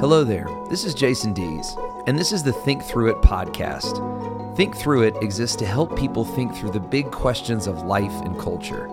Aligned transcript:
Hello 0.00 0.22
there, 0.22 0.46
this 0.68 0.84
is 0.84 0.94
Jason 0.94 1.32
Dees, 1.32 1.76
and 2.06 2.16
this 2.16 2.30
is 2.30 2.44
the 2.44 2.52
Think 2.52 2.84
Through 2.84 3.08
It 3.10 3.20
podcast. 3.20 4.56
Think 4.56 4.76
Through 4.76 5.02
It 5.02 5.16
exists 5.20 5.56
to 5.56 5.66
help 5.66 5.98
people 5.98 6.24
think 6.24 6.54
through 6.54 6.70
the 6.70 6.78
big 6.78 7.10
questions 7.10 7.66
of 7.66 7.82
life 7.82 8.12
and 8.22 8.38
culture. 8.38 8.88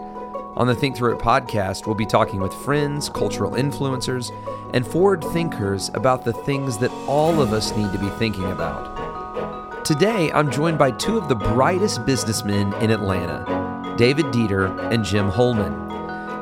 On 0.57 0.65
the 0.65 0.73
Think 0.73 0.97
Through 0.97 1.13
It 1.13 1.21
podcast, 1.21 1.85
we'll 1.85 1.93
be 1.93 2.07
talking 2.07 2.39
with 2.39 2.51
friends, 2.55 3.07
cultural 3.07 3.51
influencers, 3.51 4.31
and 4.73 4.85
forward 4.85 5.23
thinkers 5.25 5.91
about 5.93 6.25
the 6.25 6.33
things 6.33 6.79
that 6.79 6.91
all 7.07 7.39
of 7.39 7.53
us 7.53 7.77
need 7.77 7.91
to 7.91 7.99
be 7.99 8.09
thinking 8.17 8.51
about. 8.51 9.85
Today, 9.85 10.31
I'm 10.31 10.49
joined 10.49 10.79
by 10.79 10.89
two 10.89 11.19
of 11.19 11.29
the 11.29 11.35
brightest 11.35 12.03
businessmen 12.07 12.73
in 12.81 12.89
Atlanta, 12.89 13.93
David 13.95 14.31
Deeter 14.31 14.75
and 14.89 15.05
Jim 15.05 15.29
Holman. 15.29 15.84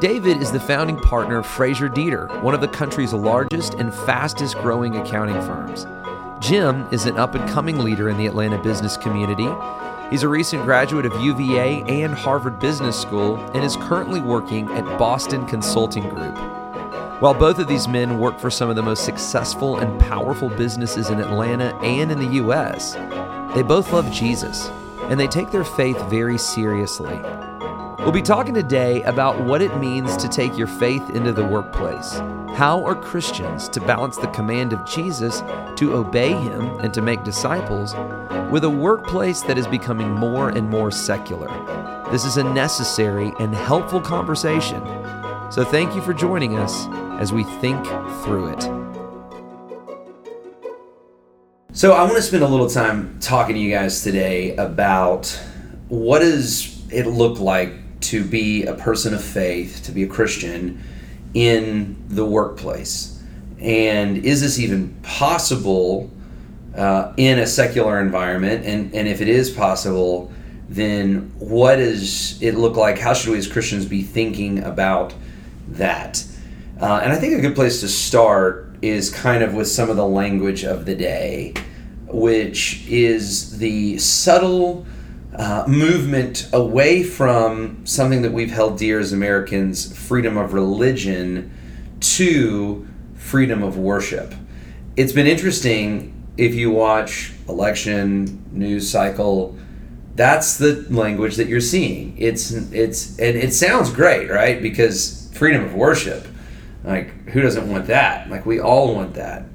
David 0.03 0.41
is 0.41 0.51
the 0.51 0.59
founding 0.59 0.97
partner 0.97 1.37
of 1.37 1.45
Frazier 1.45 1.87
Deeter, 1.87 2.27
one 2.41 2.53
of 2.53 2.59
the 2.59 2.67
country's 2.67 3.13
largest 3.13 3.75
and 3.75 3.93
fastest 3.93 4.57
growing 4.57 4.97
accounting 4.97 5.41
firms. 5.43 5.87
Jim 6.45 6.85
is 6.91 7.05
an 7.05 7.17
up 7.17 7.35
and 7.35 7.49
coming 7.51 7.77
leader 7.77 8.09
in 8.09 8.17
the 8.17 8.27
Atlanta 8.27 8.61
business 8.61 8.97
community. 8.97 9.47
He's 10.09 10.23
a 10.23 10.27
recent 10.27 10.65
graduate 10.65 11.05
of 11.05 11.21
UVA 11.21 11.83
and 11.83 12.13
Harvard 12.13 12.59
Business 12.59 12.99
School 12.99 13.37
and 13.53 13.63
is 13.63 13.77
currently 13.77 14.19
working 14.19 14.69
at 14.71 14.83
Boston 14.99 15.45
Consulting 15.45 16.09
Group. 16.09 16.35
While 17.21 17.33
both 17.33 17.57
of 17.57 17.69
these 17.69 17.87
men 17.87 18.19
work 18.19 18.37
for 18.39 18.51
some 18.51 18.69
of 18.69 18.75
the 18.75 18.83
most 18.83 19.05
successful 19.05 19.77
and 19.77 20.01
powerful 20.01 20.49
businesses 20.49 21.11
in 21.11 21.21
Atlanta 21.21 21.73
and 21.77 22.11
in 22.11 22.19
the 22.19 22.33
U.S., 22.41 22.95
they 23.55 23.61
both 23.61 23.93
love 23.93 24.11
Jesus 24.11 24.69
and 25.03 25.17
they 25.17 25.27
take 25.27 25.51
their 25.51 25.63
faith 25.63 26.01
very 26.09 26.37
seriously. 26.37 27.21
We'll 28.03 28.11
be 28.11 28.21
talking 28.21 28.53
today 28.53 29.01
about 29.03 29.45
what 29.45 29.61
it 29.61 29.77
means 29.77 30.17
to 30.17 30.27
take 30.27 30.57
your 30.57 30.67
faith 30.67 31.09
into 31.11 31.31
the 31.31 31.45
workplace. 31.45 32.15
How 32.53 32.83
are 32.83 32.95
Christians 32.95 33.69
to 33.69 33.79
balance 33.79 34.17
the 34.17 34.27
command 34.27 34.73
of 34.73 34.85
Jesus 34.85 35.41
to 35.77 35.93
obey 35.93 36.33
Him 36.33 36.79
and 36.79 36.93
to 36.95 37.01
make 37.01 37.23
disciples 37.23 37.95
with 38.51 38.65
a 38.65 38.69
workplace 38.69 39.41
that 39.43 39.57
is 39.57 39.67
becoming 39.67 40.11
more 40.11 40.49
and 40.49 40.69
more 40.69 40.91
secular? 40.91 41.47
This 42.11 42.25
is 42.25 42.35
a 42.35 42.43
necessary 42.43 43.31
and 43.39 43.55
helpful 43.55 44.01
conversation. 44.01 44.81
So 45.49 45.63
thank 45.63 45.95
you 45.95 46.01
for 46.01 46.13
joining 46.13 46.59
us 46.59 46.87
as 47.21 47.31
we 47.31 47.45
think 47.61 47.85
through 48.25 48.47
it. 48.47 48.63
So, 51.71 51.93
I 51.93 52.03
want 52.03 52.17
to 52.17 52.21
spend 52.21 52.43
a 52.43 52.47
little 52.47 52.69
time 52.69 53.17
talking 53.21 53.55
to 53.55 53.61
you 53.61 53.71
guys 53.71 54.03
today 54.03 54.55
about 54.57 55.27
what 55.87 56.19
does 56.19 56.83
it 56.91 57.07
look 57.07 57.39
like 57.39 57.82
to 58.03 58.23
be 58.23 58.65
a 58.65 58.73
person 58.73 59.13
of 59.13 59.23
faith, 59.23 59.81
to 59.85 59.91
be 59.91 60.03
a 60.03 60.07
Christian 60.07 60.81
in 61.33 62.03
the 62.09 62.25
workplace? 62.25 63.21
And 63.59 64.17
is 64.17 64.41
this 64.41 64.59
even 64.59 64.93
possible 65.03 66.11
uh, 66.75 67.13
in 67.17 67.39
a 67.39 67.47
secular 67.47 67.99
environment? 67.99 68.65
And, 68.65 68.93
and 68.93 69.07
if 69.07 69.21
it 69.21 69.27
is 69.27 69.49
possible, 69.49 70.31
then 70.69 71.31
what 71.39 71.77
does 71.77 72.41
it 72.41 72.55
look 72.55 72.75
like? 72.75 72.97
How 72.97 73.13
should 73.13 73.31
we 73.31 73.37
as 73.37 73.47
Christians 73.47 73.85
be 73.85 74.01
thinking 74.01 74.59
about 74.63 75.13
that? 75.69 76.23
Uh, 76.81 76.99
and 77.03 77.13
I 77.13 77.15
think 77.15 77.37
a 77.37 77.41
good 77.41 77.55
place 77.55 77.79
to 77.81 77.87
start 77.87 78.75
is 78.81 79.09
kind 79.09 79.43
of 79.43 79.53
with 79.53 79.67
some 79.67 79.89
of 79.89 79.95
the 79.95 80.05
language 80.05 80.63
of 80.63 80.85
the 80.85 80.95
day, 80.95 81.53
which 82.07 82.85
is 82.87 83.57
the 83.59 83.97
subtle 83.97 84.85
uh, 85.35 85.65
movement 85.67 86.47
away 86.53 87.03
from 87.03 87.85
something 87.85 88.21
that 88.21 88.31
we've 88.31 88.51
held 88.51 88.77
dear 88.77 88.99
as 88.99 89.13
Americans 89.13 89.97
freedom 89.97 90.37
of 90.37 90.53
religion 90.53 91.51
to 91.99 92.87
freedom 93.15 93.63
of 93.63 93.77
worship. 93.77 94.33
It's 94.95 95.13
been 95.13 95.27
interesting 95.27 96.09
if 96.37 96.53
you 96.53 96.71
watch 96.71 97.33
election 97.47 98.45
news 98.51 98.89
cycle 98.89 99.57
that's 100.15 100.57
the 100.57 100.85
language 100.89 101.37
that 101.37 101.47
you're 101.47 101.59
seeing. 101.61 102.15
It's 102.17 102.51
it's 102.51 103.17
and 103.19 103.35
it 103.35 103.53
sounds 103.53 103.91
great 103.91 104.29
right? 104.29 104.61
Because 104.61 105.31
freedom 105.33 105.63
of 105.63 105.73
worship 105.73 106.27
like 106.83 107.29
who 107.29 107.41
doesn't 107.41 107.69
want 107.69 107.87
that? 107.87 108.29
Like 108.29 108.45
we 108.45 108.59
all 108.59 108.93
want 108.93 109.15
that. 109.15 109.45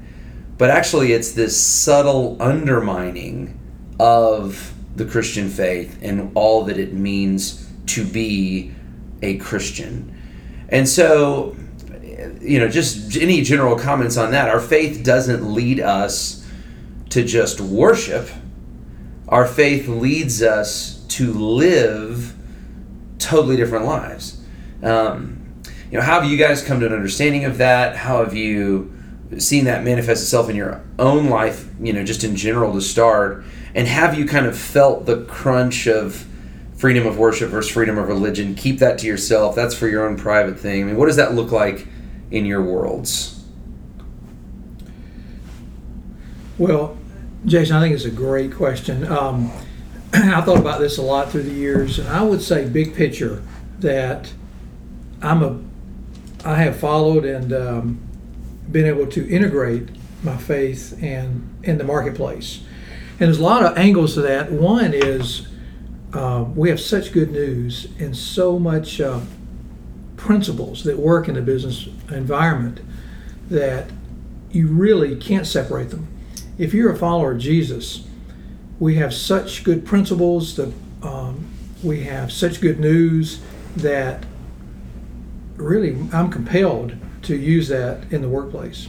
But 0.57 0.71
actually 0.71 1.13
it's 1.13 1.33
this 1.33 1.57
subtle 1.57 2.37
undermining 2.41 3.59
of 4.01 4.75
the 4.99 5.05
Christian 5.05 5.49
faith 5.49 5.99
and 6.03 6.33
all 6.35 6.65
that 6.65 6.79
it 6.79 6.93
means 6.93 7.69
to 7.87 8.05
be 8.05 8.75
a 9.23 9.39
Christian. 9.39 10.15
And 10.69 10.89
so, 10.89 11.57
you 12.41 12.59
know, 12.59 12.69
just 12.69 13.17
any 13.17 13.43
general 13.43 13.79
comments 13.79 14.17
on 14.17 14.33
that. 14.33 14.49
Our 14.49 14.61
faith 14.61 15.03
doesn't 15.03 15.55
lead 15.55 15.81
us 15.81 16.47
to 17.11 17.25
just 17.25 17.61
worship, 17.61 18.29
our 19.29 19.47
faith 19.47 19.89
leads 19.89 20.43
us 20.43 21.05
to 21.09 21.33
live 21.33 22.35
totally 23.19 23.57
different 23.57 23.87
lives. 23.87 24.41
Um, 24.83 25.63
you 25.91 25.99
know, 25.99 26.05
how 26.05 26.21
have 26.21 26.31
you 26.31 26.37
guys 26.37 26.63
come 26.63 26.81
to 26.81 26.87
an 26.87 26.93
understanding 26.93 27.45
of 27.45 27.59
that? 27.59 27.97
How 27.97 28.23
have 28.23 28.35
you 28.35 28.93
seen 29.37 29.65
that 29.67 29.85
manifest 29.85 30.23
itself 30.23 30.49
in 30.49 30.57
your 30.57 30.83
own 30.99 31.29
life, 31.29 31.69
you 31.81 31.93
know, 31.93 32.05
just 32.05 32.25
in 32.25 32.37
general 32.37 32.73
to 32.73 32.81
start? 32.81 33.45
And 33.75 33.87
have 33.87 34.19
you 34.19 34.27
kind 34.27 34.47
of 34.47 34.57
felt 34.59 35.07
the 35.07 35.25
crunch 35.25 35.87
of 35.87 36.27
freedom 36.77 37.07
of 37.07 37.19
worship 37.19 37.51
versus 37.51 37.71
freedom 37.71 37.99
of 37.99 38.09
religion? 38.09 38.55
Keep 38.55 38.79
that 38.79 38.99
to 38.99 39.07
yourself. 39.07 39.55
That's 39.55 39.75
for 39.75 39.89
your 39.89 40.09
own 40.09 40.17
private 40.17 40.59
thing. 40.59 40.83
I 40.83 40.85
mean, 40.87 40.97
what 40.97 41.07
does 41.07 41.17
that 41.17 41.35
look 41.35 41.53
like 41.53 41.87
in 42.31 42.47
your 42.47 42.63
worlds? 42.63 43.45
Well, 46.57 46.97
Jason, 47.47 47.77
I 47.77 47.81
think 47.81 47.95
it's 47.95 48.05
a 48.05 48.11
great 48.11 48.53
question. 48.53 49.07
Um, 49.07 49.53
I 50.13 50.41
thought 50.41 50.59
about 50.59 50.81
this 50.81 50.99
a 50.99 51.03
lot 51.03 51.31
through 51.31 51.45
the 51.45 51.53
years, 51.53 51.99
and 51.99 52.09
I 52.09 52.23
would 52.23 52.43
say, 52.43 52.69
big 52.69 52.95
picture, 52.95 53.43
that 53.79 54.33
I'm 55.23 55.43
a, 55.43 55.61
I 56.45 56.57
have 56.57 56.79
followed 56.79 57.25
and 57.25 57.53
um, 57.53 58.08
been 58.71 58.87
able 58.87 59.07
to 59.07 59.29
integrate 59.29 59.89
my 60.23 60.37
faith 60.37 60.99
and 61.03 61.57
in 61.63 61.79
the 61.79 61.85
marketplace. 61.85 62.63
And 63.13 63.27
there's 63.27 63.39
a 63.39 63.43
lot 63.43 63.65
of 63.65 63.77
angles 63.77 64.15
to 64.15 64.23
that. 64.23 64.53
One 64.53 64.93
is 64.95 65.49
uh, 66.13 66.45
we 66.55 66.71
have 66.71 66.81
such 66.81 67.13
good 67.13 67.33
news 67.33 67.89
and 67.99 68.17
so 68.17 68.59
much 68.59 69.01
uh, 69.01 69.21
principles 70.17 70.85
that 70.85 70.99
work 70.99 71.29
in 71.29 71.35
the 71.35 71.43
business 71.43 71.89
environment 72.11 72.81
that 73.51 73.91
you 74.51 74.69
really 74.69 75.17
can't 75.17 75.47
separate 75.47 75.91
them. 75.91 76.09
If 76.59 76.75
you're 76.75 76.93
a 76.93 76.97
follower 76.97 77.33
of 77.33 77.39
Jesus, 77.39 78.07
we 78.79 78.97
have 78.97 79.13
such 79.13 79.65
good 79.65 79.85
principles 79.85 80.57
that 80.57 80.73
um, 81.03 81.49
we 81.83 82.03
have 82.05 82.33
such 82.33 82.61
good 82.61 82.81
news 82.81 83.41
that 83.77 84.25
really 85.57 85.97
I'm 86.13 86.31
compelled 86.31 86.97
to 87.29 87.37
use 87.37 87.69
that 87.69 88.11
in 88.11 88.23
the 88.23 88.29
workplace. 88.29 88.89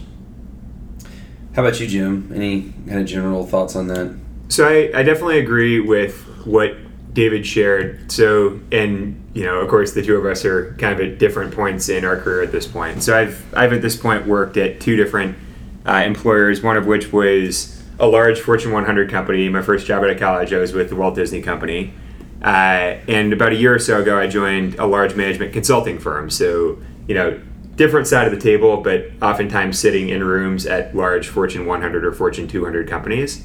How 1.54 1.62
about 1.62 1.78
you, 1.78 1.86
Jim? 1.86 2.32
Any 2.34 2.72
kind 2.88 3.00
of 3.00 3.06
general 3.06 3.46
thoughts 3.46 3.76
on 3.76 3.88
that? 3.88 4.16
So 4.48 4.66
I, 4.66 4.98
I 4.98 5.02
definitely 5.02 5.38
agree 5.38 5.78
with 5.78 6.22
what 6.46 6.74
David 7.12 7.46
shared. 7.46 8.10
So, 8.10 8.58
and 8.72 9.22
you 9.34 9.44
know, 9.44 9.60
of 9.60 9.68
course, 9.68 9.92
the 9.92 10.02
two 10.02 10.16
of 10.16 10.24
us 10.24 10.44
are 10.46 10.74
kind 10.78 10.98
of 10.98 11.06
at 11.06 11.18
different 11.18 11.54
points 11.54 11.90
in 11.90 12.04
our 12.04 12.18
career 12.18 12.42
at 12.42 12.50
this 12.50 12.66
point. 12.66 13.02
So 13.02 13.16
I've 13.16 13.54
I've 13.54 13.72
at 13.74 13.82
this 13.82 13.96
point 13.96 14.26
worked 14.26 14.56
at 14.56 14.80
two 14.80 14.96
different 14.96 15.36
uh, 15.86 16.02
employers. 16.06 16.62
One 16.62 16.78
of 16.78 16.86
which 16.86 17.12
was 17.12 17.82
a 17.98 18.06
large 18.06 18.40
Fortune 18.40 18.72
100 18.72 19.10
company. 19.10 19.50
My 19.50 19.60
first 19.60 19.86
job 19.86 20.02
out 20.02 20.10
of 20.10 20.18
college, 20.18 20.52
I 20.52 20.58
was 20.58 20.72
with 20.72 20.88
the 20.88 20.96
Walt 20.96 21.14
Disney 21.14 21.42
Company. 21.42 21.92
Uh, 22.42 22.96
and 23.06 23.34
about 23.34 23.52
a 23.52 23.56
year 23.56 23.74
or 23.74 23.78
so 23.78 24.00
ago, 24.00 24.18
I 24.18 24.26
joined 24.28 24.76
a 24.76 24.86
large 24.86 25.14
management 25.14 25.52
consulting 25.52 25.98
firm. 25.98 26.30
So, 26.30 26.78
you 27.06 27.14
know, 27.14 27.38
different 27.80 28.06
side 28.06 28.26
of 28.26 28.30
the 28.30 28.38
table, 28.38 28.76
but 28.82 29.06
oftentimes 29.22 29.78
sitting 29.78 30.10
in 30.10 30.22
rooms 30.22 30.66
at 30.66 30.94
large 30.94 31.28
Fortune 31.28 31.64
100 31.64 32.04
or 32.04 32.12
Fortune 32.12 32.46
200 32.46 32.86
companies. 32.86 33.42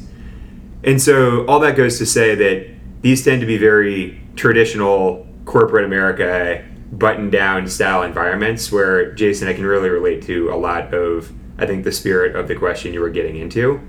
And 0.83 1.01
so 1.01 1.45
all 1.45 1.61
that 1.61 1.77
goes 1.77 1.97
to 1.99 2.05
say 2.05 2.35
that 2.35 2.67
these 3.01 3.23
tend 3.23 3.39
to 3.39 3.47
be 3.47 3.57
very 3.57 4.21
traditional 4.35 5.25
corporate 5.45 5.85
America 5.85 6.65
button 6.91 7.29
down 7.29 7.65
style 7.69 8.03
environments 8.03 8.73
where 8.73 9.13
Jason 9.13 9.47
I 9.47 9.53
can 9.53 9.65
really 9.65 9.87
relate 9.87 10.21
to 10.23 10.51
a 10.51 10.57
lot 10.57 10.93
of 10.93 11.31
I 11.57 11.65
think 11.65 11.85
the 11.85 11.93
spirit 11.93 12.35
of 12.35 12.49
the 12.49 12.55
question 12.55 12.91
you 12.91 12.99
were 12.99 13.09
getting 13.09 13.37
into. 13.37 13.79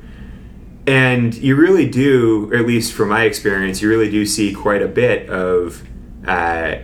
And 0.87 1.34
you 1.34 1.56
really 1.56 1.88
do, 1.88 2.54
at 2.54 2.64
least 2.64 2.92
from 2.92 3.08
my 3.08 3.25
experience, 3.25 3.82
you 3.82 3.88
really 3.88 4.08
do 4.08 4.25
see 4.25 4.54
quite 4.54 4.81
a 4.81 4.87
bit 4.87 5.28
of 5.28 5.82
uh, 6.25 6.76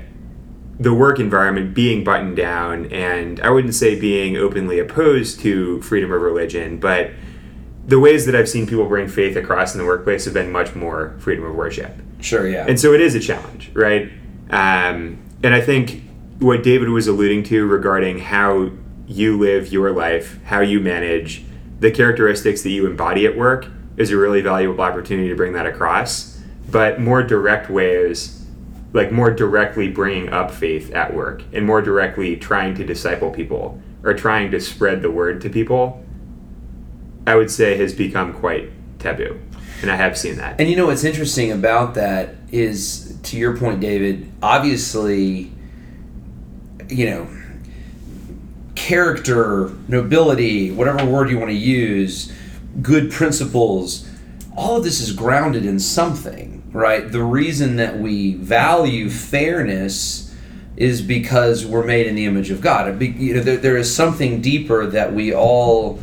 the 0.82 0.92
work 0.92 1.20
environment 1.20 1.74
being 1.74 2.02
buttoned 2.02 2.36
down, 2.36 2.86
and 2.92 3.40
I 3.40 3.50
wouldn't 3.50 3.74
say 3.74 3.98
being 3.98 4.36
openly 4.36 4.78
opposed 4.78 5.40
to 5.40 5.80
freedom 5.82 6.12
of 6.12 6.20
religion, 6.20 6.78
but 6.78 7.10
the 7.86 8.00
ways 8.00 8.26
that 8.26 8.34
I've 8.34 8.48
seen 8.48 8.66
people 8.66 8.86
bring 8.86 9.08
faith 9.08 9.36
across 9.36 9.74
in 9.74 9.80
the 9.80 9.86
workplace 9.86 10.24
have 10.24 10.34
been 10.34 10.50
much 10.50 10.74
more 10.74 11.16
freedom 11.18 11.44
of 11.44 11.54
worship. 11.54 11.94
Sure, 12.20 12.48
yeah. 12.48 12.66
And 12.68 12.78
so 12.80 12.92
it 12.92 13.00
is 13.00 13.14
a 13.14 13.20
challenge, 13.20 13.70
right? 13.74 14.10
Um, 14.50 15.22
and 15.42 15.54
I 15.54 15.60
think 15.60 16.02
what 16.38 16.62
David 16.62 16.88
was 16.88 17.06
alluding 17.06 17.44
to 17.44 17.66
regarding 17.66 18.18
how 18.18 18.70
you 19.06 19.38
live 19.38 19.72
your 19.72 19.92
life, 19.92 20.42
how 20.44 20.60
you 20.60 20.80
manage 20.80 21.44
the 21.78 21.90
characteristics 21.90 22.62
that 22.62 22.70
you 22.70 22.86
embody 22.86 23.26
at 23.26 23.36
work 23.36 23.66
is 23.96 24.10
a 24.10 24.16
really 24.16 24.40
valuable 24.40 24.80
opportunity 24.82 25.28
to 25.28 25.36
bring 25.36 25.52
that 25.52 25.66
across. 25.66 26.40
But 26.70 27.00
more 27.00 27.22
direct 27.22 27.68
ways, 27.70 28.41
like 28.92 29.10
more 29.10 29.30
directly 29.30 29.88
bringing 29.88 30.28
up 30.28 30.50
faith 30.50 30.92
at 30.92 31.14
work 31.14 31.42
and 31.52 31.64
more 31.64 31.80
directly 31.80 32.36
trying 32.36 32.74
to 32.74 32.84
disciple 32.84 33.30
people 33.30 33.80
or 34.02 34.14
trying 34.14 34.50
to 34.50 34.60
spread 34.60 35.02
the 35.02 35.10
word 35.10 35.40
to 35.40 35.48
people, 35.48 36.04
I 37.26 37.36
would 37.36 37.50
say 37.50 37.76
has 37.76 37.94
become 37.94 38.34
quite 38.34 38.70
taboo. 38.98 39.40
And 39.80 39.90
I 39.90 39.96
have 39.96 40.16
seen 40.16 40.36
that. 40.36 40.60
And 40.60 40.70
you 40.70 40.76
know 40.76 40.86
what's 40.86 41.04
interesting 41.04 41.50
about 41.50 41.94
that 41.94 42.34
is, 42.50 43.18
to 43.24 43.36
your 43.36 43.56
point, 43.56 43.80
David. 43.80 44.30
Obviously, 44.42 45.50
you 46.88 47.10
know, 47.10 47.28
character, 48.74 49.72
nobility, 49.88 50.70
whatever 50.70 51.04
word 51.04 51.30
you 51.30 51.38
want 51.38 51.50
to 51.50 51.56
use, 51.56 52.32
good 52.80 53.10
principles. 53.10 54.08
All 54.56 54.76
of 54.76 54.84
this 54.84 55.00
is 55.00 55.12
grounded 55.12 55.64
in 55.64 55.78
something, 55.78 56.62
right? 56.72 57.10
The 57.10 57.22
reason 57.22 57.76
that 57.76 57.98
we 57.98 58.34
value 58.34 59.08
fairness 59.08 60.34
is 60.76 61.02
because 61.02 61.66
we're 61.66 61.84
made 61.84 62.06
in 62.06 62.14
the 62.14 62.24
image 62.24 62.50
of 62.50 62.60
God. 62.60 62.98
Be, 62.98 63.08
you 63.08 63.34
know, 63.34 63.40
there, 63.40 63.56
there 63.56 63.76
is 63.76 63.94
something 63.94 64.40
deeper 64.40 64.86
that 64.86 65.12
we 65.12 65.34
all 65.34 66.00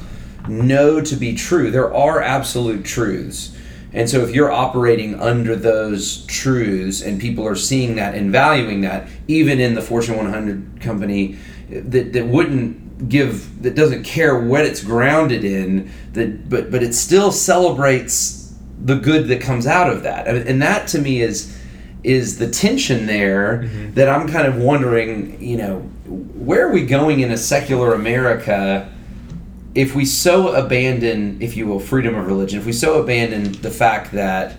know 0.48 1.02
to 1.02 1.16
be 1.16 1.36
true. 1.36 1.72
There 1.72 1.94
are 1.94 2.22
absolute 2.22 2.86
truths. 2.86 3.56
And 3.92 4.08
so 4.08 4.22
if 4.22 4.36
you're 4.36 4.52
operating 4.52 5.20
under 5.20 5.56
those 5.56 6.26
truths 6.28 7.02
and 7.02 7.20
people 7.20 7.48
are 7.48 7.56
seeing 7.56 7.96
that 7.96 8.14
and 8.14 8.32
valuing 8.32 8.82
that, 8.82 9.08
even 9.28 9.60
in 9.60 9.74
the 9.74 9.82
Fortune 9.82 10.16
100 10.16 10.80
company 10.80 11.38
that, 11.70 12.14
that 12.14 12.28
wouldn't 12.28 13.10
give, 13.10 13.64
that 13.64 13.74
doesn't 13.76 14.04
care 14.04 14.40
what 14.40 14.66
it's 14.66 14.84
grounded 14.84 15.44
in, 15.44 15.92
that, 16.14 16.48
but, 16.50 16.70
but 16.70 16.84
it 16.84 16.94
still 16.94 17.32
celebrates 17.32 18.39
the 18.84 18.96
good 18.96 19.28
that 19.28 19.42
comes 19.42 19.68
out 19.68 19.90
of 19.90 20.04
that. 20.04 20.28
And 20.28 20.62
that 20.62 20.88
to 20.90 21.00
me 21.00 21.22
is, 21.22 21.58
is 22.04 22.38
the 22.38 22.50
tension 22.50 23.06
there 23.06 23.64
mm-hmm. 23.64 23.94
that 23.94 24.08
I'm 24.08 24.28
kind 24.28 24.48
of 24.48 24.58
wondering, 24.58 25.42
you 25.42 25.58
know, 25.58 25.80
where 26.08 26.68
are 26.68 26.72
we 26.72 26.86
going 26.86 27.20
in 27.20 27.32
a 27.32 27.38
secular 27.38 27.94
America? 27.94 28.90
if 29.76 29.96
we 29.96 30.06
so 30.06 30.54
abandon, 30.54 31.42
if 31.42 31.56
you 31.56 31.68
will, 31.68 31.80
freedom 31.80 32.16
of 32.16 32.26
religion, 32.26 32.60
if 32.60 32.66
we 32.66 32.74
so 32.74 33.02
abandon 33.02 33.52
the 33.62 33.70
fact 33.70 34.12
that 34.12 34.58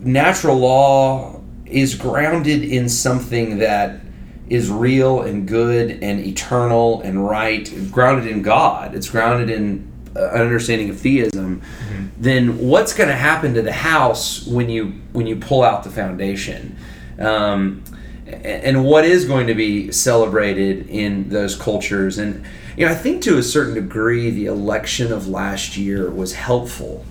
natural 0.00 0.56
law 0.56 1.40
is 1.64 1.94
grounded 1.94 2.62
in 2.62 2.88
something 2.88 3.58
that 3.58 4.00
is 4.48 4.70
real 4.70 5.22
and 5.22 5.48
good 5.48 6.02
and 6.02 6.20
eternal 6.20 7.00
and 7.02 7.28
right, 7.28 7.72
grounded 7.90 8.30
in 8.30 8.42
God, 8.42 8.94
it's 8.94 9.10
grounded 9.10 9.50
in 9.50 9.92
an 10.16 10.40
understanding 10.40 10.90
of 10.90 10.98
theism, 10.98 11.60
mm-hmm. 11.60 12.06
then 12.18 12.58
what's 12.58 12.92
going 12.92 13.08
to 13.08 13.16
happen 13.16 13.54
to 13.54 13.62
the 13.62 13.72
house 13.72 14.46
when 14.46 14.68
you 14.68 14.94
when 15.12 15.26
you 15.26 15.36
pull 15.36 15.62
out 15.62 15.84
the 15.84 15.90
foundation? 15.90 16.76
Um, 17.18 17.84
and 18.26 18.84
what 18.84 19.04
is 19.04 19.24
going 19.24 19.46
to 19.46 19.54
be 19.54 19.92
celebrated 19.92 20.88
in 20.88 21.28
those 21.28 21.54
cultures 21.54 22.18
and 22.18 22.44
you 22.76 22.84
know, 22.84 22.92
I 22.92 22.94
think 22.94 23.22
to 23.22 23.38
a 23.38 23.42
certain 23.42 23.74
degree, 23.74 24.30
the 24.30 24.46
election 24.46 25.10
of 25.10 25.26
last 25.26 25.78
year 25.78 26.10
was 26.10 26.34
helpful 26.34 27.06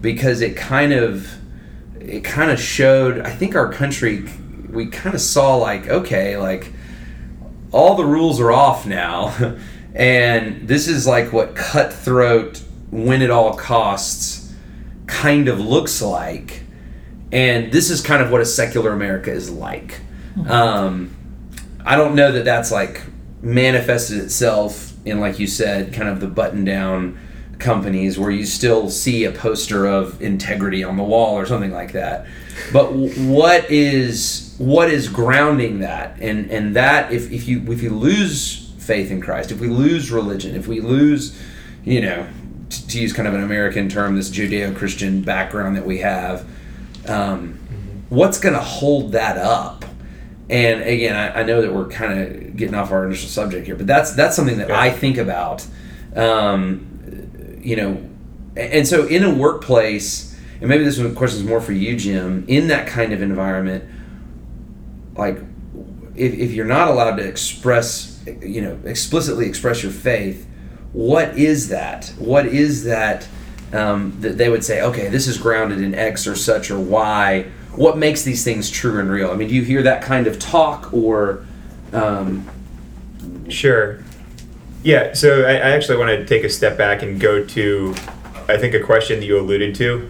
because 0.00 0.40
it 0.40 0.56
kind 0.56 0.92
of 0.92 1.28
it 2.00 2.22
kind 2.22 2.50
of 2.52 2.60
showed. 2.60 3.20
I 3.20 3.30
think 3.30 3.56
our 3.56 3.72
country 3.72 4.28
we 4.70 4.86
kind 4.86 5.14
of 5.14 5.20
saw 5.20 5.56
like 5.56 5.88
okay, 5.88 6.36
like 6.36 6.72
all 7.72 7.96
the 7.96 8.04
rules 8.04 8.40
are 8.40 8.52
off 8.52 8.86
now, 8.86 9.34
and 9.94 10.68
this 10.68 10.88
is 10.88 11.06
like 11.06 11.32
what 11.32 11.54
cutthroat, 11.54 12.62
win 12.90 13.22
at 13.22 13.30
all 13.30 13.54
costs, 13.54 14.54
kind 15.06 15.48
of 15.48 15.60
looks 15.60 16.02
like, 16.02 16.62
and 17.32 17.72
this 17.72 17.90
is 17.90 18.00
kind 18.00 18.22
of 18.22 18.30
what 18.30 18.40
a 18.40 18.46
secular 18.46 18.92
America 18.92 19.30
is 19.30 19.50
like. 19.50 20.00
Hmm. 20.34 20.50
Um, 20.50 21.16
I 21.84 21.96
don't 21.96 22.14
know 22.14 22.32
that 22.32 22.44
that's 22.44 22.70
like 22.70 23.02
manifested 23.40 24.18
itself 24.18 24.94
in 25.04 25.20
like 25.20 25.38
you 25.38 25.46
said, 25.46 25.92
kind 25.92 26.08
of 26.08 26.20
the 26.20 26.26
button 26.26 26.64
down 26.64 27.18
companies 27.58 28.18
where 28.18 28.30
you 28.30 28.46
still 28.46 28.88
see 28.88 29.24
a 29.24 29.32
poster 29.32 29.86
of 29.86 30.20
integrity 30.22 30.84
on 30.84 30.96
the 30.96 31.02
wall 31.02 31.34
or 31.34 31.46
something 31.46 31.72
like 31.72 31.92
that. 31.92 32.26
But 32.72 32.92
what 32.92 33.70
is 33.70 34.54
what 34.58 34.90
is 34.90 35.08
grounding 35.08 35.80
that? 35.80 36.18
And 36.20 36.50
and 36.50 36.76
that 36.76 37.12
if, 37.12 37.30
if 37.30 37.48
you 37.48 37.70
if 37.72 37.82
you 37.82 37.90
lose 37.90 38.67
faith 38.88 39.10
in 39.10 39.20
Christ, 39.20 39.52
if 39.52 39.60
we 39.60 39.68
lose 39.68 40.10
religion, 40.10 40.56
if 40.56 40.66
we 40.66 40.80
lose, 40.80 41.38
you 41.84 42.00
know, 42.00 42.26
to, 42.70 42.88
to 42.88 43.00
use 43.00 43.12
kind 43.12 43.28
of 43.28 43.34
an 43.34 43.42
American 43.44 43.88
term, 43.88 44.16
this 44.16 44.30
Judeo-Christian 44.30 45.20
background 45.22 45.76
that 45.76 45.86
we 45.86 45.98
have, 45.98 46.46
um, 47.06 47.58
what's 48.08 48.40
going 48.40 48.54
to 48.54 48.60
hold 48.60 49.12
that 49.12 49.36
up? 49.36 49.84
And 50.48 50.80
again, 50.80 51.14
I, 51.14 51.40
I 51.40 51.42
know 51.42 51.60
that 51.60 51.72
we're 51.72 51.88
kind 51.88 52.18
of 52.18 52.56
getting 52.56 52.74
off 52.74 52.90
our 52.90 53.04
initial 53.04 53.28
subject 53.28 53.66
here, 53.66 53.76
but 53.76 53.86
that's 53.86 54.14
that's 54.14 54.34
something 54.34 54.56
that 54.56 54.70
yeah. 54.70 54.80
I 54.80 54.90
think 54.90 55.18
about. 55.18 55.66
Um, 56.16 57.58
you 57.60 57.76
know, 57.76 58.02
and 58.56 58.88
so 58.88 59.06
in 59.06 59.22
a 59.22 59.34
workplace, 59.34 60.34
and 60.60 60.68
maybe 60.70 60.84
this 60.84 60.98
one 60.98 61.14
question 61.14 61.40
is 61.40 61.46
more 61.46 61.60
for 61.60 61.72
you, 61.72 61.96
Jim. 61.96 62.46
In 62.48 62.68
that 62.68 62.86
kind 62.86 63.12
of 63.12 63.20
environment, 63.20 63.84
like 65.14 65.36
if, 66.14 66.32
if 66.32 66.52
you're 66.52 66.64
not 66.64 66.88
allowed 66.88 67.16
to 67.16 67.28
express, 67.28 68.17
you 68.42 68.60
know, 68.60 68.78
explicitly 68.84 69.46
express 69.46 69.82
your 69.82 69.92
faith, 69.92 70.46
what 70.92 71.36
is 71.36 71.68
that? 71.68 72.12
What 72.18 72.46
is 72.46 72.84
that? 72.84 73.28
Um, 73.72 74.16
that 74.20 74.38
they 74.38 74.48
would 74.48 74.64
say, 74.64 74.80
okay, 74.80 75.08
this 75.08 75.26
is 75.26 75.36
grounded 75.36 75.82
in 75.82 75.94
X 75.94 76.26
or 76.26 76.34
such 76.34 76.70
or 76.70 76.78
Y 76.78 77.44
what 77.78 77.96
makes 77.96 78.22
these 78.22 78.42
things 78.42 78.70
true 78.70 78.98
and 78.98 79.08
real? 79.08 79.30
I 79.30 79.34
mean, 79.34 79.48
do 79.48 79.54
you 79.54 79.62
hear 79.62 79.82
that 79.84 80.02
kind 80.02 80.26
of 80.26 80.38
talk 80.38 80.92
or? 80.92 81.46
Um... 81.92 82.48
Sure. 83.48 84.02
Yeah. 84.82 85.14
So 85.14 85.44
I, 85.44 85.52
I 85.52 85.70
actually 85.70 85.96
want 85.96 86.10
to 86.10 86.26
take 86.26 86.44
a 86.44 86.50
step 86.50 86.76
back 86.76 87.02
and 87.02 87.18
go 87.18 87.44
to, 87.44 87.94
I 88.48 88.58
think, 88.58 88.74
a 88.74 88.80
question 88.80 89.20
that 89.20 89.26
you 89.26 89.38
alluded 89.38 89.74
to 89.76 90.08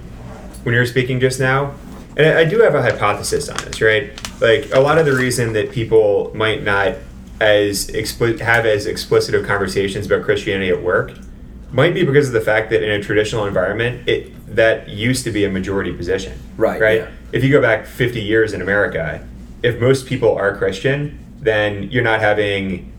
when 0.64 0.74
you 0.74 0.80
were 0.80 0.86
speaking 0.86 1.20
just 1.20 1.38
now, 1.38 1.74
and 2.16 2.26
I, 2.26 2.40
I 2.40 2.44
do 2.44 2.58
have 2.60 2.74
a 2.74 2.82
hypothesis 2.82 3.48
on 3.48 3.56
this, 3.64 3.80
right? 3.80 4.10
Like 4.40 4.74
a 4.74 4.80
lot 4.80 4.98
of 4.98 5.06
the 5.06 5.14
reason 5.14 5.52
that 5.52 5.70
people 5.70 6.32
might 6.34 6.64
not 6.64 6.96
as 7.40 7.88
expli- 7.88 8.38
have 8.40 8.66
as 8.66 8.86
explicit 8.86 9.34
of 9.34 9.46
conversations 9.46 10.06
about 10.06 10.24
Christianity 10.24 10.70
at 10.70 10.82
work 10.82 11.12
might 11.70 11.94
be 11.94 12.04
because 12.04 12.28
of 12.28 12.32
the 12.32 12.40
fact 12.40 12.70
that 12.70 12.82
in 12.82 12.90
a 12.90 13.02
traditional 13.02 13.46
environment, 13.46 14.08
it 14.08 14.32
that 14.54 14.88
used 14.88 15.24
to 15.24 15.30
be 15.30 15.44
a 15.44 15.50
majority 15.50 15.92
position. 15.92 16.38
Right. 16.56 16.80
Right. 16.80 17.00
Yeah. 17.00 17.10
If 17.32 17.44
you 17.44 17.52
go 17.52 17.60
back 17.60 17.86
50 17.86 18.20
years 18.20 18.54
in 18.54 18.62
America, 18.62 19.26
if 19.62 19.78
most 19.78 20.06
people 20.06 20.34
are 20.34 20.56
Christian, 20.56 21.18
then 21.38 21.90
you're 21.90 22.02
not 22.02 22.20
having 22.20 22.92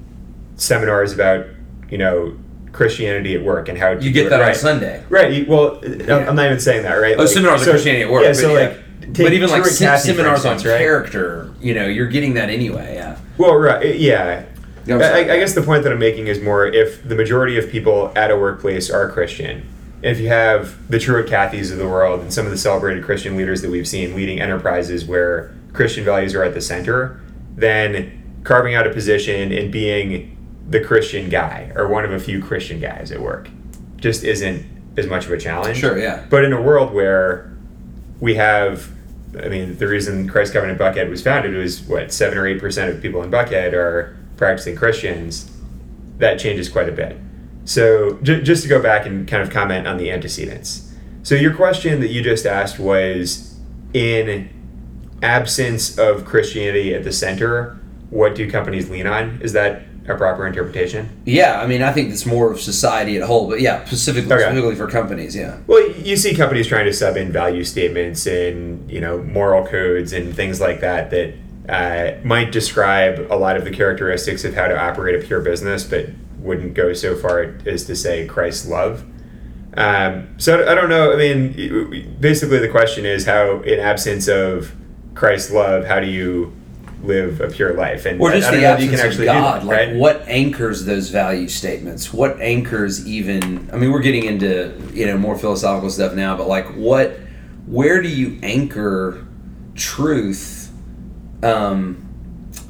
seminars 0.55 1.13
about 1.13 1.48
you 1.89 1.98
know 1.98 2.38
Christianity 2.72 3.36
at 3.36 3.43
work 3.43 3.67
and 3.67 3.77
how 3.77 3.91
you 3.91 4.12
get 4.12 4.29
that 4.29 4.39
right. 4.39 4.50
on 4.50 4.55
Sunday. 4.55 5.03
Right. 5.10 5.48
Well, 5.48 5.81
yeah. 5.84 6.29
I'm 6.29 6.36
not 6.36 6.46
even 6.46 6.60
saying 6.60 6.84
that. 6.84 6.96
Right. 6.96 7.15
Oh, 7.15 7.24
like, 7.24 7.29
seminars 7.29 7.63
so, 7.63 7.67
on 7.67 7.72
Christianity 7.74 8.03
at 8.03 8.12
work. 8.12 8.24
Yeah. 8.24 8.34
So 8.34 8.53
like. 8.53 8.77
but 9.17 9.34
even 9.34 9.50
like 9.50 9.65
seminars 9.65 10.46
on 10.46 10.58
right? 10.58 10.63
character, 10.63 11.51
you 11.60 11.74
know, 11.74 11.88
you're 11.88 12.08
getting 12.08 12.36
that 12.36 12.50
anyway. 12.50 12.96
Yeah. 12.96 13.17
Well, 13.39 13.55
right. 13.55 13.96
Yeah. 13.96 14.46
I, 14.88 15.19
I, 15.19 15.39
guess 15.39 15.53
the 15.53 15.62
point 15.62 15.84
that 15.84 15.91
I'm 15.91 16.00
making 16.00 16.27
is 16.27 16.41
more 16.41 16.67
if 16.67 17.08
the 17.08 17.15
majority 17.15 17.58
of 17.58 17.69
people 17.69 18.12
at 18.15 18.31
a 18.31 18.38
workplace 18.38 18.89
are 18.89 19.10
Christian, 19.10 19.67
if 20.01 20.19
you 20.19 20.27
have 20.27 20.89
the 20.89 21.00
Truett 21.00 21.27
Cathys 21.27 21.72
of 21.72 21.77
the 21.77 21.88
world 21.88 22.19
and 22.19 22.34
some 22.34 22.46
of 22.46 22.51
the 22.51 22.58
celebrated 22.58 23.03
Christian 23.03 23.38
leaders 23.38 23.62
that 23.62 23.69
we've 23.69 23.88
seen 23.88 24.15
leading 24.15 24.41
enterprises 24.41 25.05
where 25.05 25.53
Christian 25.74 26.03
values 26.03 26.36
are 26.36 26.43
at 26.43 26.53
the 26.53 26.62
center, 26.62 27.22
then 27.55 28.41
carving 28.43 28.75
out 28.75 28.86
a 28.86 28.89
position 28.89 29.51
and 29.51 29.72
being 29.72 30.36
the 30.67 30.84
Christian 30.84 31.29
guy 31.29 31.72
or 31.75 31.88
one 31.88 32.03
of 32.03 32.12
a 32.12 32.19
few 32.19 32.41
Christian 32.43 32.79
guys 32.79 33.12
at 33.12 33.22
work 33.22 33.50
just 33.98 34.24
isn't 34.24 34.65
as 34.98 35.08
much 35.08 35.25
of 35.25 35.31
a 35.31 35.38
challenge. 35.38 35.77
Sure, 35.77 35.98
yeah. 35.98 36.25
But 36.29 36.43
in 36.43 36.51
a 36.51 36.62
world 36.62 36.93
where 36.93 37.55
we 38.19 38.36
have, 38.36 38.91
I 39.38 39.48
mean, 39.48 39.77
the 39.77 39.88
reason 39.88 40.27
Christ 40.27 40.53
Covenant 40.53 40.79
Buckhead 40.79 41.09
was 41.09 41.21
founded 41.21 41.53
was 41.53 41.81
what, 41.81 42.12
7 42.12 42.38
or 42.38 42.43
8% 42.43 42.89
of 42.89 43.01
people 43.01 43.21
in 43.21 43.29
Buckhead 43.29 43.74
are 43.74 44.17
practicing 44.38 44.75
Christians, 44.75 45.51
that 46.17 46.39
changes 46.39 46.69
quite 46.69 46.89
a 46.89 46.91
bit. 46.91 47.17
So, 47.65 48.17
j- 48.24 48.41
just 48.41 48.63
to 48.63 48.69
go 48.69 48.81
back 48.81 49.05
and 49.05 49.27
kind 49.27 49.43
of 49.43 49.51
comment 49.51 49.88
on 49.88 49.98
the 49.98 50.12
antecedents. 50.12 50.91
So, 51.21 51.36
your 51.36 51.53
question 51.53 52.00
that 52.00 52.09
you 52.09 52.24
just 52.24 52.45
asked 52.45 52.79
was 52.79 53.55
in 53.93 54.50
absence 55.21 55.98
of 55.98 56.25
Christianity 56.25 56.93
at 56.95 57.03
the 57.03 57.12
center, 57.12 57.79
what 58.09 58.36
do 58.36 58.50
companies 58.50 58.89
lean 58.89 59.05
on? 59.05 59.39
Is 59.41 59.53
that 59.53 59.83
a 60.10 60.16
proper 60.16 60.46
interpretation? 60.46 61.22
Yeah, 61.25 61.62
I 61.62 61.68
mean, 61.68 61.82
I 61.82 61.92
think 61.92 62.12
it's 62.12 62.25
more 62.25 62.51
of 62.51 62.60
society 62.60 63.18
at 63.18 63.24
whole, 63.24 63.50
but 63.50 63.62
yeah, 63.62 63.86
specifically, 63.86 64.34
okay. 64.34 64.44
specifically 64.44 64.75
for 64.75 64.88
companies, 64.88 65.36
yeah. 65.36 65.58
Well, 65.68 65.89
you 65.92 66.16
see 66.16 66.36
companies 66.36 66.68
trying 66.68 66.86
to 66.86 66.94
sub 66.94 67.18
in 67.18 67.32
value 67.32 67.63
statements 67.63 68.25
and 68.25 68.89
you 68.89 69.01
know 69.01 69.22
moral 69.24 69.66
codes 69.66 70.13
and 70.13 70.36
things 70.36 70.60
like 70.60 70.82
that 70.82 71.12
that 71.12 71.34
uh, 71.70 72.18
might 72.24 72.51
describe 72.51 73.28
a 73.30 73.36
lot 73.36 73.56
of 73.56 73.63
the 73.63 73.72
characteristics 73.72 74.44
of 74.44 74.56
how 74.56 74.68
to 74.68 74.80
operate 74.80 75.22
a 75.22 75.25
pure 75.25 75.42
business, 75.42 75.84
but 75.84 76.08
wouldn't 76.39 76.74
go 76.74 76.94
so 76.94 77.16
far 77.16 77.56
as 77.66 77.86
to 77.86 77.96
say 77.96 78.25
Christ's 78.25 78.68
love. 78.68 79.06
Um, 79.75 80.39
so 80.39 80.68
I 80.68 80.74
don't 80.74 80.89
know. 80.89 81.13
I 81.13 81.16
mean, 81.16 82.18
basically 82.20 82.60
the 82.60 82.70
question 82.70 83.06
is 83.06 83.25
how, 83.25 83.62
in 83.62 83.80
absence 83.80 84.28
of 84.28 84.74
Christ's 85.13 85.51
love, 85.51 85.86
how 85.86 86.00
do 86.00 86.08
you 86.08 86.54
live 87.03 87.41
a 87.41 87.48
pure 87.48 87.74
life? 87.74 88.06
And 88.06 88.20
or 88.22 88.32
just 88.32 88.50
I, 88.50 88.53
I 88.53 88.58
the 88.58 88.65
absence 88.65 89.18
of 89.18 89.25
God. 89.25 89.62
That, 89.62 89.65
like 89.65 89.77
right? 89.77 89.96
what 89.96 90.24
anchors 90.27 90.86
those 90.86 91.10
value 91.10 91.48
statements? 91.48 92.13
What 92.13 92.39
anchors 92.41 93.06
even? 93.08 93.70
I 93.72 93.77
mean, 93.77 93.91
we're 93.91 94.01
getting 94.01 94.25
into 94.25 94.75
you 94.94 95.06
know 95.06 95.18
more 95.18 95.38
philosophical 95.38 95.89
stuff 95.89 96.13
now, 96.13 96.36
but 96.38 96.48
like 96.48 96.68
what? 96.75 97.20
Where 97.65 98.01
do 98.01 98.10
you 98.10 98.39
anchor 98.41 99.25
truth? 99.75 100.72
Um, 101.44 102.06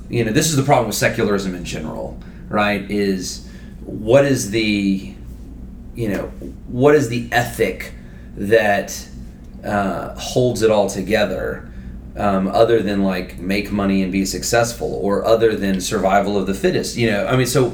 you 0.09 0.25
know, 0.25 0.31
this 0.31 0.49
is 0.49 0.55
the 0.55 0.63
problem 0.63 0.87
with 0.87 0.95
secularism 0.95 1.55
in 1.55 1.65
general, 1.65 2.19
right? 2.49 2.89
Is 2.89 3.49
what 3.81 4.25
is 4.25 4.51
the 4.51 5.15
you 5.99 6.07
know, 6.07 6.27
what 6.67 6.95
is 6.95 7.09
the 7.09 7.27
ethic 7.31 7.93
that 8.37 9.05
uh, 9.65 10.17
holds 10.17 10.61
it 10.61 10.71
all 10.71 10.89
together, 10.89 11.68
um, 12.19 12.47
other 12.49 12.81
than 12.81 13.03
like 13.03 13.39
make 13.39 13.71
money 13.71 14.03
and 14.03 14.11
be 14.11 14.25
successful, 14.25 14.93
or 15.01 15.25
other 15.25 15.55
than 15.55 15.81
survival 15.81 16.37
of 16.37 16.47
the 16.47 16.53
fittest? 16.53 16.97
You 16.97 17.11
know, 17.11 17.27
I 17.27 17.35
mean, 17.35 17.47
so 17.47 17.69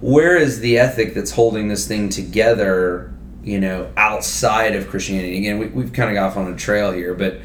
where 0.00 0.36
is 0.36 0.60
the 0.60 0.78
ethic 0.78 1.14
that's 1.14 1.30
holding 1.30 1.68
this 1.68 1.86
thing 1.86 2.08
together? 2.08 3.12
You 3.44 3.60
know, 3.60 3.92
outside 3.96 4.76
of 4.76 4.88
Christianity. 4.88 5.38
Again, 5.38 5.58
we, 5.58 5.66
we've 5.66 5.92
kind 5.92 6.08
of 6.10 6.14
got 6.14 6.30
off 6.30 6.36
on 6.36 6.52
a 6.52 6.56
trail 6.56 6.92
here, 6.92 7.14
but 7.14 7.40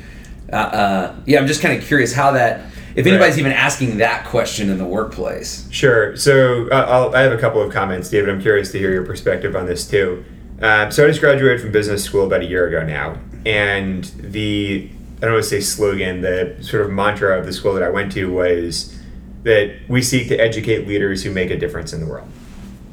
uh, 0.52 0.56
uh, 0.56 1.16
yeah, 1.26 1.40
I'm 1.40 1.48
just 1.48 1.62
kind 1.62 1.78
of 1.78 1.84
curious 1.84 2.14
how 2.14 2.32
that 2.32 2.72
if 2.98 3.06
anybody's 3.06 3.36
right. 3.36 3.42
even 3.42 3.52
asking 3.52 3.98
that 3.98 4.26
question 4.26 4.72
in 4.72 4.80
the 4.80 4.86
workplace. 4.86 5.68
Sure. 5.70 6.18
So 6.18 6.68
uh, 6.70 7.12
i 7.14 7.22
have 7.22 7.32
a 7.32 7.38
couple 7.38 7.62
of 7.62 7.72
comments, 7.72 8.10
David. 8.10 8.30
I'm 8.30 8.42
curious 8.42 8.72
to 8.72 8.80
hear 8.80 8.92
your 8.92 9.06
perspective 9.06 9.56
on 9.56 9.68
this 9.68 9.88
too. 9.88 10.26
Um, 10.64 10.92
so 10.92 11.06
I 11.06 11.08
just 11.08 11.20
graduated 11.20 11.62
from 11.62 11.72
business 11.72 12.04
school 12.04 12.26
about 12.26 12.42
a 12.42 12.46
year 12.46 12.68
ago 12.68 12.84
now, 12.84 13.20
and 13.46 14.06
the 14.16 14.90
I 15.18 15.22
don't 15.22 15.34
want 15.34 15.44
to 15.44 15.50
say 15.50 15.62
slogan, 15.62 16.22
the 16.22 16.58
sort 16.62 16.84
of 16.84 16.92
mantra 16.92 17.38
of 17.38 17.46
the 17.46 17.54
school 17.54 17.74
that 17.74 17.84
I 17.84 17.90
went 17.90 18.12
to 18.14 18.32
was 18.32 18.96
that 19.44 19.76
we 19.88 20.02
seek 20.02 20.28
to 20.28 20.36
educate 20.36 20.88
leaders 20.88 21.24
who 21.24 21.32
make 21.32 21.50
a 21.50 21.58
difference 21.58 21.92
in 21.92 22.00
the 22.00 22.06
world. 22.06 22.28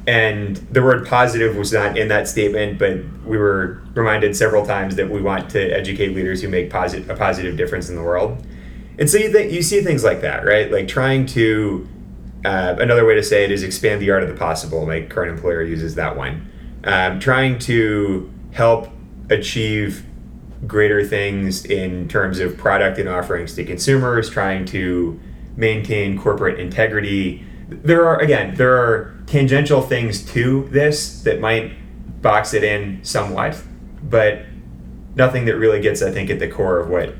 And 0.07 0.55
the 0.71 0.81
word 0.81 1.07
positive 1.07 1.55
was 1.55 1.73
not 1.73 1.97
in 1.97 2.07
that 2.09 2.27
statement, 2.27 2.79
but 2.79 2.97
we 3.25 3.37
were 3.37 3.81
reminded 3.93 4.35
several 4.35 4.65
times 4.65 4.95
that 4.95 5.09
we 5.09 5.21
want 5.21 5.49
to 5.51 5.69
educate 5.71 6.15
leaders 6.15 6.41
who 6.41 6.47
make 6.47 6.69
posit- 6.69 7.09
a 7.09 7.15
positive 7.15 7.57
difference 7.57 7.89
in 7.89 7.95
the 7.95 8.03
world. 8.03 8.43
And 8.97 9.09
so 9.09 9.17
you 9.17 9.31
think 9.31 9.51
you 9.51 9.61
see 9.61 9.81
things 9.81 10.03
like 10.03 10.21
that, 10.21 10.45
right? 10.45 10.71
Like 10.71 10.87
trying 10.87 11.25
to 11.27 11.87
uh, 12.45 12.75
another 12.79 13.05
way 13.05 13.15
to 13.15 13.23
say 13.23 13.43
it 13.43 13.51
is 13.51 13.63
expand 13.63 14.01
the 14.01 14.11
art 14.11 14.21
of 14.21 14.29
the 14.29 14.35
possible. 14.35 14.85
My 14.85 15.01
current 15.01 15.31
employer 15.31 15.63
uses 15.63 15.95
that 15.95 16.15
one. 16.15 16.47
Um, 16.83 17.19
trying 17.19 17.57
to 17.59 18.31
help 18.51 18.89
achieve 19.31 20.05
greater 20.67 21.03
things 21.03 21.65
in 21.65 22.07
terms 22.07 22.39
of 22.39 22.57
product 22.57 22.97
and 22.97 23.09
offerings 23.09 23.55
to 23.55 23.63
consumers, 23.63 24.29
trying 24.29 24.65
to 24.65 25.19
maintain 25.55 26.17
corporate 26.17 26.59
integrity. 26.59 27.45
There 27.69 28.07
are 28.07 28.19
again, 28.19 28.55
there 28.55 28.75
are 28.75 29.15
tangential 29.25 29.81
things 29.81 30.23
to 30.33 30.67
this 30.69 31.21
that 31.23 31.39
might 31.39 31.73
box 32.21 32.53
it 32.53 32.63
in 32.63 33.03
somewhat, 33.03 33.61
but 34.03 34.43
nothing 35.15 35.45
that 35.45 35.57
really 35.57 35.81
gets, 35.81 36.01
I 36.01 36.11
think, 36.11 36.29
at 36.29 36.39
the 36.39 36.47
core 36.47 36.79
of 36.79 36.89
what 36.89 37.15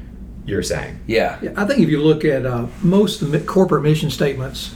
you're 0.46 0.63
saying. 0.63 1.00
Yeah. 1.08 1.39
yeah 1.42 1.54
I 1.56 1.65
think 1.65 1.80
if 1.80 1.89
you 1.89 2.01
look 2.01 2.25
at 2.25 2.46
uh, 2.46 2.68
most 2.82 3.20
the 3.32 3.39
corporate 3.39 3.84
mission 3.84 4.10
statements, 4.10 4.75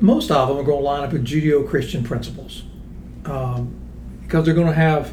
most 0.00 0.30
of 0.30 0.48
them 0.48 0.58
are 0.58 0.62
going 0.62 0.78
to 0.78 0.84
line 0.84 1.04
up 1.04 1.12
with 1.12 1.24
Judeo-Christian 1.24 2.04
principles, 2.04 2.64
um, 3.26 3.74
because 4.22 4.44
they're 4.44 4.54
going 4.54 4.66
to 4.66 4.72
have 4.72 5.12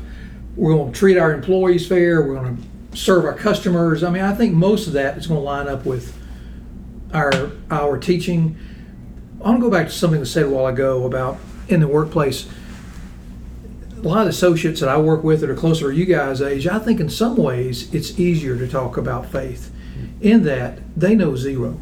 we're 0.57 0.73
going 0.73 0.91
to 0.91 0.97
treat 0.97 1.17
our 1.17 1.33
employees 1.33 1.87
fair, 1.87 2.21
we're 2.21 2.35
going 2.35 2.57
to 2.57 2.97
serve 2.97 3.25
our 3.25 3.33
customers. 3.33 4.03
I 4.03 4.09
mean, 4.09 4.23
I 4.23 4.33
think 4.33 4.53
most 4.53 4.87
of 4.87 4.93
that 4.93 5.17
is 5.17 5.27
going 5.27 5.39
to 5.39 5.43
line 5.43 5.67
up 5.67 5.85
with 5.85 6.17
our 7.13 7.51
our 7.71 7.97
teaching. 7.97 8.57
I 9.39 9.49
want 9.49 9.59
to 9.59 9.61
go 9.61 9.71
back 9.71 9.87
to 9.87 9.93
something 9.93 10.19
that 10.19 10.25
said 10.25 10.45
a 10.45 10.49
while 10.49 10.67
ago 10.67 11.05
about 11.05 11.37
in 11.69 11.79
the 11.79 11.87
workplace 11.87 12.47
a 13.97 14.07
lot 14.07 14.21
of 14.21 14.27
associates 14.27 14.79
that 14.79 14.89
I 14.89 14.97
work 14.97 15.23
with 15.23 15.41
that 15.41 15.49
are 15.49 15.55
closer 15.55 15.91
to 15.91 15.97
you 15.97 16.05
guys' 16.05 16.41
age, 16.41 16.67
I 16.67 16.79
think 16.79 16.99
in 16.99 17.09
some 17.09 17.35
ways 17.35 17.93
it's 17.93 18.19
easier 18.19 18.57
to 18.57 18.67
talk 18.67 18.97
about 18.97 19.25
faith 19.31 19.73
in 20.21 20.43
that 20.43 20.79
they 20.95 21.15
know 21.15 21.35
zero. 21.35 21.79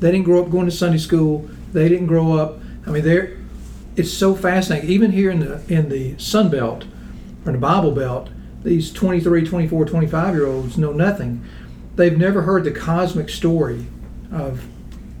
They 0.00 0.10
didn't 0.12 0.24
grow 0.24 0.42
up 0.42 0.50
going 0.50 0.66
to 0.66 0.72
Sunday 0.72 0.98
school. 0.98 1.48
They 1.72 1.88
didn't 1.88 2.06
grow 2.06 2.32
up. 2.32 2.58
I 2.86 2.90
mean, 2.90 3.04
they're. 3.04 3.36
It's 3.94 4.12
so 4.12 4.34
fascinating. 4.34 4.88
Even 4.88 5.12
here 5.12 5.30
in 5.30 5.40
the 5.40 5.62
in 5.68 5.90
the 5.90 6.16
Sun 6.18 6.48
Belt 6.48 6.86
or 7.44 7.52
the 7.52 7.58
Bible 7.58 7.92
Belt, 7.92 8.28
these 8.62 8.92
23, 8.92 9.46
24, 9.46 9.84
25 9.84 10.34
year 10.34 10.46
olds 10.46 10.78
know 10.78 10.92
nothing. 10.92 11.44
They've 11.96 12.16
never 12.16 12.42
heard 12.42 12.64
the 12.64 12.70
cosmic 12.70 13.28
story 13.28 13.86
of 14.30 14.64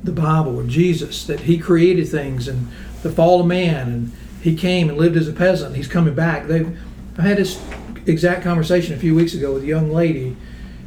the 0.02 0.12
Bible 0.12 0.58
or 0.58 0.64
Jesus 0.64 1.24
that 1.26 1.40
He 1.40 1.58
created 1.58 2.08
things 2.08 2.48
and 2.48 2.68
the 3.02 3.10
fall 3.10 3.40
of 3.40 3.46
man 3.46 3.88
and 3.88 4.12
he 4.42 4.56
came 4.56 4.88
and 4.88 4.98
lived 4.98 5.16
as 5.16 5.28
a 5.28 5.32
peasant. 5.32 5.76
He's 5.76 5.86
coming 5.86 6.14
back. 6.14 6.48
They've 6.48 6.76
I 7.16 7.22
had 7.22 7.36
this 7.36 7.62
exact 8.06 8.42
conversation 8.42 8.94
a 8.94 8.98
few 8.98 9.14
weeks 9.14 9.34
ago 9.34 9.54
with 9.54 9.62
a 9.62 9.66
young 9.66 9.92
lady, 9.92 10.36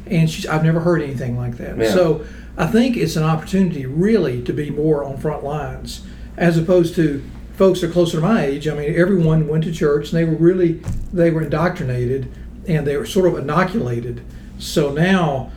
and 0.06 0.28
she's 0.30 0.46
I've 0.46 0.62
never 0.62 0.80
heard 0.80 1.02
anything 1.02 1.38
like 1.38 1.56
that. 1.56 1.78
Yeah. 1.78 1.92
So 1.92 2.26
I 2.58 2.66
think 2.66 2.96
it's 2.96 3.16
an 3.16 3.22
opportunity 3.22 3.86
really 3.86 4.42
to 4.42 4.52
be 4.52 4.70
more 4.70 5.04
on 5.04 5.16
front 5.16 5.42
lines 5.42 6.04
as 6.36 6.58
opposed 6.58 6.94
to 6.96 7.24
folks 7.56 7.80
that 7.80 7.90
are 7.90 7.92
closer 7.92 8.18
to 8.18 8.22
my 8.22 8.44
age. 8.44 8.68
I 8.68 8.74
mean, 8.74 8.94
everyone 8.94 9.48
went 9.48 9.64
to 9.64 9.72
church 9.72 10.12
and 10.12 10.18
they 10.18 10.24
were 10.24 10.36
really 10.36 10.74
they 11.12 11.30
were 11.30 11.42
indoctrinated 11.42 12.30
and 12.68 12.86
they 12.86 12.96
were 12.96 13.06
sort 13.06 13.26
of 13.26 13.38
inoculated. 13.38 14.22
So 14.58 14.92
now 14.92 15.50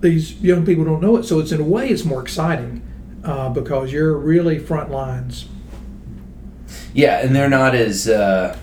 these 0.00 0.40
young 0.40 0.66
people 0.66 0.84
don't 0.84 1.00
know 1.00 1.16
it. 1.16 1.24
So 1.24 1.38
it's 1.40 1.52
in 1.52 1.60
a 1.60 1.64
way 1.64 1.88
it's 1.88 2.04
more 2.04 2.20
exciting 2.20 2.82
uh, 3.24 3.48
because 3.50 3.92
you're 3.92 4.16
really 4.16 4.58
front 4.58 4.90
lines. 4.90 5.46
Yeah, 6.94 7.20
and 7.20 7.34
they're 7.34 7.48
not 7.48 7.74
as 7.74 8.08
uh, 8.08 8.56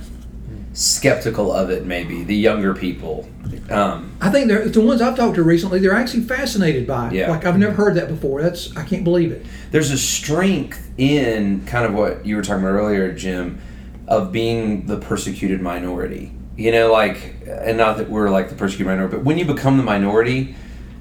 skeptical 0.79 1.51
of 1.51 1.69
it. 1.69 1.85
Maybe 1.85 2.23
the 2.23 2.35
younger 2.35 2.73
people. 2.73 3.27
Um, 3.69 4.15
I 4.21 4.29
think 4.29 4.47
they're 4.47 4.67
the 4.69 4.79
ones 4.79 5.01
I've 5.01 5.17
talked 5.17 5.35
to 5.35 5.43
recently. 5.43 5.79
They're 5.79 5.93
actually 5.93 6.23
fascinated 6.23 6.87
by 6.87 7.07
it. 7.07 7.13
Yeah. 7.13 7.29
Like 7.29 7.45
I've 7.45 7.57
never 7.57 7.73
heard 7.73 7.95
that 7.95 8.07
before. 8.07 8.41
That's 8.41 8.75
I 8.77 8.85
can't 8.85 9.03
believe 9.03 9.33
it. 9.33 9.45
There's 9.71 9.91
a 9.91 9.97
strength 9.97 10.89
in 10.97 11.65
kind 11.65 11.85
of 11.85 11.93
what 11.93 12.25
you 12.25 12.37
were 12.37 12.41
talking 12.41 12.63
about 12.63 12.75
earlier, 12.75 13.11
Jim, 13.11 13.61
of 14.07 14.31
being 14.31 14.85
the 14.85 14.97
persecuted 14.97 15.61
minority. 15.61 16.31
You 16.55 16.71
know, 16.71 16.91
like, 16.91 17.35
and 17.45 17.77
not 17.77 17.97
that 17.97 18.09
we're 18.09 18.29
like 18.29 18.49
the 18.49 18.55
persecuted 18.55 18.87
minority, 18.87 19.17
but 19.17 19.25
when 19.25 19.37
you 19.37 19.45
become 19.45 19.75
the 19.75 19.83
minority, 19.83 20.55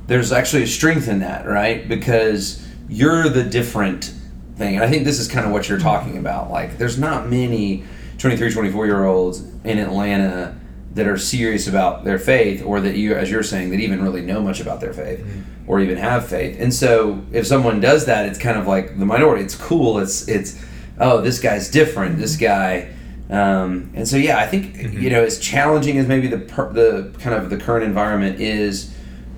there's 0.09 0.33
actually 0.33 0.65
a 0.65 0.69
strength 0.69 1.07
in 1.07 1.21
that, 1.21 1.47
right? 1.47 1.89
Because 1.89 2.67
you're 2.89 3.29
the 3.29 3.45
different 3.45 4.13
thing. 4.57 4.75
And 4.75 4.85
I 4.85 4.91
think 4.91 5.05
this 5.05 5.21
is 5.21 5.29
kind 5.29 5.47
of 5.47 5.53
what 5.53 5.69
you're 5.69 5.79
talking 5.79 6.19
about. 6.19 6.51
Like, 6.51 6.79
there's 6.79 6.99
not 6.99 7.29
many 7.29 7.85
23, 8.19 8.53
24 8.53 8.87
year 8.87 9.05
olds 9.05 9.41
in 9.69 9.79
Atlanta 9.79 10.59
that 10.95 11.07
are 11.07 11.19
serious 11.19 11.69
about 11.69 12.05
their 12.05 12.19
faith, 12.19 12.63
or 12.65 12.81
that 12.81 12.97
you, 12.97 13.15
as 13.15 13.31
you're 13.31 13.43
saying, 13.43 13.71
that 13.71 13.79
even 13.79 14.03
really 14.03 14.23
know 14.23 14.43
much 14.43 14.61
about 14.61 14.81
their 14.81 14.93
faith, 14.93 15.21
mm-hmm. 15.21 15.71
or 15.71 15.81
even 15.81 15.97
have 15.97 16.27
faith. 16.27 16.59
And 16.59 16.73
so, 16.73 17.23
if 17.33 17.47
someone 17.47 17.81
does 17.81 18.07
that, 18.07 18.27
it's 18.27 18.39
kind 18.39 18.59
of 18.59 18.67
like 18.67 18.99
the 18.99 19.07
minority. 19.07 19.45
It's 19.45 19.55
cool. 19.55 19.99
It's 19.99 20.27
it's 20.27 20.65
oh, 20.99 21.21
this 21.21 21.39
guy's 21.39 21.71
different. 21.71 22.19
This 22.19 22.37
guy. 22.37 22.95
Um, 23.31 23.93
and 23.95 24.09
so, 24.09 24.17
yeah, 24.17 24.39
I 24.39 24.47
think 24.47 24.75
mm-hmm. 24.75 25.03
you 25.03 25.11
know, 25.11 25.23
as 25.23 25.39
challenging 25.39 25.99
as 25.99 26.09
maybe 26.09 26.29
the 26.29 26.39
per, 26.39 26.73
the 26.73 27.15
kind 27.19 27.37
of 27.37 27.51
the 27.51 27.59
current 27.59 27.85
environment 27.85 28.41
is, 28.41 28.95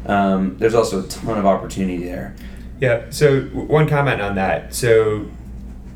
um, 0.06 0.56
there's 0.58 0.74
also 0.74 1.04
a 1.04 1.08
ton 1.08 1.36
of 1.36 1.44
opportunity 1.44 2.04
there. 2.04 2.36
Yeah. 2.80 3.10
So 3.10 3.42
one 3.42 3.88
comment 3.88 4.22
on 4.22 4.36
that. 4.36 4.74
So 4.74 5.26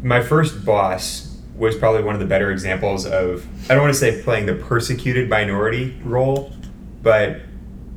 my 0.03 0.21
first 0.23 0.65
boss 0.65 1.34
was 1.57 1.77
probably 1.77 2.03
one 2.03 2.15
of 2.15 2.21
the 2.21 2.27
better 2.27 2.51
examples 2.51 3.07
of 3.07 3.47
I 3.71 3.75
don't 3.75 3.83
want 3.83 3.95
to 3.95 3.99
say 3.99 4.23
playing 4.23 4.47
the 4.47 4.55
persecuted 4.55 5.29
minority 5.29 5.99
role, 6.03 6.53
but 7.03 7.41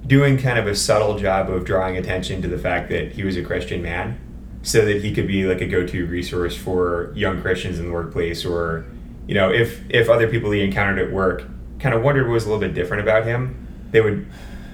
doing 0.06 0.38
kind 0.38 0.58
of 0.58 0.68
a 0.68 0.76
subtle 0.76 1.18
job 1.18 1.50
of 1.50 1.66
drawing 1.66 1.98
attention 1.98 2.42
to 2.42 2.48
the 2.48 2.58
fact 2.58 2.90
that 2.90 3.14
he 3.14 3.24
was 3.24 3.36
a 3.36 3.44
Christian 3.44 3.82
man 3.82 4.20
so 4.62 4.86
that 4.86 5.04
he 5.04 5.14
could 5.14 5.28
be 5.28 5.46
like 5.46 5.62
a 5.62 5.68
go-to 5.68 6.06
resource 6.06 6.56
for 6.56 7.12
young 7.16 7.42
Christians 7.42 7.80
in 7.80 7.88
the 7.88 7.92
workplace 7.92 8.46
or 8.46 8.86
you 9.28 9.36
know 9.36 9.52
if 9.52 9.82
if 9.90 10.10
other 10.10 10.28
people 10.28 10.52
he 10.52 10.62
encountered 10.62 11.00
at 11.00 11.12
work 11.12 11.44
kind 11.80 11.94
of 11.94 12.02
wondered 12.02 12.28
what 12.28 12.34
was 12.34 12.46
a 12.46 12.48
little 12.48 12.62
bit 12.62 12.74
different 12.74 13.04
about 13.04 13.26
him 13.26 13.68
they 13.92 14.02
would 14.02 14.26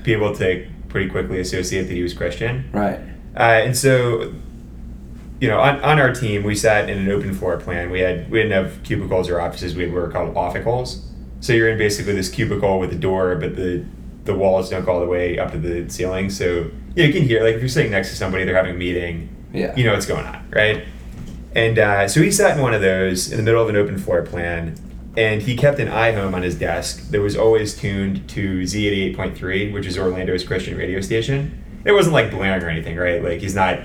be 0.03 0.13
able 0.13 0.35
to 0.35 0.67
pretty 0.89 1.09
quickly 1.09 1.39
associate 1.39 1.83
that 1.83 1.93
he 1.93 2.03
was 2.03 2.13
Christian. 2.13 2.69
Right. 2.71 2.99
Uh, 3.35 3.63
and 3.65 3.75
so, 3.75 4.33
you 5.43 5.49
know, 5.49 5.59
on, 5.59 5.81
on 5.81 5.99
our 5.99 6.13
team, 6.13 6.43
we 6.43 6.55
sat 6.55 6.89
in 6.89 6.97
an 6.97 7.09
open 7.09 7.33
floor 7.33 7.57
plan. 7.57 7.89
We 7.89 7.99
had 7.99 8.31
we 8.31 8.41
didn't 8.41 8.53
have 8.53 8.81
cubicles 8.83 9.27
or 9.27 9.41
offices. 9.41 9.75
We 9.75 9.83
had 9.83 9.91
what 9.91 10.03
were 10.03 10.09
called 10.09 10.37
officles. 10.37 11.05
So 11.41 11.51
you're 11.51 11.67
in 11.67 11.77
basically 11.77 12.13
this 12.13 12.29
cubicle 12.29 12.79
with 12.79 12.93
a 12.93 12.95
door, 12.95 13.35
but 13.35 13.57
the 13.57 13.83
the 14.23 14.33
walls 14.33 14.69
don't 14.69 14.85
go 14.85 14.93
all 14.93 14.99
the 15.01 15.05
way 15.05 15.37
up 15.37 15.51
to 15.51 15.57
the 15.57 15.89
ceiling. 15.89 16.29
So 16.29 16.45
you, 16.45 16.71
know, 16.95 17.03
you 17.03 17.11
can 17.11 17.23
hear 17.23 17.43
like 17.43 17.55
if 17.55 17.59
you're 17.59 17.67
sitting 17.67 17.91
next 17.91 18.11
to 18.11 18.15
somebody, 18.15 18.45
they're 18.45 18.55
having 18.55 18.73
a 18.73 18.77
meeting. 18.77 19.35
Yeah. 19.51 19.75
You 19.75 19.83
know 19.83 19.91
what's 19.91 20.05
going 20.05 20.25
on, 20.25 20.49
right? 20.49 20.85
And 21.53 21.77
uh, 21.77 22.07
so 22.07 22.21
we 22.21 22.31
sat 22.31 22.55
in 22.55 22.63
one 22.63 22.73
of 22.73 22.79
those 22.79 23.29
in 23.29 23.35
the 23.35 23.43
middle 23.43 23.61
of 23.61 23.67
an 23.67 23.75
open 23.75 23.97
floor 23.97 24.21
plan, 24.21 24.77
and 25.17 25.41
he 25.41 25.57
kept 25.57 25.77
an 25.77 25.89
iHome 25.89 26.33
on 26.33 26.43
his 26.43 26.55
desk 26.55 27.09
that 27.09 27.19
was 27.19 27.35
always 27.35 27.75
tuned 27.75 28.29
to 28.29 28.61
Z88.3, 28.61 29.73
which 29.73 29.87
is 29.87 29.97
Orlando's 29.97 30.45
Christian 30.45 30.77
radio 30.77 31.01
station. 31.01 31.61
It 31.83 31.91
wasn't 31.91 32.13
like 32.13 32.31
blaring 32.31 32.63
or 32.63 32.69
anything, 32.69 32.95
right? 32.95 33.21
Like 33.21 33.41
he's 33.41 33.55
not 33.55 33.81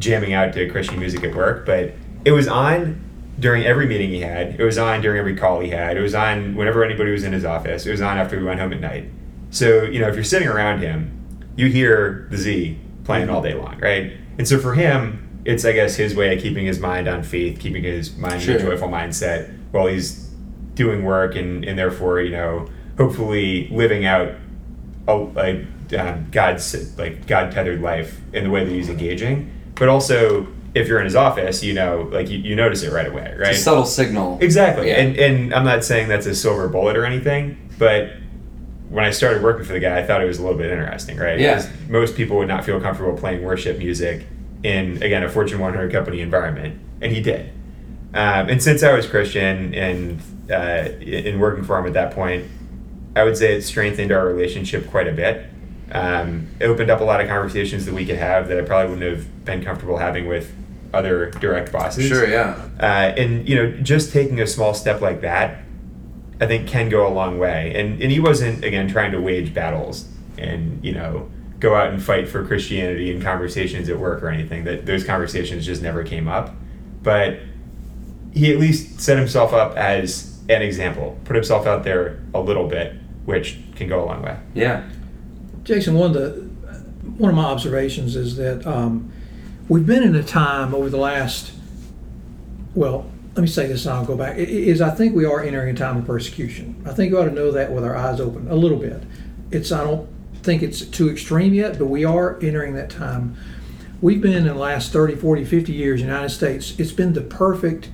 jamming 0.00 0.32
out 0.32 0.52
to 0.54 0.68
Christian 0.68 0.98
music 0.98 1.22
at 1.22 1.34
work, 1.34 1.64
but 1.64 1.94
it 2.24 2.32
was 2.32 2.48
on 2.48 3.04
during 3.38 3.64
every 3.64 3.86
meeting 3.86 4.10
he 4.10 4.20
had. 4.20 4.58
It 4.58 4.64
was 4.64 4.76
on 4.76 5.00
during 5.00 5.18
every 5.18 5.36
call 5.36 5.60
he 5.60 5.70
had. 5.70 5.96
It 5.96 6.00
was 6.00 6.14
on 6.14 6.56
whenever 6.56 6.84
anybody 6.84 7.12
was 7.12 7.22
in 7.24 7.32
his 7.32 7.44
office. 7.44 7.86
It 7.86 7.90
was 7.90 8.00
on 8.00 8.18
after 8.18 8.38
we 8.38 8.44
went 8.44 8.58
home 8.60 8.72
at 8.72 8.80
night. 8.80 9.08
So, 9.50 9.84
you 9.84 10.00
know, 10.00 10.08
if 10.08 10.14
you're 10.14 10.24
sitting 10.24 10.48
around 10.48 10.80
him, 10.80 11.16
you 11.56 11.66
hear 11.68 12.26
the 12.30 12.36
Z 12.36 12.78
playing 13.04 13.30
all 13.30 13.40
day 13.42 13.54
long, 13.54 13.78
right? 13.78 14.12
And 14.38 14.46
so 14.46 14.58
for 14.58 14.74
him, 14.74 15.40
it's 15.44 15.64
I 15.64 15.72
guess 15.72 15.96
his 15.96 16.14
way 16.14 16.36
of 16.36 16.42
keeping 16.42 16.66
his 16.66 16.78
mind 16.80 17.08
on 17.08 17.22
faith, 17.22 17.58
keeping 17.58 17.82
his 17.84 18.14
mind 18.16 18.42
Sure. 18.42 18.56
in 18.56 18.60
a 18.60 18.64
joyful 18.64 18.88
mindset 18.88 19.56
while 19.70 19.86
he's 19.86 20.28
doing 20.74 21.04
work 21.04 21.34
and, 21.34 21.64
and 21.64 21.78
therefore, 21.78 22.20
you 22.20 22.30
know, 22.30 22.68
hopefully 22.98 23.68
living 23.70 24.04
out 24.04 24.32
a, 25.08 25.12
a 25.12 25.66
um, 25.98 26.28
God's 26.30 26.96
like 26.98 27.26
God 27.26 27.50
tethered 27.52 27.80
life 27.80 28.20
in 28.32 28.44
the 28.44 28.50
way 28.50 28.64
that 28.64 28.70
he's 28.70 28.88
engaging. 28.88 29.50
But 29.74 29.88
also, 29.88 30.46
if 30.74 30.88
you're 30.88 30.98
in 30.98 31.04
his 31.04 31.16
office, 31.16 31.62
you 31.62 31.74
know, 31.74 32.08
like 32.12 32.28
you, 32.28 32.38
you 32.38 32.54
notice 32.54 32.82
it 32.82 32.92
right 32.92 33.06
away, 33.06 33.34
right? 33.38 33.50
It's 33.50 33.60
a 33.60 33.62
subtle 33.62 33.84
signal. 33.84 34.38
Exactly. 34.40 34.88
Yeah. 34.88 35.00
And 35.00 35.16
and 35.16 35.54
I'm 35.54 35.64
not 35.64 35.84
saying 35.84 36.08
that's 36.08 36.26
a 36.26 36.34
silver 36.34 36.68
bullet 36.68 36.96
or 36.96 37.04
anything, 37.04 37.70
but 37.78 38.12
when 38.88 39.04
I 39.04 39.10
started 39.10 39.42
working 39.42 39.64
for 39.64 39.72
the 39.72 39.80
guy, 39.80 39.98
I 39.98 40.06
thought 40.06 40.20
it 40.20 40.26
was 40.26 40.38
a 40.38 40.42
little 40.42 40.58
bit 40.58 40.70
interesting, 40.70 41.16
right? 41.16 41.38
Yeah. 41.38 41.64
Most 41.88 42.16
people 42.16 42.36
would 42.38 42.48
not 42.48 42.64
feel 42.64 42.80
comfortable 42.80 43.16
playing 43.16 43.42
worship 43.42 43.78
music 43.78 44.26
in 44.62 45.02
again 45.02 45.22
a 45.22 45.28
Fortune 45.28 45.60
100 45.60 45.90
company 45.92 46.20
environment, 46.20 46.80
and 47.00 47.12
he 47.12 47.20
did. 47.20 47.50
Um, 48.12 48.48
and 48.48 48.62
since 48.62 48.82
I 48.82 48.92
was 48.92 49.06
Christian 49.06 49.72
and 49.74 50.20
uh, 50.50 50.88
in 51.00 51.38
working 51.38 51.64
for 51.64 51.78
him 51.78 51.86
at 51.86 51.92
that 51.92 52.12
point, 52.12 52.44
I 53.14 53.22
would 53.24 53.36
say 53.36 53.54
it 53.56 53.62
strengthened 53.62 54.12
our 54.12 54.26
relationship 54.26 54.90
quite 54.90 55.06
a 55.06 55.12
bit. 55.12 55.46
Um, 55.92 56.48
it 56.60 56.66
opened 56.66 56.90
up 56.90 57.00
a 57.00 57.04
lot 57.04 57.20
of 57.20 57.28
conversations 57.28 57.84
that 57.86 57.94
we 57.94 58.06
could 58.06 58.16
have 58.16 58.48
that 58.48 58.58
I 58.58 58.62
probably 58.62 58.94
wouldn't 58.94 59.12
have 59.12 59.44
been 59.44 59.64
comfortable 59.64 59.96
having 59.96 60.28
with 60.28 60.52
other 60.92 61.30
direct 61.30 61.72
bosses. 61.72 62.06
Sure, 62.06 62.28
yeah. 62.28 62.68
Uh, 62.78 63.12
and 63.16 63.48
you 63.48 63.56
know, 63.56 63.70
just 63.82 64.12
taking 64.12 64.40
a 64.40 64.46
small 64.46 64.74
step 64.74 65.00
like 65.00 65.20
that, 65.22 65.62
I 66.40 66.46
think 66.46 66.68
can 66.68 66.88
go 66.88 67.06
a 67.06 67.12
long 67.12 67.38
way. 67.38 67.72
And 67.74 68.00
and 68.02 68.10
he 68.10 68.20
wasn't 68.20 68.64
again 68.64 68.88
trying 68.88 69.12
to 69.12 69.20
wage 69.20 69.52
battles 69.52 70.08
and 70.38 70.82
you 70.84 70.92
know 70.92 71.30
go 71.58 71.74
out 71.74 71.92
and 71.92 72.02
fight 72.02 72.28
for 72.28 72.44
Christianity 72.46 73.10
in 73.10 73.20
conversations 73.20 73.88
at 73.88 73.98
work 73.98 74.22
or 74.22 74.28
anything. 74.28 74.64
That 74.64 74.86
those 74.86 75.04
conversations 75.04 75.66
just 75.66 75.82
never 75.82 76.02
came 76.04 76.28
up. 76.28 76.54
But 77.02 77.40
he 78.32 78.52
at 78.52 78.58
least 78.58 79.00
set 79.00 79.18
himself 79.18 79.52
up 79.52 79.76
as 79.76 80.38
an 80.48 80.62
example, 80.62 81.18
put 81.24 81.36
himself 81.36 81.66
out 81.66 81.84
there 81.84 82.20
a 82.34 82.40
little 82.40 82.66
bit, 82.66 82.94
which 83.24 83.58
can 83.76 83.88
go 83.88 84.04
a 84.04 84.06
long 84.06 84.22
way. 84.22 84.38
Yeah. 84.54 84.88
Jason, 85.64 85.94
one 85.94 86.14
of 86.14 86.14
the 86.14 86.50
one 87.18 87.30
of 87.30 87.36
my 87.36 87.44
observations 87.44 88.16
is 88.16 88.36
that 88.36 88.66
um, 88.66 89.12
we've 89.68 89.86
been 89.86 90.02
in 90.02 90.14
a 90.14 90.22
time 90.22 90.74
over 90.74 90.88
the 90.88 90.96
last 90.96 91.52
well, 92.74 93.10
let 93.34 93.42
me 93.42 93.48
say 93.48 93.66
this 93.66 93.84
and 93.84 93.94
I'll 93.94 94.04
go 94.04 94.16
back. 94.16 94.36
Is 94.36 94.80
I 94.80 94.90
think 94.90 95.14
we 95.14 95.24
are 95.24 95.42
entering 95.42 95.74
a 95.74 95.78
time 95.78 95.96
of 95.98 96.06
persecution. 96.06 96.82
I 96.86 96.92
think 96.92 97.12
we 97.12 97.18
ought 97.18 97.24
to 97.24 97.30
know 97.30 97.50
that 97.52 97.72
with 97.72 97.84
our 97.84 97.96
eyes 97.96 98.20
open 98.20 98.48
a 98.48 98.54
little 98.54 98.78
bit. 98.78 99.02
It's 99.50 99.72
I 99.72 99.84
don't 99.84 100.08
think 100.42 100.62
it's 100.62 100.82
too 100.82 101.10
extreme 101.10 101.52
yet, 101.52 101.78
but 101.78 101.86
we 101.86 102.04
are 102.04 102.38
entering 102.40 102.74
that 102.74 102.90
time. 102.90 103.36
We've 104.00 104.20
been 104.20 104.32
in 104.32 104.44
the 104.44 104.54
last 104.54 104.92
30, 104.92 105.16
40, 105.16 105.44
50 105.44 105.72
years 105.72 106.00
in 106.00 106.06
the 106.06 106.12
United 106.12 106.30
States, 106.30 106.78
it's 106.78 106.92
been 106.92 107.12
the 107.12 107.20
perfect 107.20 107.90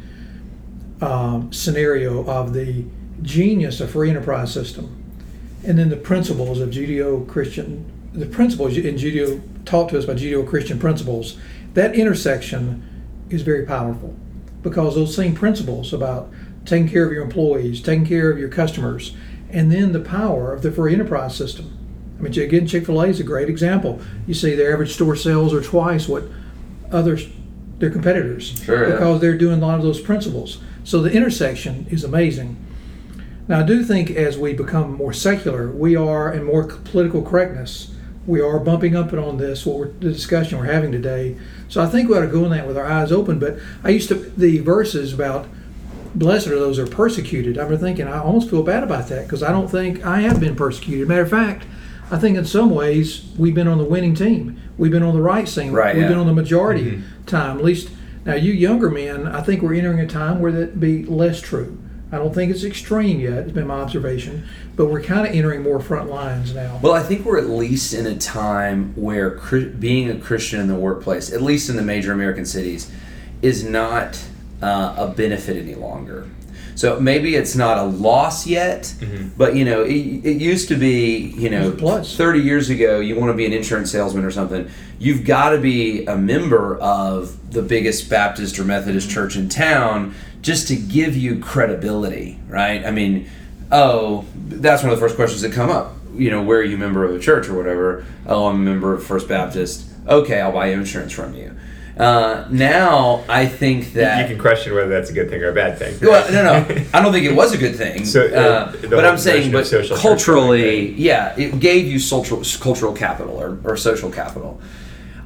um, 1.00 1.52
scenario 1.52 2.24
of 2.26 2.52
the 2.52 2.84
genius 3.22 3.80
of 3.80 3.90
free 3.90 4.08
enterprise 4.08 4.52
system 4.52 5.05
and 5.66 5.78
then 5.78 5.90
the 5.90 5.96
principles 5.96 6.60
of 6.60 6.70
Judeo-Christian, 6.70 7.84
the 8.12 8.26
principles 8.26 8.76
in 8.76 8.96
Judeo 8.96 9.42
taught 9.64 9.88
to 9.90 9.98
us 9.98 10.04
by 10.04 10.14
Judeo-Christian 10.14 10.78
principles, 10.78 11.36
that 11.74 11.94
intersection 11.94 13.04
is 13.28 13.42
very 13.42 13.66
powerful 13.66 14.14
because 14.62 14.94
those 14.94 15.14
same 15.14 15.34
principles 15.34 15.92
about 15.92 16.30
taking 16.64 16.88
care 16.88 17.04
of 17.04 17.12
your 17.12 17.24
employees, 17.24 17.80
taking 17.82 18.06
care 18.06 18.30
of 18.30 18.38
your 18.38 18.48
customers, 18.48 19.14
and 19.50 19.70
then 19.70 19.92
the 19.92 20.00
power 20.00 20.52
of 20.52 20.62
the 20.62 20.70
free 20.72 20.92
enterprise 20.92 21.36
system. 21.36 21.76
I 22.18 22.22
mean, 22.22 22.40
again, 22.40 22.66
Chick-fil-A 22.66 23.08
is 23.08 23.20
a 23.20 23.24
great 23.24 23.48
example. 23.48 24.00
You 24.26 24.34
see, 24.34 24.54
their 24.54 24.72
average 24.72 24.94
store 24.94 25.16
sales 25.16 25.52
are 25.52 25.60
twice 25.60 26.08
what 26.08 26.24
others, 26.90 27.28
their 27.78 27.90
competitors, 27.90 28.62
Sure, 28.62 28.88
yeah. 28.88 28.92
because 28.92 29.20
they're 29.20 29.36
doing 29.36 29.62
a 29.62 29.66
lot 29.66 29.78
of 29.78 29.82
those 29.84 30.00
principles. 30.00 30.58
So 30.84 31.02
the 31.02 31.12
intersection 31.12 31.86
is 31.90 32.04
amazing. 32.04 32.56
Now, 33.48 33.60
I 33.60 33.62
do 33.62 33.84
think 33.84 34.10
as 34.10 34.36
we 34.36 34.54
become 34.54 34.94
more 34.94 35.12
secular, 35.12 35.70
we 35.70 35.94
are, 35.94 36.30
and 36.30 36.44
more 36.44 36.64
political 36.66 37.22
correctness, 37.22 37.92
we 38.26 38.40
are 38.40 38.58
bumping 38.58 38.96
up 38.96 39.12
on 39.12 39.36
this, 39.36 39.64
what 39.64 39.78
we're, 39.78 39.88
the 39.88 40.12
discussion 40.12 40.58
we're 40.58 40.64
having 40.64 40.90
today. 40.90 41.36
So 41.68 41.82
I 41.82 41.86
think 41.86 42.08
we 42.08 42.16
ought 42.16 42.22
to 42.22 42.26
go 42.26 42.44
in 42.44 42.50
that 42.50 42.66
with 42.66 42.76
our 42.76 42.86
eyes 42.86 43.12
open. 43.12 43.38
But 43.38 43.58
I 43.84 43.90
used 43.90 44.08
to, 44.08 44.14
the 44.14 44.58
verses 44.58 45.12
about 45.12 45.46
blessed 46.14 46.48
are 46.48 46.58
those 46.58 46.78
who 46.78 46.84
are 46.84 46.88
persecuted, 46.88 47.56
I 47.56 47.62
remember 47.62 47.84
thinking, 47.84 48.08
I 48.08 48.18
almost 48.18 48.50
feel 48.50 48.62
bad 48.62 48.82
about 48.82 49.08
that 49.08 49.24
because 49.24 49.42
I 49.42 49.52
don't 49.52 49.68
think 49.68 50.04
I 50.04 50.20
have 50.22 50.40
been 50.40 50.56
persecuted. 50.56 51.06
Matter 51.06 51.22
of 51.22 51.30
fact, 51.30 51.66
I 52.10 52.18
think 52.18 52.36
in 52.36 52.44
some 52.44 52.70
ways 52.70 53.26
we've 53.38 53.54
been 53.54 53.68
on 53.68 53.78
the 53.78 53.84
winning 53.84 54.14
team. 54.14 54.60
We've 54.76 54.92
been 54.92 55.02
on 55.02 55.14
the 55.14 55.22
right 55.22 55.46
team. 55.46 55.72
Right, 55.72 55.94
We've 55.94 56.02
yeah. 56.02 56.08
been 56.08 56.18
on 56.18 56.26
the 56.26 56.32
majority 56.32 56.92
mm-hmm. 56.92 57.24
time. 57.26 57.58
At 57.58 57.64
least 57.64 57.90
now, 58.24 58.34
you 58.34 58.52
younger 58.52 58.90
men, 58.90 59.28
I 59.28 59.40
think 59.40 59.62
we're 59.62 59.74
entering 59.74 60.00
a 60.00 60.06
time 60.06 60.40
where 60.40 60.50
that 60.50 60.80
be 60.80 61.04
less 61.04 61.40
true. 61.40 61.78
I 62.16 62.18
don't 62.18 62.34
think 62.34 62.50
it's 62.50 62.64
extreme 62.64 63.20
yet. 63.20 63.40
It's 63.40 63.52
been 63.52 63.66
my 63.66 63.74
observation, 63.74 64.48
but 64.74 64.86
we're 64.86 65.02
kind 65.02 65.26
of 65.26 65.34
entering 65.34 65.62
more 65.62 65.80
front 65.80 66.08
lines 66.08 66.54
now. 66.54 66.80
Well, 66.82 66.94
I 66.94 67.02
think 67.02 67.26
we're 67.26 67.38
at 67.38 67.50
least 67.50 67.92
in 67.92 68.06
a 68.06 68.16
time 68.16 68.94
where 68.96 69.38
being 69.78 70.08
a 70.08 70.18
Christian 70.18 70.58
in 70.58 70.66
the 70.66 70.76
workplace, 70.76 71.30
at 71.30 71.42
least 71.42 71.68
in 71.68 71.76
the 71.76 71.82
major 71.82 72.12
American 72.12 72.46
cities, 72.46 72.90
is 73.42 73.64
not 73.64 74.18
uh, 74.62 74.94
a 74.96 75.08
benefit 75.08 75.58
any 75.58 75.74
longer. 75.74 76.26
So 76.74 76.98
maybe 77.00 77.34
it's 77.34 77.54
not 77.54 77.76
a 77.76 77.82
loss 77.84 78.46
yet, 78.46 78.94
but 79.36 79.54
you 79.54 79.66
know, 79.66 79.82
it, 79.82 79.90
it 79.92 80.40
used 80.40 80.68
to 80.68 80.76
be, 80.76 81.18
you 81.18 81.50
know, 81.50 81.72
plus. 81.72 82.16
30 82.16 82.40
years 82.40 82.70
ago, 82.70 83.00
you 83.00 83.16
want 83.16 83.30
to 83.30 83.36
be 83.36 83.44
an 83.44 83.52
insurance 83.52 83.90
salesman 83.90 84.24
or 84.24 84.30
something, 84.30 84.70
you've 84.98 85.24
got 85.24 85.50
to 85.50 85.58
be 85.58 86.06
a 86.06 86.16
member 86.16 86.76
of 86.78 87.52
the 87.52 87.62
biggest 87.62 88.10
Baptist 88.10 88.58
or 88.58 88.64
Methodist 88.64 89.10
church 89.10 89.36
in 89.36 89.48
town 89.48 90.14
just 90.46 90.68
to 90.68 90.76
give 90.76 91.16
you 91.16 91.40
credibility, 91.40 92.38
right? 92.46 92.86
I 92.86 92.92
mean, 92.92 93.28
oh, 93.72 94.24
that's 94.36 94.84
one 94.84 94.92
of 94.92 94.96
the 94.96 95.04
first 95.04 95.16
questions 95.16 95.42
that 95.42 95.52
come 95.52 95.70
up. 95.70 95.96
You 96.14 96.30
know, 96.30 96.40
where 96.40 96.60
are 96.60 96.62
you 96.62 96.76
a 96.76 96.78
member 96.78 97.04
of 97.04 97.12
a 97.12 97.18
church 97.18 97.48
or 97.48 97.56
whatever? 97.56 98.06
Oh, 98.26 98.46
I'm 98.46 98.54
a 98.54 98.58
member 98.58 98.94
of 98.94 99.04
First 99.04 99.26
Baptist. 99.26 99.90
Okay, 100.06 100.40
I'll 100.40 100.52
buy 100.52 100.68
insurance 100.68 101.12
from 101.12 101.34
you. 101.34 101.56
Uh, 101.98 102.46
now, 102.48 103.24
I 103.28 103.46
think 103.46 103.94
that 103.94 104.20
you 104.20 104.28
can 104.28 104.40
question 104.40 104.72
whether 104.72 104.88
that's 104.88 105.10
a 105.10 105.12
good 105.12 105.30
thing 105.30 105.42
or 105.42 105.48
a 105.48 105.54
bad 105.54 105.78
thing. 105.78 105.98
well, 106.00 106.30
no, 106.30 106.44
no, 106.44 106.84
I 106.94 107.02
don't 107.02 107.12
think 107.12 107.26
it 107.26 107.34
was 107.34 107.52
a 107.52 107.58
good 107.58 107.74
thing. 107.74 108.04
So, 108.04 108.26
uh, 108.26 108.72
uh, 108.72 108.88
but 108.88 109.04
I'm 109.04 109.18
saying, 109.18 109.50
but 109.50 109.68
culturally, 109.96 110.92
yeah, 110.92 111.34
it 111.36 111.58
gave 111.58 111.88
you 111.88 111.98
cultural 111.98 112.44
cultural 112.60 112.92
capital 112.92 113.34
or, 113.34 113.58
or 113.64 113.76
social 113.76 114.12
capital. 114.12 114.60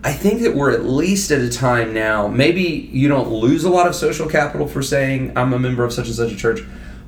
I 0.02 0.12
think 0.12 0.40
that 0.42 0.54
we're 0.54 0.70
at 0.70 0.84
least 0.84 1.30
at 1.30 1.40
a 1.40 1.50
time 1.50 1.92
now. 1.92 2.26
Maybe 2.26 2.62
you 2.62 3.08
don't 3.08 3.30
lose 3.30 3.64
a 3.64 3.70
lot 3.70 3.86
of 3.86 3.94
social 3.94 4.28
capital 4.28 4.66
for 4.66 4.82
saying 4.82 5.32
I'm 5.36 5.52
a 5.52 5.58
member 5.58 5.84
of 5.84 5.92
such 5.92 6.06
and 6.06 6.14
such 6.14 6.32
a 6.32 6.36
church, 6.36 6.60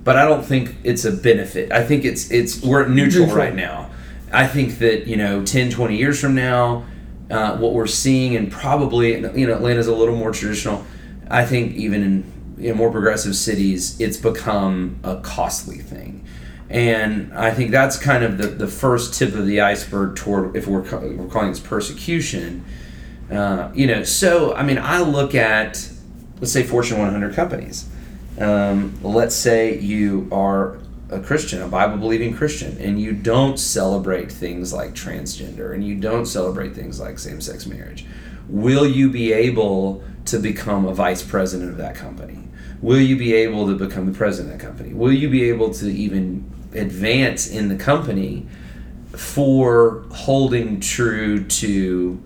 but 0.05 0.16
I 0.16 0.24
don't 0.24 0.44
think 0.44 0.76
it's 0.85 1.05
a 1.05 1.12
benefit. 1.12 1.72
I 1.72 1.85
think 1.85 2.05
it's 2.05 2.31
it's 2.31 2.62
we're 2.62 2.87
neutral, 2.87 3.26
Neutral. 3.26 3.44
right 3.44 3.55
now. 3.55 3.90
I 4.33 4.46
think 4.46 4.78
that 4.78 5.07
you 5.07 5.16
know 5.16 5.44
10, 5.44 5.70
20 5.70 5.96
years 5.96 6.20
from 6.20 6.35
now, 6.35 6.85
uh, 7.31 7.57
what 7.57 7.72
we're 7.72 7.87
seeing 7.87 8.37
and 8.37 8.52
probably 8.52 9.12
you 9.14 9.46
know 9.46 9.55
Atlanta's 9.55 9.87
a 9.87 9.94
little 9.94 10.16
more 10.16 10.33
traditional. 10.33 10.85
I 11.31 11.46
think 11.46 11.74
even 11.76 12.02
in 12.02 12.33
you 12.59 12.68
know, 12.70 12.74
more 12.74 12.90
progressive 12.90 13.37
cities, 13.37 13.98
it's 14.00 14.18
become 14.18 15.00
a 15.02 15.16
costly 15.20 15.78
thing. 15.78 16.26
And 16.68 17.33
I 17.35 17.50
think 17.50 17.70
that's 17.70 17.98
kind 17.98 18.24
of 18.24 18.38
the, 18.38 18.46
the 18.46 18.66
first 18.66 19.14
tip 19.14 19.35
of 19.35 19.46
the 19.46 19.61
iceberg 19.61 20.16
toward 20.16 20.57
if 20.57 20.66
we're, 20.66 20.81
we're 20.81 21.28
calling 21.28 21.50
this 21.50 21.61
persecution. 21.61 22.64
Uh, 23.33 23.71
you 23.75 23.87
know, 23.87 24.05
so 24.05 24.55
I 24.55 24.62
mean, 24.62 24.79
I 24.79 25.01
look 25.01 25.35
at 25.35 25.88
let's 26.42 26.53
say 26.53 26.64
Fortune 26.64 26.99
100 26.99 27.35
companies. 27.35 27.88
Um, 28.38 28.99
let's 29.03 29.35
say 29.35 29.79
you 29.79 30.29
are 30.33 30.79
a 31.09 31.21
Christian, 31.21 31.62
a 31.62 31.68
Bible 31.68 31.99
believing 31.99 32.35
Christian, 32.35 32.77
and 32.79 33.01
you 33.01 33.12
don't 33.12 33.59
celebrate 33.59 34.33
things 34.33 34.73
like 34.73 34.92
transgender 34.92 35.73
and 35.73 35.87
you 35.87 35.95
don't 35.95 36.27
celebrate 36.27 36.75
things 36.75 36.99
like 36.99 37.18
same 37.18 37.40
sex 37.40 37.66
marriage. 37.66 38.07
Will 38.49 38.87
you 38.87 39.11
be 39.11 39.33
able 39.33 40.03
to 40.25 40.38
become 40.38 40.87
a 40.87 40.95
vice 40.95 41.23
president 41.23 41.71
of 41.71 41.77
that 41.77 41.95
company? 41.95 42.38
Will 42.81 43.01
you 43.01 43.16
be 43.16 43.35
able 43.35 43.66
to 43.68 43.77
become 43.77 44.11
the 44.11 44.16
president 44.16 44.55
of 44.55 44.61
that 44.61 44.66
company? 44.66 44.92
Will 44.92 45.12
you 45.12 45.29
be 45.31 45.49
able 45.49 45.73
to 45.75 45.87
even 45.87 46.51
advance 46.75 47.47
in 47.49 47.68
the 47.68 47.77
company 47.77 48.47
for 49.12 50.05
holding 50.11 50.81
true 50.81 51.45
to 51.45 52.21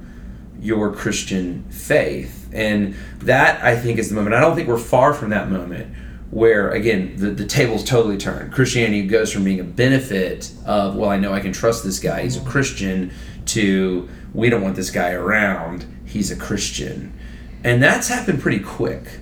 your 0.60 0.92
Christian 0.92 1.64
faith. 1.70 2.48
And 2.52 2.94
that 3.18 3.62
I 3.62 3.76
think 3.76 3.98
is 3.98 4.08
the 4.08 4.14
moment. 4.14 4.34
I 4.34 4.40
don't 4.40 4.54
think 4.54 4.68
we're 4.68 4.78
far 4.78 5.12
from 5.12 5.30
that 5.30 5.50
moment 5.50 5.94
where 6.30 6.70
again 6.72 7.14
the, 7.16 7.30
the 7.30 7.46
tables 7.46 7.84
totally 7.84 8.16
turn 8.16 8.50
christianity 8.50 9.06
goes 9.06 9.32
from 9.32 9.44
being 9.44 9.60
a 9.60 9.64
benefit 9.64 10.50
of 10.64 10.96
well 10.96 11.08
i 11.08 11.16
know 11.16 11.32
i 11.32 11.38
can 11.38 11.52
trust 11.52 11.84
this 11.84 12.00
guy 12.00 12.22
he's 12.22 12.36
a 12.36 12.44
christian 12.44 13.12
to 13.44 14.08
we 14.34 14.50
don't 14.50 14.62
want 14.62 14.74
this 14.74 14.90
guy 14.90 15.12
around 15.12 15.86
he's 16.04 16.30
a 16.32 16.36
christian 16.36 17.16
and 17.62 17.82
that's 17.82 18.08
happened 18.08 18.40
pretty 18.40 18.58
quick 18.58 19.20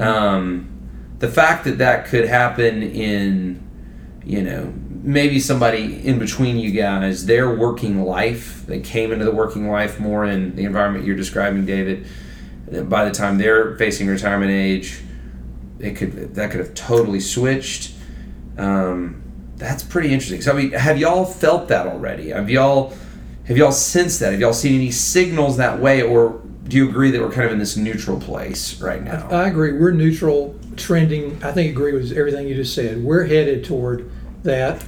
um, 0.00 0.68
the 1.18 1.28
fact 1.28 1.64
that 1.64 1.78
that 1.78 2.06
could 2.06 2.28
happen 2.28 2.82
in 2.82 3.60
you 4.24 4.42
know 4.42 4.72
maybe 5.04 5.38
somebody 5.38 6.06
in 6.06 6.18
between 6.18 6.56
you 6.56 6.70
guys 6.70 7.26
their 7.26 7.54
working 7.54 8.02
life 8.02 8.64
they 8.66 8.80
came 8.80 9.12
into 9.12 9.24
the 9.24 9.30
working 9.30 9.68
life 9.68 10.00
more 10.00 10.24
in 10.24 10.56
the 10.56 10.64
environment 10.64 11.04
you're 11.04 11.14
describing 11.14 11.66
david 11.66 12.06
by 12.88 13.04
the 13.04 13.10
time 13.10 13.36
they're 13.36 13.76
facing 13.76 14.06
retirement 14.06 14.50
age 14.50 15.02
it 15.78 15.94
could 15.94 16.34
that 16.34 16.50
could 16.50 16.58
have 16.58 16.72
totally 16.72 17.20
switched 17.20 17.92
um, 18.56 19.22
that's 19.56 19.82
pretty 19.82 20.10
interesting 20.10 20.40
so 20.40 20.52
i 20.52 20.54
mean 20.56 20.72
have 20.72 20.96
y'all 20.96 21.26
felt 21.26 21.68
that 21.68 21.86
already 21.86 22.30
have 22.30 22.48
y'all 22.48 22.94
have 23.44 23.58
y'all 23.58 23.72
sensed 23.72 24.20
that 24.20 24.32
have 24.32 24.40
y'all 24.40 24.54
seen 24.54 24.76
any 24.76 24.90
signals 24.90 25.58
that 25.58 25.78
way 25.80 26.00
or 26.00 26.40
do 26.66 26.78
you 26.78 26.88
agree 26.88 27.10
that 27.10 27.20
we're 27.20 27.30
kind 27.30 27.44
of 27.44 27.52
in 27.52 27.58
this 27.58 27.76
neutral 27.76 28.18
place 28.18 28.80
right 28.80 29.02
now 29.02 29.28
I 29.28 29.48
agree. 29.48 29.72
We're 29.72 29.90
neutral, 29.90 30.58
trending. 30.76 31.44
I 31.44 31.52
think 31.52 31.70
agree 31.70 31.92
with 31.92 32.12
everything 32.12 32.48
you 32.48 32.54
just 32.54 32.74
said. 32.74 33.04
We're 33.04 33.24
headed 33.26 33.66
toward 33.66 34.10
that. 34.44 34.82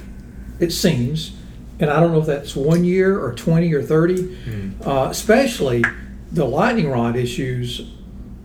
It 0.59 0.71
seems, 0.71 1.31
and 1.79 1.89
I 1.89 1.99
don't 1.99 2.11
know 2.11 2.19
if 2.19 2.25
that's 2.25 2.55
one 2.55 2.83
year 2.83 3.19
or 3.23 3.33
twenty 3.33 3.73
or 3.73 3.81
30 3.83 4.37
Uh, 4.85 5.07
especially 5.09 5.83
the 6.31 6.45
lightning 6.45 6.89
rod 6.89 7.15
issues, 7.15 7.89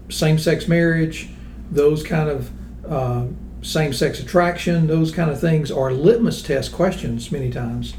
same-sex 0.08 0.68
marriage, 0.68 1.28
those 1.70 2.02
kind 2.02 2.28
of 2.28 2.50
uh, 2.88 3.24
same-sex 3.62 4.20
attraction, 4.20 4.86
those 4.86 5.10
kind 5.12 5.30
of 5.30 5.40
things 5.40 5.70
are 5.70 5.92
litmus 5.92 6.42
test 6.42 6.72
questions 6.72 7.30
many 7.32 7.50
times. 7.50 7.94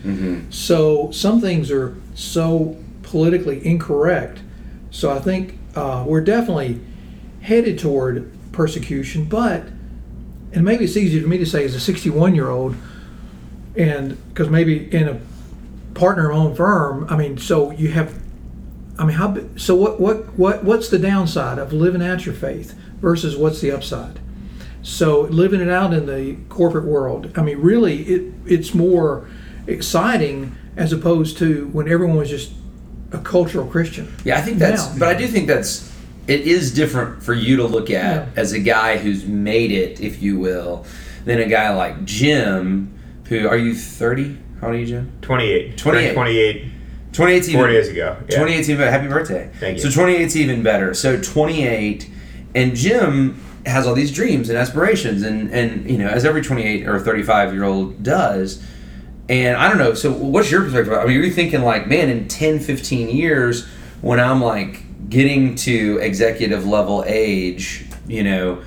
So 0.51 1.09
some 1.11 1.41
things 1.41 1.71
are 1.71 1.95
so 2.15 2.77
politically 3.01 3.65
incorrect. 3.65 4.39
So 4.91 5.09
I 5.11 5.19
think 5.19 5.57
uh, 5.75 6.03
we're 6.07 6.21
definitely 6.23 6.79
headed 7.41 7.79
toward 7.79 8.31
persecution, 8.51 9.25
but 9.25 9.63
and 10.53 10.63
maybe 10.63 10.85
it's 10.85 10.95
easier 10.95 11.21
for 11.21 11.27
me 11.27 11.39
to 11.39 11.45
say 11.47 11.65
as 11.65 11.73
a 11.73 11.79
61 11.79 12.35
year 12.35 12.49
old, 12.49 12.75
and 13.75 14.17
because 14.29 14.49
maybe 14.49 14.93
in 14.93 15.07
a 15.07 15.19
partner 15.93 16.31
owned 16.31 16.57
firm, 16.57 17.07
I 17.09 17.15
mean, 17.17 17.37
so 17.37 17.71
you 17.71 17.89
have, 17.91 18.13
I 18.97 19.05
mean, 19.05 19.15
how 19.17 19.37
so 19.57 19.75
what 19.75 19.99
what 19.99 20.33
what 20.37 20.63
what's 20.63 20.89
the 20.89 20.99
downside 20.99 21.57
of 21.59 21.73
living 21.73 22.01
out 22.03 22.25
your 22.25 22.35
faith 22.35 22.75
versus 23.01 23.35
what's 23.35 23.61
the 23.61 23.71
upside? 23.71 24.19
So 24.81 25.21
living 25.21 25.61
it 25.61 25.69
out 25.69 25.93
in 25.93 26.05
the 26.07 26.35
corporate 26.49 26.85
world, 26.85 27.31
I 27.35 27.41
mean, 27.41 27.59
really, 27.59 28.03
it 28.03 28.33
it's 28.45 28.73
more 28.73 29.27
exciting 29.67 30.55
as 30.75 30.91
opposed 30.91 31.37
to 31.37 31.67
when 31.71 31.87
everyone 31.87 32.17
was 32.17 32.29
just 32.29 32.51
a 33.11 33.19
cultural 33.19 33.65
Christian. 33.67 34.11
Yeah, 34.25 34.37
I 34.37 34.41
think 34.41 34.57
that's, 34.57 34.91
Now. 34.91 34.99
but 34.99 35.07
I 35.07 35.13
do 35.13 35.27
think 35.27 35.47
that's, 35.47 35.91
it 36.27 36.41
is 36.41 36.73
different 36.73 37.21
for 37.21 37.33
you 37.33 37.57
to 37.57 37.63
look 37.65 37.91
at 37.91 38.15
Yeah. 38.15 38.29
as 38.35 38.53
a 38.53 38.59
guy 38.59 38.97
who's 38.97 39.23
made 39.25 39.71
it, 39.71 40.01
if 40.01 40.21
you 40.21 40.39
will, 40.39 40.85
than 41.25 41.39
a 41.39 41.45
guy 41.47 41.73
like 41.75 42.03
Jim, 42.05 42.92
who, 43.25 43.47
are 43.47 43.57
you 43.57 43.75
30? 43.75 44.37
How 44.59 44.67
old 44.67 44.75
are 44.75 44.79
you, 44.79 44.85
Jim? 44.85 45.11
28. 45.21 45.77
28. 45.77 46.13
28 46.13 46.73
28 47.13 47.53
four 47.53 47.67
days 47.67 47.87
ago. 47.89 48.17
Yeah. 48.27 48.37
28 48.37 48.69
even 48.69 48.77
better. 48.77 48.91
Happy 48.91 49.07
birthday. 49.07 49.49
Thank 49.59 49.77
you. 49.77 49.89
So 49.89 50.01
28's 50.01 50.35
even 50.35 50.63
better. 50.63 50.93
So 50.93 51.21
28, 51.21 52.09
and 52.55 52.75
Jim 52.75 53.39
has 53.65 53.87
all 53.87 53.93
these 53.93 54.11
dreams 54.11 54.49
and 54.49 54.57
aspirations, 54.57 55.21
and, 55.21 55.51
and 55.51 55.89
you 55.89 55.97
know, 55.97 56.07
as 56.07 56.25
every 56.25 56.41
28 56.41 56.87
or 56.87 56.99
35 56.99 57.53
year 57.53 57.63
old 57.63 58.03
does. 58.03 58.63
And 59.29 59.55
I 59.55 59.69
don't 59.69 59.77
know, 59.77 59.93
so 59.93 60.11
what's 60.11 60.51
your 60.51 60.63
perspective? 60.63 60.91
I 60.93 61.05
mean, 61.05 61.17
are 61.17 61.23
you 61.23 61.31
thinking 61.31 61.61
like, 61.61 61.87
man, 61.87 62.09
in 62.09 62.27
10, 62.27 62.59
15 62.59 63.09
years, 63.09 63.65
when 64.01 64.19
I'm 64.19 64.41
like 64.41 65.09
getting 65.09 65.55
to 65.55 65.99
executive 66.01 66.65
level 66.65 67.05
age, 67.07 67.85
you 68.05 68.23
know, 68.23 68.61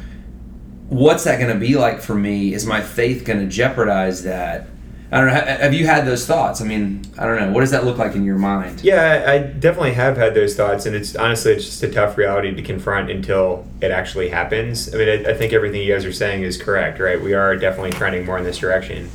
what's 0.88 1.24
that 1.24 1.38
going 1.38 1.52
to 1.52 1.58
be 1.58 1.76
like 1.76 2.00
for 2.00 2.14
me? 2.14 2.54
Is 2.54 2.66
my 2.66 2.80
faith 2.80 3.24
going 3.24 3.40
to 3.40 3.46
jeopardize 3.46 4.22
that? 4.24 4.68
I 5.10 5.20
don't 5.20 5.28
know. 5.28 5.34
Have 5.34 5.72
you 5.72 5.86
had 5.86 6.04
those 6.04 6.26
thoughts? 6.26 6.60
I 6.60 6.64
mean, 6.64 7.02
I 7.16 7.26
don't 7.26 7.38
know. 7.38 7.52
What 7.52 7.60
does 7.60 7.70
that 7.70 7.84
look 7.84 7.96
like 7.96 8.16
in 8.16 8.24
your 8.24 8.38
mind? 8.38 8.82
Yeah, 8.82 9.24
I 9.28 9.38
definitely 9.38 9.94
have 9.94 10.16
had 10.16 10.34
those 10.34 10.56
thoughts, 10.56 10.84
and 10.84 10.96
it's 10.96 11.14
honestly 11.14 11.52
it's 11.52 11.64
just 11.64 11.82
a 11.84 11.90
tough 11.90 12.18
reality 12.18 12.52
to 12.52 12.62
confront 12.62 13.08
until 13.08 13.66
it 13.80 13.92
actually 13.92 14.30
happens. 14.30 14.92
I 14.92 14.98
mean, 14.98 15.08
I, 15.08 15.30
I 15.30 15.34
think 15.34 15.52
everything 15.52 15.82
you 15.82 15.92
guys 15.92 16.04
are 16.04 16.12
saying 16.12 16.42
is 16.42 16.60
correct, 16.60 16.98
right? 16.98 17.22
We 17.22 17.34
are 17.34 17.54
definitely 17.54 17.92
trending 17.92 18.26
more 18.26 18.36
in 18.36 18.42
this 18.42 18.58
direction. 18.58 19.08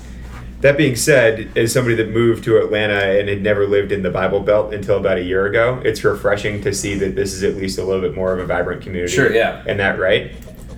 That 0.62 0.77
being 0.77 0.95
said, 0.95 1.57
as 1.57 1.73
somebody 1.73 1.95
that 1.95 2.10
moved 2.10 2.43
to 2.45 2.57
Atlanta 2.57 3.19
and 3.19 3.27
had 3.27 3.41
never 3.41 3.67
lived 3.67 3.91
in 3.91 4.03
the 4.03 4.12
Bible 4.12 4.39
Belt 4.39 4.73
until 4.73 4.95
about 4.95 5.17
a 5.17 5.23
year 5.23 5.47
ago, 5.47 5.81
it's 5.84 6.03
refreshing 6.03 6.62
to 6.62 6.71
see 6.71 6.95
that 6.99 7.15
this 7.15 7.34
is 7.34 7.43
at 7.43 7.55
least 7.55 7.79
a 7.79 7.84
little 7.84 8.01
bit 8.01 8.15
more 8.15 8.31
of 8.31 8.39
a 8.39 8.45
vibrant 8.45 8.81
community. 8.81 9.12
Sure, 9.12 9.34
yeah. 9.34 9.63
And 9.67 9.79
that 9.79 9.99
right. 9.99 10.31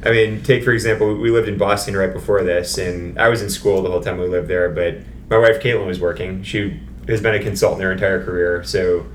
I 0.05 0.11
mean, 0.11 0.43
take 0.43 0.63
for 0.63 0.71
example, 0.71 1.15
we 1.15 1.31
lived 1.31 1.47
in 1.47 1.57
Boston 1.57 1.95
right 1.95 2.11
before 2.11 2.43
this, 2.43 2.77
and 2.77 3.17
I 3.19 3.29
was 3.29 3.41
in 3.41 3.49
school 3.49 3.81
the 3.81 3.89
whole 3.89 4.01
time 4.01 4.17
we 4.17 4.27
lived 4.27 4.47
there. 4.47 4.69
But 4.69 4.97
my 5.29 5.37
wife 5.37 5.61
Caitlin 5.61 5.87
was 5.87 5.99
working. 5.99 6.43
She 6.43 6.79
has 7.07 7.21
been 7.21 7.35
a 7.35 7.39
consultant 7.39 7.83
her 7.83 7.91
entire 7.91 8.23
career, 8.23 8.63
so 8.63 9.05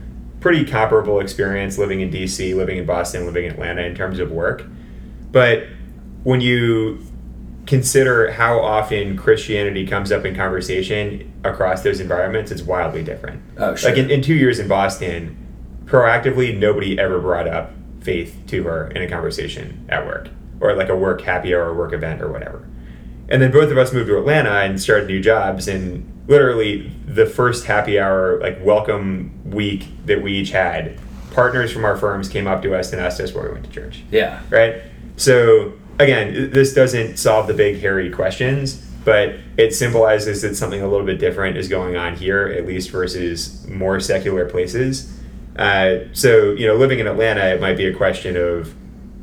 pretty 0.40 0.64
comparable 0.64 1.20
experience 1.20 1.78
living 1.78 2.00
in 2.00 2.10
DC, 2.10 2.54
living 2.54 2.78
in 2.78 2.86
Boston, 2.86 3.26
living 3.26 3.44
in 3.44 3.52
Atlanta 3.52 3.82
in 3.82 3.94
terms 3.94 4.18
of 4.18 4.30
work. 4.30 4.64
But 5.30 5.66
when 6.22 6.40
you 6.40 7.04
consider 7.66 8.32
how 8.32 8.60
often 8.60 9.16
Christianity 9.16 9.86
comes 9.86 10.10
up 10.10 10.24
in 10.24 10.34
conversation 10.34 11.32
across 11.44 11.82
those 11.82 12.00
environments, 12.00 12.50
it's 12.50 12.62
wildly 12.62 13.02
different. 13.02 13.42
Oh, 13.58 13.74
sure. 13.74 13.90
Like 13.90 13.98
in, 13.98 14.10
in 14.10 14.22
two 14.22 14.34
years 14.34 14.58
in 14.58 14.68
Boston, 14.68 15.36
proactively, 15.84 16.56
nobody 16.56 16.98
ever 16.98 17.20
brought 17.20 17.46
up 17.46 17.72
faith 18.00 18.40
to 18.46 18.62
her 18.62 18.88
in 18.88 19.02
a 19.02 19.08
conversation 19.08 19.84
at 19.90 20.06
work 20.06 20.28
or 20.60 20.74
like 20.74 20.88
a 20.88 20.96
work 20.96 21.20
happy 21.22 21.54
hour 21.54 21.70
or 21.70 21.74
work 21.74 21.92
event 21.92 22.20
or 22.22 22.30
whatever. 22.30 22.66
And 23.28 23.42
then 23.42 23.50
both 23.52 23.70
of 23.70 23.76
us 23.78 23.92
moved 23.92 24.08
to 24.08 24.18
Atlanta 24.18 24.50
and 24.50 24.80
started 24.80 25.06
new 25.08 25.20
jobs. 25.20 25.68
And 25.68 26.24
literally, 26.28 26.90
the 27.06 27.26
first 27.26 27.66
happy 27.66 27.98
hour, 27.98 28.40
like 28.40 28.58
welcome 28.64 29.38
week 29.50 29.86
that 30.06 30.22
we 30.22 30.32
each 30.32 30.50
had, 30.50 30.98
partners 31.32 31.70
from 31.72 31.84
our 31.84 31.96
firms 31.96 32.28
came 32.28 32.46
up 32.46 32.62
to 32.62 32.74
us 32.74 32.92
and 32.92 33.00
asked 33.00 33.20
us 33.20 33.34
where 33.34 33.44
we 33.44 33.52
went 33.52 33.64
to 33.64 33.70
church 33.70 34.02
Yeah. 34.10 34.40
right? 34.50 34.76
So 35.16 35.74
again, 35.98 36.50
this 36.52 36.72
doesn't 36.74 37.18
solve 37.18 37.46
the 37.48 37.54
big 37.54 37.80
hairy 37.80 38.10
questions, 38.10 38.76
but 39.04 39.36
it 39.56 39.74
symbolizes 39.74 40.42
that 40.42 40.54
something 40.56 40.80
a 40.82 40.88
little 40.88 41.06
bit 41.06 41.18
different 41.18 41.56
is 41.56 41.68
going 41.68 41.96
on 41.96 42.16
here, 42.16 42.48
at 42.48 42.66
least 42.66 42.90
versus 42.90 43.66
more 43.68 44.00
secular 44.00 44.46
places. 44.48 45.12
Uh, 45.56 45.98
so 46.12 46.52
you 46.52 46.66
know, 46.66 46.76
living 46.76 46.98
in 46.98 47.06
Atlanta, 47.06 47.44
it 47.54 47.60
might 47.60 47.76
be 47.76 47.86
a 47.86 47.94
question 47.94 48.36
of, 48.36 48.74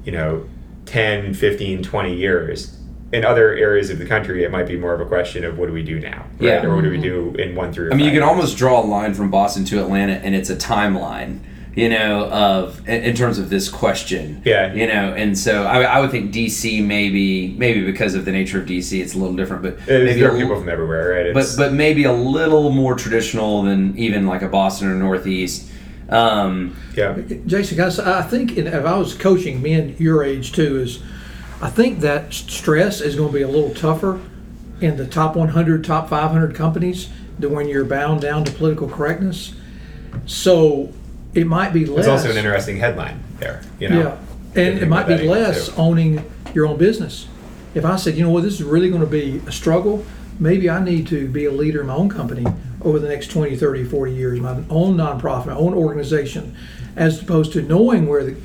you 0.03 0.11
know, 0.11 0.47
10, 0.85 1.33
15, 1.33 1.83
20 1.83 2.15
years. 2.15 2.77
In 3.11 3.23
other 3.23 3.53
areas 3.53 3.89
of 3.89 3.99
the 3.99 4.05
country, 4.05 4.43
it 4.43 4.51
might 4.51 4.67
be 4.67 4.77
more 4.77 4.93
of 4.93 4.99
a 4.99 5.05
question 5.05 5.45
of 5.45 5.57
what 5.57 5.67
do 5.67 5.73
we 5.73 5.83
do 5.83 5.99
now, 5.99 6.25
right? 6.39 6.47
Yeah. 6.47 6.65
Or 6.65 6.75
what 6.75 6.83
do 6.83 6.89
we 6.89 6.97
mm-hmm. 6.97 7.35
do 7.35 7.41
in 7.41 7.55
one 7.55 7.71
through? 7.71 7.91
I 7.91 7.95
mean, 7.95 8.05
you 8.05 8.11
can 8.11 8.21
years? 8.21 8.29
almost 8.29 8.57
draw 8.57 8.81
a 8.81 8.85
line 8.85 9.13
from 9.13 9.29
Boston 9.29 9.63
to 9.65 9.81
Atlanta, 9.81 10.13
and 10.13 10.35
it's 10.35 10.49
a 10.49 10.55
timeline, 10.55 11.39
you 11.75 11.87
know, 11.87 12.29
of 12.29 12.79
in, 12.89 13.03
in 13.03 13.15
terms 13.15 13.37
of 13.37 13.49
this 13.49 13.69
question. 13.69 14.41
Yeah. 14.43 14.73
You 14.73 14.87
know, 14.87 15.13
and 15.13 15.37
so 15.37 15.65
I, 15.65 15.83
I 15.83 15.99
would 16.01 16.11
think 16.11 16.33
DC 16.33 16.83
maybe 16.83 17.49
maybe 17.57 17.85
because 17.85 18.15
of 18.15 18.25
the 18.25 18.31
nature 18.31 18.59
of 18.59 18.67
DC, 18.67 18.99
it's 18.99 19.13
a 19.13 19.17
little 19.17 19.35
different, 19.35 19.61
but 19.61 19.87
maybe 19.87 20.19
there 20.19 20.31
are 20.31 20.37
people 20.37 20.55
l- 20.55 20.59
from 20.59 20.69
everywhere, 20.69 21.25
right? 21.25 21.33
but 21.33 21.45
but 21.57 21.73
maybe 21.73 22.03
a 22.05 22.13
little 22.13 22.71
more 22.71 22.95
traditional 22.95 23.61
than 23.61 23.97
even 23.97 24.25
like 24.25 24.41
a 24.41 24.49
Boston 24.49 24.89
or 24.89 24.95
Northeast. 24.95 25.69
Um, 26.09 26.75
yeah, 26.95 27.17
Jason, 27.47 27.77
guys, 27.77 27.99
I 27.99 28.21
think 28.21 28.57
in, 28.57 28.67
if 28.67 28.85
I 28.85 28.97
was 28.97 29.13
coaching 29.13 29.61
men 29.61 29.95
your 29.97 30.23
age 30.23 30.51
too, 30.51 30.79
is 30.79 31.01
I 31.61 31.69
think 31.69 32.01
that 32.01 32.33
stress 32.33 33.01
is 33.01 33.15
going 33.15 33.29
to 33.29 33.33
be 33.33 33.41
a 33.41 33.47
little 33.47 33.73
tougher 33.73 34.19
in 34.81 34.97
the 34.97 35.07
top 35.07 35.35
100, 35.35 35.83
top 35.83 36.09
500 36.09 36.53
companies 36.53 37.09
than 37.39 37.51
when 37.53 37.67
you're 37.67 37.85
bound 37.85 38.21
down 38.21 38.43
to 38.45 38.51
political 38.51 38.87
correctness. 38.87 39.55
So 40.25 40.93
it 41.33 41.47
might 41.47 41.73
be 41.73 41.85
less. 41.85 41.99
it's 41.99 42.07
also 42.07 42.31
an 42.31 42.37
interesting 42.37 42.77
headline 42.77 43.23
there. 43.39 43.61
You 43.79 43.89
know, 43.89 43.99
Yeah, 44.55 44.61
and 44.61 44.79
it 44.79 44.87
might 44.87 45.07
be 45.07 45.17
less 45.27 45.67
too. 45.67 45.73
owning 45.77 46.31
your 46.53 46.67
own 46.67 46.77
business. 46.77 47.27
If 47.73 47.83
I 47.83 47.97
said, 47.97 48.15
you 48.15 48.23
know 48.23 48.29
what, 48.29 48.43
this 48.43 48.53
is 48.53 48.63
really 48.63 48.89
going 48.89 49.01
to 49.01 49.07
be 49.07 49.41
a 49.47 49.51
struggle, 49.51 50.05
maybe 50.39 50.69
I 50.69 50.83
need 50.83 51.07
to 51.07 51.27
be 51.27 51.45
a 51.45 51.51
leader 51.51 51.81
in 51.81 51.87
my 51.87 51.95
own 51.95 52.09
company 52.09 52.45
over 52.81 52.99
the 52.99 53.07
next 53.07 53.27
20, 53.27 53.55
30, 53.55 53.83
40 53.85 54.13
years, 54.13 54.39
my 54.39 54.51
own 54.69 54.95
nonprofit, 54.97 55.47
my 55.47 55.55
own 55.55 55.73
organization, 55.73 56.55
as 56.95 57.21
opposed 57.21 57.51
to 57.53 57.61
knowing 57.61 58.07
where 58.07 58.23
the, 58.23 58.37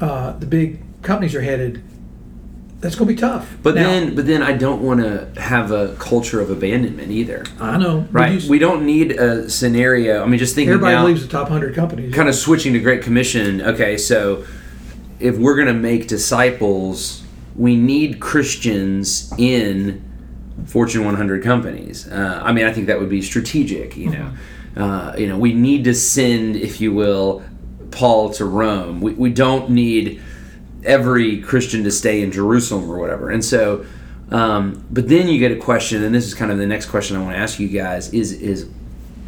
uh, 0.00 0.32
the 0.32 0.46
big 0.46 0.80
companies 1.02 1.34
are 1.34 1.40
headed. 1.42 1.82
That's 2.80 2.94
going 2.94 3.08
to 3.08 3.14
be 3.14 3.20
tough. 3.20 3.56
but 3.62 3.74
Now, 3.74 3.82
then 3.82 4.14
but 4.14 4.26
then 4.26 4.42
I 4.42 4.52
don't 4.52 4.82
want 4.82 5.00
to 5.00 5.38
have 5.38 5.70
a 5.70 5.94
culture 5.96 6.40
of 6.40 6.50
abandonment 6.50 7.10
either. 7.10 7.44
I 7.60 7.76
know. 7.76 8.08
Right. 8.10 8.42
We 8.44 8.58
don't 8.58 8.86
need 8.86 9.12
a 9.12 9.50
scenario. 9.50 10.22
I 10.22 10.26
mean, 10.26 10.38
just 10.38 10.54
thinking 10.54 10.72
everybody 10.72 10.96
now, 10.96 11.04
leaves 11.04 11.20
the 11.20 11.28
top 11.28 11.50
100 11.50 11.74
companies. 11.74 12.14
kind 12.14 12.28
of 12.28 12.34
switching 12.34 12.72
to 12.72 12.78
Great 12.80 13.02
Commission. 13.02 13.60
Okay, 13.60 13.98
so 13.98 14.46
if 15.18 15.36
we're 15.36 15.56
going 15.56 15.68
to 15.68 15.74
make 15.74 16.08
disciples, 16.08 17.22
we 17.54 17.76
need 17.76 18.18
Christians 18.18 19.30
in 19.36 20.02
Fortune 20.66 21.04
100 21.04 21.42
companies. 21.42 22.08
Uh, 22.08 22.40
I 22.42 22.52
mean, 22.52 22.66
I 22.66 22.72
think 22.72 22.86
that 22.86 23.00
would 23.00 23.08
be 23.08 23.22
strategic. 23.22 23.96
You 23.96 24.10
know, 24.10 24.32
uh, 24.76 25.14
you 25.16 25.28
know, 25.28 25.38
we 25.38 25.52
need 25.52 25.84
to 25.84 25.94
send, 25.94 26.56
if 26.56 26.80
you 26.80 26.92
will, 26.92 27.42
Paul 27.90 28.30
to 28.34 28.44
Rome. 28.44 29.00
We, 29.00 29.12
we 29.14 29.30
don't 29.30 29.70
need 29.70 30.22
every 30.84 31.40
Christian 31.40 31.84
to 31.84 31.90
stay 31.90 32.22
in 32.22 32.32
Jerusalem 32.32 32.90
or 32.90 32.98
whatever. 32.98 33.30
And 33.30 33.44
so, 33.44 33.84
um, 34.30 34.84
but 34.90 35.08
then 35.08 35.28
you 35.28 35.38
get 35.38 35.52
a 35.52 35.56
question, 35.56 36.04
and 36.04 36.14
this 36.14 36.26
is 36.26 36.34
kind 36.34 36.52
of 36.52 36.58
the 36.58 36.66
next 36.66 36.86
question 36.86 37.16
I 37.16 37.22
want 37.22 37.34
to 37.34 37.40
ask 37.40 37.58
you 37.58 37.68
guys: 37.68 38.12
is 38.12 38.32
is 38.32 38.68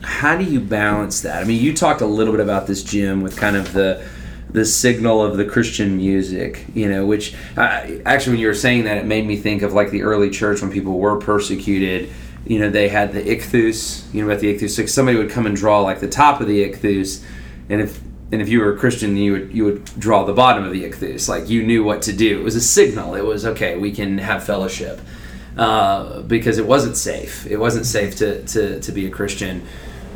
how 0.03 0.37
do 0.37 0.45
you 0.45 0.61
balance 0.61 1.23
that? 1.23 1.43
I 1.43 1.45
mean, 1.45 1.61
you 1.61 1.75
talked 1.75 2.01
a 2.01 2.07
little 2.07 2.33
bit 2.33 2.41
about 2.41 2.67
this, 2.67 2.83
Jim, 2.83 3.23
with 3.23 3.37
kind 3.37 3.57
of 3.57 3.73
the 3.73 4.07
the 4.53 4.65
signal 4.65 5.23
of 5.23 5.37
the 5.37 5.45
Christian 5.45 5.97
music, 5.97 6.67
you 6.75 6.89
know, 6.89 7.07
which 7.07 7.35
actually, 7.57 8.33
when 8.33 8.41
you 8.41 8.47
were 8.47 8.55
saying 8.55 8.85
that, 8.85 8.99
it 8.99 9.07
made 9.07 9.27
me 9.27 9.37
think 9.37 9.63
of 9.63 9.73
like 9.73 9.91
the 9.91 10.03
early 10.03 10.31
church 10.31 10.61
when 10.61 10.71
people 10.71 10.99
were 10.99 11.17
persecuted. 11.19 12.11
You 12.47 12.59
know, 12.59 12.71
they 12.71 12.89
had 12.89 13.13
the 13.13 13.23
ichthus. 13.23 14.13
You 14.13 14.23
know 14.23 14.31
about 14.31 14.41
the 14.41 14.55
ichthus? 14.55 14.79
Like 14.79 14.89
somebody 14.89 15.17
would 15.17 15.31
come 15.31 15.47
and 15.47 15.57
draw 15.57 15.81
like 15.81 16.01
the 16.01 16.09
top 16.09 16.41
of 16.41 16.49
the 16.49 16.69
ichthus, 16.69 17.25
and 17.69 17.81
if 17.81 18.01
and 18.31 18.43
if 18.43 18.49
you 18.49 18.61
were 18.61 18.75
a 18.75 18.79
Christian, 18.79 19.17
you 19.17 19.33
would 19.33 19.55
you 19.55 19.65
would 19.65 19.85
draw 19.99 20.25
the 20.25 20.35
bottom 20.35 20.65
of 20.65 20.73
the 20.73 20.85
ichthus. 20.85 21.29
Like 21.29 21.49
you 21.49 21.63
knew 21.63 21.83
what 21.85 22.03
to 22.03 22.13
do. 22.13 22.41
It 22.41 22.43
was 22.43 22.57
a 22.57 22.61
signal. 22.61 23.15
It 23.15 23.25
was 23.25 23.47
okay. 23.47 23.79
We 23.79 23.93
can 23.93 24.19
have 24.19 24.45
fellowship 24.45 25.01
uh, 25.57 26.21
because 26.23 26.59
it 26.59 26.67
wasn't 26.67 26.97
safe. 26.97 27.47
It 27.47 27.57
wasn't 27.57 27.87
safe 27.87 28.17
to 28.17 28.45
to, 28.45 28.81
to 28.81 28.93
be 28.93 29.07
a 29.07 29.11
Christian. 29.11 29.67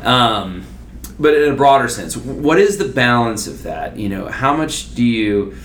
Um, 0.03 0.65
but 1.19 1.33
in 1.33 1.51
a 1.51 1.55
broader 1.55 1.87
sense, 1.87 2.15
what 2.15 2.59
is 2.59 2.77
the 2.77 2.87
balance 2.87 3.47
of 3.47 3.63
that? 3.63 3.97
You 3.97 4.09
know, 4.09 4.27
how 4.27 4.55
much 4.55 4.93
do 4.93 5.03
you 5.03 5.55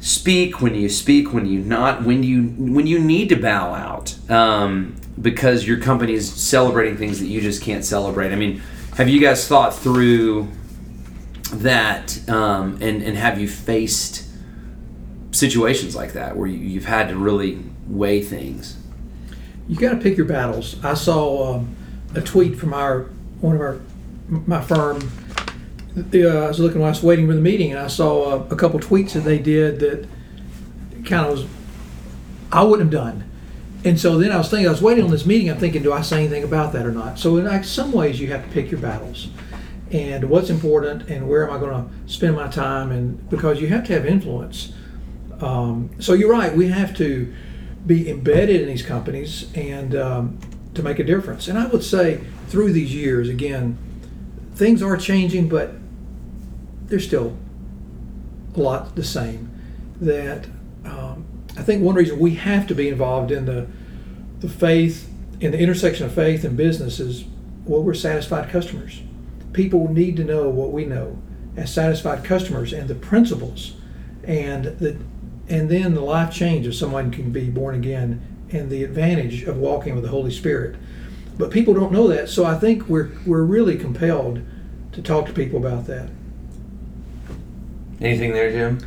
speak 0.00 0.60
when 0.60 0.74
you 0.74 0.88
speak 0.88 1.32
when 1.32 1.46
you 1.46 1.60
not 1.60 2.02
when 2.02 2.22
you 2.22 2.42
when 2.72 2.86
you 2.86 2.98
need 2.98 3.28
to 3.28 3.36
bow 3.36 3.72
out 3.72 4.30
um, 4.30 4.96
because 5.20 5.66
your 5.66 5.78
company 5.78 6.12
is 6.12 6.30
celebrating 6.32 6.96
things 6.96 7.20
that 7.20 7.26
you 7.26 7.40
just 7.40 7.62
can't 7.62 7.84
celebrate? 7.84 8.32
I 8.32 8.36
mean, 8.36 8.62
have 8.96 9.08
you 9.08 9.20
guys 9.20 9.46
thought 9.48 9.74
through 9.74 10.48
that 11.52 12.28
um, 12.28 12.78
and 12.82 13.02
and 13.02 13.16
have 13.16 13.40
you 13.40 13.48
faced 13.48 14.28
situations 15.30 15.96
like 15.96 16.12
that 16.12 16.36
where 16.36 16.46
you, 16.46 16.58
you've 16.58 16.84
had 16.84 17.08
to 17.08 17.16
really 17.16 17.64
weigh 17.88 18.22
things? 18.22 18.76
You 19.68 19.76
got 19.76 19.90
to 19.90 19.96
pick 19.96 20.18
your 20.18 20.26
battles. 20.26 20.82
I 20.84 20.92
saw 20.94 21.54
um, 21.54 21.76
a 22.14 22.20
tweet 22.20 22.58
from 22.58 22.74
our 22.74 23.04
one 23.40 23.54
of 23.54 23.62
our 23.62 23.80
my 24.32 24.62
firm. 24.62 25.10
Uh, 25.96 26.16
I 26.16 26.48
was 26.48 26.58
looking 26.58 26.80
while 26.80 26.88
I 26.88 26.92
was 26.92 27.02
waiting 27.02 27.26
for 27.26 27.34
the 27.34 27.40
meeting, 27.40 27.70
and 27.70 27.80
I 27.80 27.86
saw 27.86 28.36
uh, 28.36 28.46
a 28.50 28.56
couple 28.56 28.80
tweets 28.80 29.12
that 29.12 29.20
they 29.20 29.38
did 29.38 29.78
that 29.80 30.08
kind 31.04 31.26
of 31.26 31.32
was 31.32 31.46
I 32.50 32.62
wouldn't 32.64 32.92
have 32.92 33.04
done. 33.04 33.30
And 33.84 33.98
so 33.98 34.18
then 34.18 34.30
I 34.30 34.38
was 34.38 34.48
thinking, 34.48 34.68
I 34.68 34.70
was 34.70 34.80
waiting 34.80 35.04
on 35.04 35.10
this 35.10 35.26
meeting. 35.26 35.50
I'm 35.50 35.58
thinking, 35.58 35.82
do 35.82 35.92
I 35.92 36.02
say 36.02 36.18
anything 36.20 36.44
about 36.44 36.72
that 36.72 36.86
or 36.86 36.92
not? 36.92 37.18
So 37.18 37.36
in 37.36 37.44
like, 37.44 37.64
some 37.64 37.92
ways, 37.92 38.20
you 38.20 38.28
have 38.28 38.44
to 38.44 38.50
pick 38.50 38.70
your 38.70 38.80
battles, 38.80 39.28
and 39.90 40.30
what's 40.30 40.50
important, 40.50 41.10
and 41.10 41.28
where 41.28 41.48
am 41.48 41.54
I 41.54 41.58
going 41.58 41.84
to 41.84 42.12
spend 42.12 42.36
my 42.36 42.48
time, 42.48 42.90
and 42.90 43.28
because 43.28 43.60
you 43.60 43.68
have 43.68 43.84
to 43.86 43.92
have 43.92 44.06
influence. 44.06 44.72
Um, 45.40 45.90
so 45.98 46.12
you're 46.12 46.30
right. 46.30 46.56
We 46.56 46.68
have 46.68 46.96
to 46.98 47.34
be 47.84 48.08
embedded 48.08 48.62
in 48.62 48.68
these 48.68 48.82
companies 48.82 49.52
and 49.56 49.94
um, 49.96 50.38
to 50.74 50.82
make 50.82 51.00
a 51.00 51.04
difference. 51.04 51.48
And 51.48 51.58
I 51.58 51.66
would 51.66 51.82
say 51.82 52.20
through 52.46 52.72
these 52.72 52.94
years, 52.94 53.28
again, 53.28 53.76
things 54.54 54.82
are 54.82 54.96
changing, 54.96 55.48
but 55.48 55.72
they're 56.86 57.00
still 57.00 57.36
a 58.54 58.60
lot 58.60 58.94
the 58.96 59.04
same. 59.04 59.50
That 60.00 60.46
um, 60.84 61.24
I 61.56 61.62
think 61.62 61.82
one 61.82 61.94
reason 61.94 62.18
we 62.18 62.34
have 62.34 62.66
to 62.68 62.74
be 62.74 62.88
involved 62.88 63.30
in 63.30 63.46
the 63.46 63.66
the 64.40 64.48
faith 64.48 65.08
in 65.40 65.52
the 65.52 65.58
intersection 65.58 66.06
of 66.06 66.12
faith 66.12 66.44
and 66.44 66.56
business 66.56 67.00
is 67.00 67.24
well, 67.64 67.82
we're 67.82 67.94
satisfied 67.94 68.50
customers. 68.50 69.02
People 69.52 69.92
need 69.92 70.16
to 70.16 70.24
know 70.24 70.48
what 70.48 70.72
we 70.72 70.84
know 70.84 71.18
as 71.56 71.72
satisfied 71.72 72.24
customers 72.24 72.72
and 72.72 72.88
the 72.88 72.94
principles 72.94 73.74
and 74.24 74.64
the 74.64 74.98
and 75.48 75.68
then 75.68 75.94
the 75.94 76.00
life 76.00 76.32
change 76.32 76.66
of 76.66 76.74
someone 76.74 77.10
can 77.10 77.30
be 77.30 77.50
born 77.50 77.74
again 77.74 78.20
and 78.50 78.70
the 78.70 78.84
advantage 78.84 79.42
of 79.42 79.56
walking 79.56 79.94
with 79.94 80.04
the 80.04 80.10
Holy 80.10 80.30
Spirit. 80.30 80.76
But 81.42 81.50
people 81.50 81.74
don't 81.74 81.90
know 81.90 82.06
that, 82.06 82.28
so 82.28 82.44
I 82.44 82.56
think 82.56 82.88
we're 82.88 83.10
we're 83.26 83.42
really 83.42 83.76
compelled 83.76 84.42
to 84.92 85.02
talk 85.02 85.26
to 85.26 85.32
people 85.32 85.58
about 85.58 85.88
that. 85.88 86.08
Anything 88.00 88.32
there, 88.32 88.52
Jim? 88.52 88.78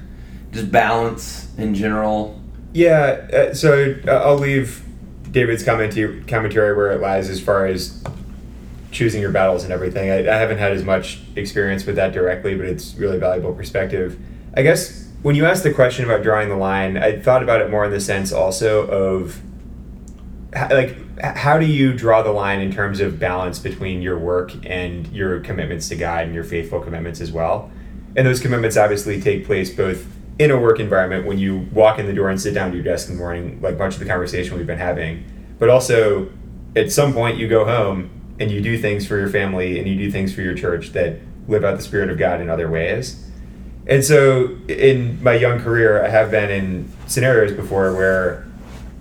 Just 0.54 0.72
balance 0.72 1.54
in 1.58 1.76
general. 1.76 2.42
Yeah, 2.72 3.28
uh, 3.34 3.54
so 3.54 3.96
uh, 4.08 4.12
I'll 4.12 4.38
leave 4.38 4.86
David's 5.30 5.66
commentary 5.66 6.24
commentary 6.24 6.74
where 6.78 6.94
it 6.94 7.02
lies 7.02 7.30
as 7.30 7.42
far 7.42 7.66
as 7.66 8.02
choosing 8.90 9.22
your 9.22 9.32
battles 9.32 9.66
and 9.66 9.74
everything. 9.74 10.10
I, 10.10 10.20
I 10.20 10.38
haven't 10.38 10.60
had 10.60 10.72
as 10.72 10.86
much 10.86 11.20
experience 11.36 11.86
with 11.86 11.98
that 11.98 12.14
directly, 12.14 12.56
but 12.56 12.68
it's 12.68 12.96
really 12.96 13.20
valuable 13.20 13.52
perspective. 13.52 14.18
I 14.56 14.62
guess 14.62 15.10
when 15.24 15.36
you 15.36 15.46
asked 15.46 15.64
the 15.64 15.74
question 15.74 16.06
about 16.06 16.24
drawing 16.24 16.48
the 16.48 16.56
line, 16.56 16.96
I 16.96 17.20
thought 17.20 17.44
about 17.44 17.60
it 17.60 17.70
more 17.70 17.84
in 17.84 17.92
the 17.92 18.00
sense 18.00 18.32
also 18.32 18.88
of 18.88 19.42
like 20.54 21.05
how 21.22 21.58
do 21.58 21.66
you 21.66 21.94
draw 21.94 22.22
the 22.22 22.32
line 22.32 22.60
in 22.60 22.72
terms 22.72 23.00
of 23.00 23.20
balance 23.20 23.60
between 23.60 24.02
your 24.02 24.18
work 24.18 24.52
and 24.66 25.08
your 25.08 25.40
commitments 25.40 25.88
to 25.90 25.96
God 25.96 26.26
and 26.26 26.36
your 26.36 26.44
faithful 26.44 26.82
commitments 26.82 27.22
as 27.22 27.32
well? 27.32 27.72
And 28.16 28.28
those 28.28 28.40
commitments 28.40 28.78
obviously 28.78 29.22
take 29.22 29.46
place 29.46 29.74
both 29.74 30.06
in 30.40 30.52
a 30.52 30.60
work 30.60 30.80
environment 30.80 31.26
when 31.26 31.40
you 31.40 31.68
walk 31.72 32.00
in 32.00 32.08
the 32.08 32.14
door 32.14 32.30
and 32.30 32.40
sit 32.40 32.54
down 32.54 32.72
to 32.72 32.76
your 32.76 32.84
desk 32.84 33.10
in 33.10 33.16
the 33.16 33.20
morning, 33.20 33.62
like 33.62 33.78
much 33.78 33.94
of 33.94 34.00
the 34.00 34.06
conversation 34.06 34.58
we've 34.58 34.68
been 34.68 34.78
having, 34.78 35.24
but 35.58 35.70
also 35.70 36.30
at 36.76 36.92
some 36.92 37.14
point 37.14 37.38
you 37.38 37.48
go 37.48 37.64
home 37.64 38.10
and 38.40 38.52
you 38.52 38.62
do 38.62 38.78
things 38.78 39.08
for 39.08 39.18
your 39.18 39.30
family 39.30 39.80
and 39.80 39.88
you 39.88 39.96
do 39.96 40.12
things 40.12 40.34
for 40.34 40.42
your 40.42 40.54
church 40.54 40.92
that 40.92 41.20
live 41.48 41.64
out 41.64 41.78
the 41.78 41.84
Spirit 41.84 42.10
of 42.10 42.18
God 42.18 42.42
in 42.42 42.50
other 42.50 42.70
ways. 42.70 43.30
And 43.88 44.04
so 44.04 44.58
in 44.68 45.22
my 45.24 45.36
young 45.36 45.60
career, 45.60 46.04
I 46.04 46.10
have 46.10 46.32
been 46.32 46.50
in 46.50 46.92
scenarios 47.08 47.54
before 47.54 47.94
where 47.94 48.46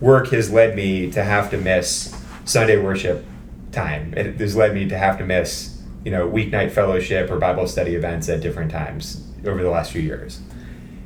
work 0.01 0.29
has 0.29 0.51
led 0.51 0.77
me 0.77 1.11
to 1.13 1.25
have 1.25 1.51
to 1.51 1.59
miss 1.59 2.15
Sunday 2.45 2.77
worship 2.77 3.25
time. 3.73 4.15
It 4.15 4.37
has 4.41 4.57
led 4.57 4.75
me 4.75 4.89
to 4.89 4.99
have 4.99 5.19
to 5.19 5.25
miss, 5.25 5.83
you 6.05 6.11
know, 6.11 6.29
weeknight 6.29 6.73
fellowship 6.73 7.31
or 7.31 7.39
Bible 7.39 7.67
study 7.67 7.95
events 7.95 8.29
at 8.29 8.41
different 8.41 8.71
times 8.71 9.27
over 9.47 9.63
the 9.63 9.71
last 9.71 9.93
few 9.93 10.03
years. 10.03 10.41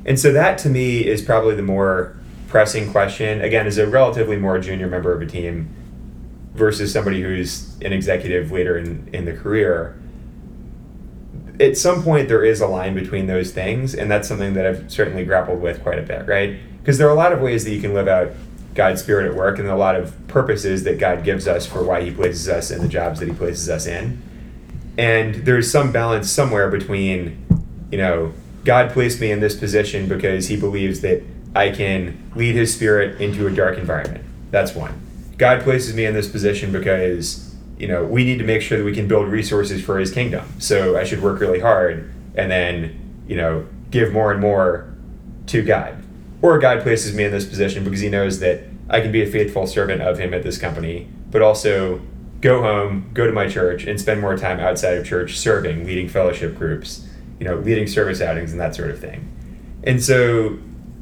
And 0.05 0.19
so 0.19 0.31
that 0.31 0.57
to 0.59 0.69
me 0.69 1.05
is 1.05 1.21
probably 1.21 1.55
the 1.55 1.61
more 1.61 2.17
pressing 2.47 2.91
question. 2.91 3.41
Again, 3.41 3.67
as 3.67 3.77
a 3.77 3.87
relatively 3.87 4.37
more 4.37 4.59
junior 4.59 4.87
member 4.87 5.13
of 5.13 5.21
a 5.21 5.25
team 5.25 5.73
versus 6.53 6.91
somebody 6.91 7.21
who's 7.21 7.77
an 7.81 7.93
executive 7.93 8.51
later 8.51 8.77
in, 8.77 9.09
in 9.13 9.25
the 9.25 9.33
career. 9.33 9.99
At 11.59 11.77
some 11.77 12.03
point, 12.03 12.27
there 12.27 12.43
is 12.43 12.61
a 12.61 12.67
line 12.67 12.95
between 12.95 13.27
those 13.27 13.51
things, 13.51 13.93
and 13.93 14.09
that's 14.09 14.27
something 14.27 14.53
that 14.53 14.65
I've 14.65 14.91
certainly 14.91 15.25
grappled 15.25 15.61
with 15.61 15.83
quite 15.83 15.99
a 15.99 16.01
bit, 16.01 16.27
right? 16.27 16.57
Because 16.79 16.97
there 16.97 17.07
are 17.07 17.11
a 17.11 17.15
lot 17.15 17.33
of 17.33 17.41
ways 17.41 17.65
that 17.65 17.71
you 17.71 17.81
can 17.81 17.93
live 17.93 18.07
out 18.07 18.31
God's 18.75 19.01
spirit 19.01 19.29
at 19.29 19.35
work 19.35 19.59
and 19.59 19.67
a 19.67 19.75
lot 19.75 19.95
of 19.95 20.15
purposes 20.27 20.83
that 20.83 20.99
God 20.99 21.23
gives 21.23 21.47
us 21.47 21.65
for 21.65 21.83
why 21.83 22.03
he 22.03 22.11
places 22.11 22.47
us 22.47 22.71
in 22.71 22.81
the 22.81 22.87
jobs 22.87 23.19
that 23.19 23.27
he 23.27 23.33
places 23.33 23.69
us 23.69 23.85
in. 23.85 24.21
And 24.97 25.35
there's 25.35 25.71
some 25.71 25.91
balance 25.91 26.29
somewhere 26.29 26.69
between, 26.69 27.45
you 27.91 27.97
know, 27.97 28.33
God 28.65 28.91
placed 28.91 29.21
me 29.21 29.31
in 29.31 29.39
this 29.39 29.55
position 29.55 30.07
because 30.07 30.47
he 30.47 30.57
believes 30.57 31.01
that 31.01 31.23
I 31.55 31.71
can 31.71 32.31
lead 32.35 32.55
his 32.55 32.73
spirit 32.73 33.19
into 33.19 33.47
a 33.47 33.51
dark 33.51 33.77
environment. 33.77 34.23
That's 34.51 34.75
one. 34.75 35.01
God 35.37 35.61
places 35.61 35.95
me 35.95 36.05
in 36.05 36.13
this 36.13 36.29
position 36.29 36.71
because, 36.71 37.55
you 37.77 37.87
know, 37.87 38.03
we 38.03 38.23
need 38.23 38.39
to 38.39 38.43
make 38.43 38.61
sure 38.61 38.77
that 38.77 38.83
we 38.83 38.93
can 38.93 39.07
build 39.07 39.29
resources 39.29 39.83
for 39.83 39.97
his 39.97 40.11
kingdom. 40.11 40.45
So 40.59 40.97
I 40.97 41.05
should 41.05 41.23
work 41.23 41.39
really 41.39 41.59
hard 41.59 42.11
and 42.35 42.51
then, 42.51 43.23
you 43.27 43.37
know, 43.37 43.65
give 43.89 44.11
more 44.11 44.31
and 44.31 44.41
more 44.41 44.93
to 45.47 45.63
God 45.63 46.03
or 46.41 46.57
God 46.59 46.81
places 46.81 47.13
me 47.13 47.23
in 47.25 47.31
this 47.31 47.45
position 47.45 47.83
because 47.83 48.01
He 48.01 48.09
knows 48.09 48.39
that 48.39 48.63
I 48.89 49.01
can 49.01 49.11
be 49.11 49.21
a 49.21 49.27
faithful 49.29 49.67
servant 49.67 50.01
of 50.01 50.17
Him 50.17 50.33
at 50.33 50.43
this 50.43 50.57
company, 50.57 51.07
but 51.29 51.41
also 51.41 52.01
go 52.41 52.61
home, 52.61 53.11
go 53.13 53.25
to 53.25 53.33
my 53.33 53.47
church, 53.47 53.85
and 53.85 53.99
spend 53.99 54.21
more 54.21 54.37
time 54.37 54.59
outside 54.59 54.97
of 54.97 55.05
church 55.05 55.37
serving, 55.37 55.85
leading 55.85 56.07
fellowship 56.07 56.57
groups, 56.57 57.07
you 57.39 57.45
know, 57.45 57.55
leading 57.55 57.87
service 57.87 58.21
outings 58.21 58.51
and 58.51 58.59
that 58.59 58.75
sort 58.75 58.89
of 58.89 58.99
thing. 58.99 59.27
And 59.83 60.01
so, 60.03 60.57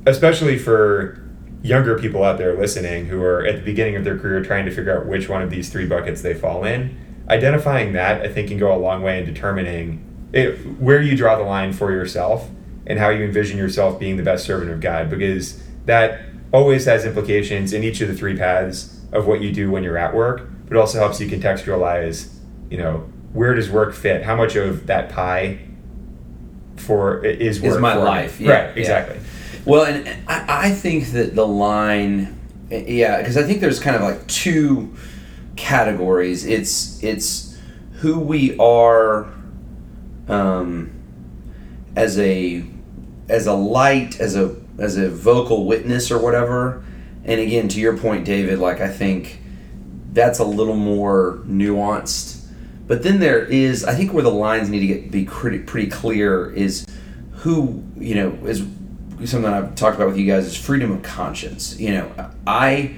especially 0.05 0.57
for 0.57 1.23
younger 1.61 1.97
people 1.97 2.23
out 2.23 2.37
there 2.37 2.57
listening 2.57 3.05
who 3.05 3.21
are 3.21 3.45
at 3.45 3.57
the 3.57 3.61
beginning 3.61 3.95
of 3.95 4.03
their 4.03 4.17
career 4.17 4.43
trying 4.43 4.65
to 4.65 4.71
figure 4.71 4.97
out 4.97 5.05
which 5.05 5.27
one 5.27 5.41
of 5.41 5.49
these 5.49 5.69
three 5.69 5.85
buckets 5.85 6.21
they 6.21 6.33
fall 6.33 6.63
in, 6.63 6.97
identifying 7.29 7.93
that 7.93 8.21
I 8.21 8.27
think 8.27 8.47
can 8.47 8.57
go 8.57 8.73
a 8.73 8.77
long 8.77 9.01
way 9.01 9.19
in 9.19 9.25
determining 9.25 10.03
it, 10.33 10.55
where 10.79 11.01
you 11.01 11.15
draw 11.17 11.37
the 11.37 11.43
line 11.43 11.73
for 11.73 11.91
yourself 11.91 12.49
and 12.87 12.97
how 12.97 13.09
you 13.09 13.23
envision 13.23 13.57
yourself 13.57 13.99
being 13.99 14.17
the 14.17 14.23
best 14.23 14.45
servant 14.45 14.71
of 14.71 14.79
God 14.79 15.09
because 15.09 15.61
that 15.85 16.21
always 16.51 16.85
has 16.85 17.05
implications 17.05 17.73
in 17.73 17.83
each 17.83 18.01
of 18.01 18.07
the 18.07 18.13
three 18.13 18.35
paths 18.35 19.01
of 19.11 19.27
what 19.27 19.41
you 19.41 19.51
do 19.51 19.69
when 19.69 19.83
you're 19.83 19.97
at 19.97 20.15
work, 20.15 20.49
but 20.67 20.77
also 20.77 20.97
helps 20.97 21.19
you 21.19 21.27
contextualize, 21.27 22.33
you 22.69 22.77
know, 22.77 23.07
where 23.33 23.53
does 23.53 23.69
work 23.69 23.93
fit? 23.93 24.23
How 24.23 24.35
much 24.35 24.55
of 24.55 24.87
that 24.87 25.09
pie 25.09 25.59
for 26.77 27.23
is 27.23 27.61
work 27.61 27.73
is 27.73 27.77
my 27.77 27.95
life? 27.95 28.39
Yeah, 28.39 28.67
right, 28.67 28.77
exactly. 28.77 29.19
Well, 29.65 29.83
and 29.85 30.07
I, 30.27 30.67
I 30.67 30.71
think 30.71 31.07
that 31.11 31.35
the 31.35 31.45
line, 31.45 32.39
yeah, 32.69 33.17
because 33.17 33.35
I 33.37 33.43
think 33.43 33.59
there's 33.59 33.79
kind 33.79 33.95
of 33.95 34.01
like 34.01 34.25
two 34.27 34.95
categories. 35.57 36.45
It's 36.45 37.03
it's 37.03 37.57
who 37.95 38.19
we 38.19 38.57
are 38.57 39.27
um, 40.29 40.91
as 41.95 42.17
a 42.19 42.65
as 43.29 43.47
a 43.47 43.53
light, 43.53 44.19
as 44.19 44.35
a 44.35 44.55
as 44.77 44.97
a 44.97 45.09
vocal 45.09 45.65
witness 45.65 46.11
or 46.11 46.19
whatever. 46.19 46.83
And 47.25 47.39
again, 47.41 47.67
to 47.69 47.79
your 47.79 47.97
point, 47.97 48.25
David, 48.25 48.59
like 48.59 48.79
I 48.79 48.87
think 48.87 49.41
that's 50.13 50.39
a 50.39 50.45
little 50.45 50.75
more 50.75 51.41
nuanced. 51.45 52.45
But 52.87 53.03
then 53.03 53.19
there 53.19 53.43
is, 53.43 53.83
I 53.83 53.95
think, 53.95 54.13
where 54.13 54.23
the 54.23 54.31
lines 54.31 54.69
need 54.69 54.79
to 54.79 54.87
get 54.87 55.11
be 55.11 55.25
pretty 55.25 55.59
pretty 55.59 55.89
clear 55.89 56.51
is 56.51 56.85
who 57.31 57.83
you 57.97 58.15
know 58.15 58.29
is 58.47 58.65
something 59.25 59.45
I've 59.45 59.75
talked 59.75 59.95
about 59.95 60.07
with 60.07 60.17
you 60.17 60.25
guys 60.25 60.45
is 60.45 60.55
freedom 60.55 60.91
of 60.91 61.03
conscience. 61.03 61.77
You 61.79 61.91
know, 61.91 62.31
I 62.45 62.95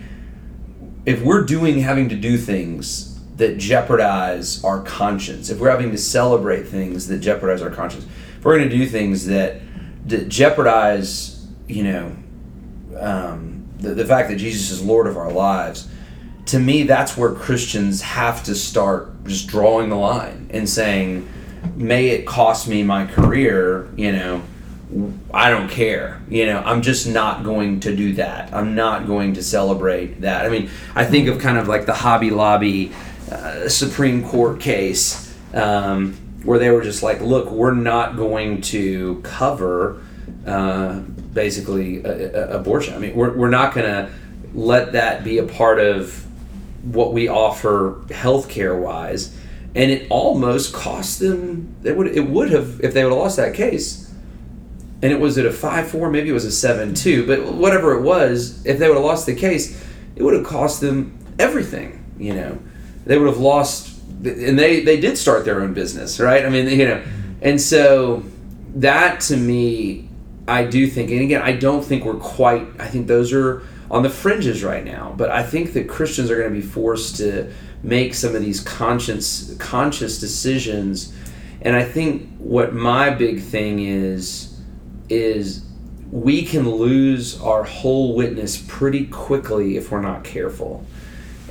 if 1.05 1.23
we're 1.23 1.43
doing 1.43 1.79
having 1.79 2.09
to 2.09 2.15
do 2.15 2.37
things 2.37 3.19
that 3.37 3.57
jeopardize 3.57 4.63
our 4.63 4.81
conscience, 4.83 5.49
if 5.49 5.59
we're 5.59 5.71
having 5.71 5.91
to 5.91 5.97
celebrate 5.97 6.67
things 6.67 7.07
that 7.07 7.19
jeopardize 7.19 7.61
our 7.61 7.69
conscience, 7.69 8.05
if 8.37 8.45
we're 8.45 8.57
going 8.57 8.69
to 8.69 8.75
do 8.75 8.85
things 8.85 9.25
that, 9.25 9.61
that 10.09 10.29
jeopardize, 10.29 11.47
you 11.67 11.83
know, 11.83 12.15
um, 12.99 13.67
the, 13.79 13.93
the 13.93 14.05
fact 14.05 14.29
that 14.29 14.35
Jesus 14.35 14.71
is 14.71 14.83
Lord 14.83 15.07
of 15.07 15.17
our 15.17 15.31
lives, 15.31 15.87
to 16.47 16.59
me, 16.59 16.83
that's 16.83 17.15
where 17.15 17.31
Christians 17.31 18.01
have 18.01 18.43
to 18.43 18.55
start 18.55 19.23
just 19.25 19.47
drawing 19.47 19.89
the 19.89 19.95
line 19.95 20.49
and 20.51 20.67
saying, 20.67 21.27
may 21.75 22.07
it 22.09 22.25
cost 22.25 22.67
me 22.67 22.83
my 22.83 23.05
career, 23.05 23.89
you 23.95 24.11
know, 24.11 24.41
I 25.31 25.51
don't 25.51 25.69
care. 25.69 26.21
You 26.29 26.47
know, 26.47 26.59
I'm 26.65 26.81
just 26.81 27.07
not 27.07 27.43
going 27.43 27.81
to 27.81 27.95
do 27.95 28.13
that. 28.13 28.53
I'm 28.53 28.73
not 28.73 29.05
going 29.05 29.35
to 29.35 29.43
celebrate 29.43 30.21
that. 30.21 30.45
I 30.45 30.49
mean, 30.49 30.69
I 30.95 31.05
think 31.05 31.27
of 31.27 31.39
kind 31.39 31.57
of 31.59 31.67
like 31.67 31.85
the 31.85 31.93
Hobby 31.93 32.31
Lobby 32.31 32.91
uh, 33.31 33.69
Supreme 33.69 34.27
Court 34.27 34.59
case 34.59 35.35
um, 35.53 36.17
where 36.43 36.59
they 36.59 36.69
were 36.69 36.81
just 36.81 37.03
like, 37.03 37.21
look, 37.21 37.51
we're 37.51 37.73
not 37.73 38.15
going 38.15 38.61
to 38.61 39.21
cover 39.21 40.01
uh, 40.45 40.99
basically 41.33 42.03
a, 42.03 42.53
a 42.53 42.59
abortion. 42.59 42.93
I 42.93 42.99
mean, 42.99 43.15
we're, 43.15 43.35
we're 43.35 43.49
not 43.49 43.73
going 43.73 43.87
to 43.87 44.11
let 44.53 44.93
that 44.93 45.23
be 45.23 45.37
a 45.37 45.45
part 45.45 45.79
of 45.79 46.25
what 46.83 47.13
we 47.13 47.27
offer 47.27 48.01
healthcare 48.07 48.79
wise. 48.79 49.35
And 49.75 49.91
it 49.91 50.07
almost 50.09 50.73
cost 50.73 51.19
them. 51.19 51.75
It 51.83 51.95
would. 51.95 52.07
It 52.07 52.27
would 52.27 52.49
have 52.49 52.81
if 52.81 52.93
they 52.95 53.03
would 53.03 53.11
have 53.11 53.19
lost 53.19 53.37
that 53.37 53.53
case 53.53 54.09
and 55.01 55.11
it 55.11 55.19
was 55.19 55.37
at 55.37 55.45
a 55.45 55.51
five 55.51 55.87
four, 55.87 56.09
maybe 56.09 56.29
it 56.29 56.33
was 56.33 56.45
a 56.45 56.51
seven 56.51 56.93
two, 56.93 57.25
but 57.25 57.53
whatever 57.53 57.93
it 57.97 58.01
was, 58.01 58.65
if 58.65 58.79
they 58.79 58.87
would 58.87 58.97
have 58.97 59.05
lost 59.05 59.25
the 59.25 59.35
case, 59.35 59.81
it 60.15 60.23
would 60.23 60.33
have 60.33 60.45
cost 60.45 60.81
them 60.81 61.17
everything. 61.37 62.03
You 62.17 62.33
know, 62.33 62.59
they 63.05 63.17
would 63.17 63.27
have 63.27 63.37
lost, 63.37 63.88
and 64.23 64.59
they 64.59 64.81
they 64.81 64.99
did 64.99 65.17
start 65.17 65.45
their 65.45 65.61
own 65.61 65.73
business, 65.73 66.19
right? 66.19 66.45
I 66.45 66.49
mean, 66.49 66.67
you 66.67 66.85
know, 66.85 67.03
and 67.41 67.59
so 67.59 68.23
that 68.75 69.21
to 69.21 69.37
me, 69.37 70.09
I 70.47 70.65
do 70.65 70.87
think, 70.87 71.11
and 71.11 71.21
again, 71.21 71.41
I 71.41 71.53
don't 71.53 71.83
think 71.83 72.05
we're 72.05 72.15
quite. 72.15 72.67
I 72.79 72.87
think 72.87 73.07
those 73.07 73.31
are 73.31 73.63
on 73.89 74.03
the 74.03 74.09
fringes 74.09 74.63
right 74.63 74.83
now, 74.83 75.13
but 75.17 75.31
I 75.31 75.43
think 75.43 75.73
that 75.73 75.87
Christians 75.87 76.29
are 76.29 76.37
going 76.37 76.53
to 76.53 76.55
be 76.55 76.65
forced 76.65 77.17
to 77.17 77.51
make 77.81 78.13
some 78.13 78.35
of 78.35 78.41
these 78.41 78.59
conscious 78.59 79.55
conscious 79.57 80.19
decisions, 80.19 81.13
and 81.61 81.75
I 81.75 81.83
think 81.83 82.35
what 82.37 82.73
my 82.73 83.09
big 83.09 83.41
thing 83.41 83.79
is 83.79 84.59
is 85.07 85.65
we 86.11 86.43
can 86.43 86.69
lose 86.69 87.39
our 87.41 87.63
whole 87.63 88.15
witness 88.15 88.63
pretty 88.67 89.05
quickly 89.05 89.77
if 89.77 89.91
we're 89.91 90.01
not 90.01 90.23
careful. 90.23 90.85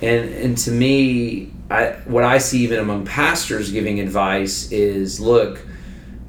And 0.02 0.32
and 0.34 0.58
to 0.58 0.70
me, 0.70 1.52
I 1.70 1.90
what 2.06 2.24
I 2.24 2.38
see 2.38 2.60
even 2.64 2.78
among 2.78 3.04
pastors 3.04 3.70
giving 3.70 4.00
advice 4.00 4.72
is 4.72 5.20
look, 5.20 5.60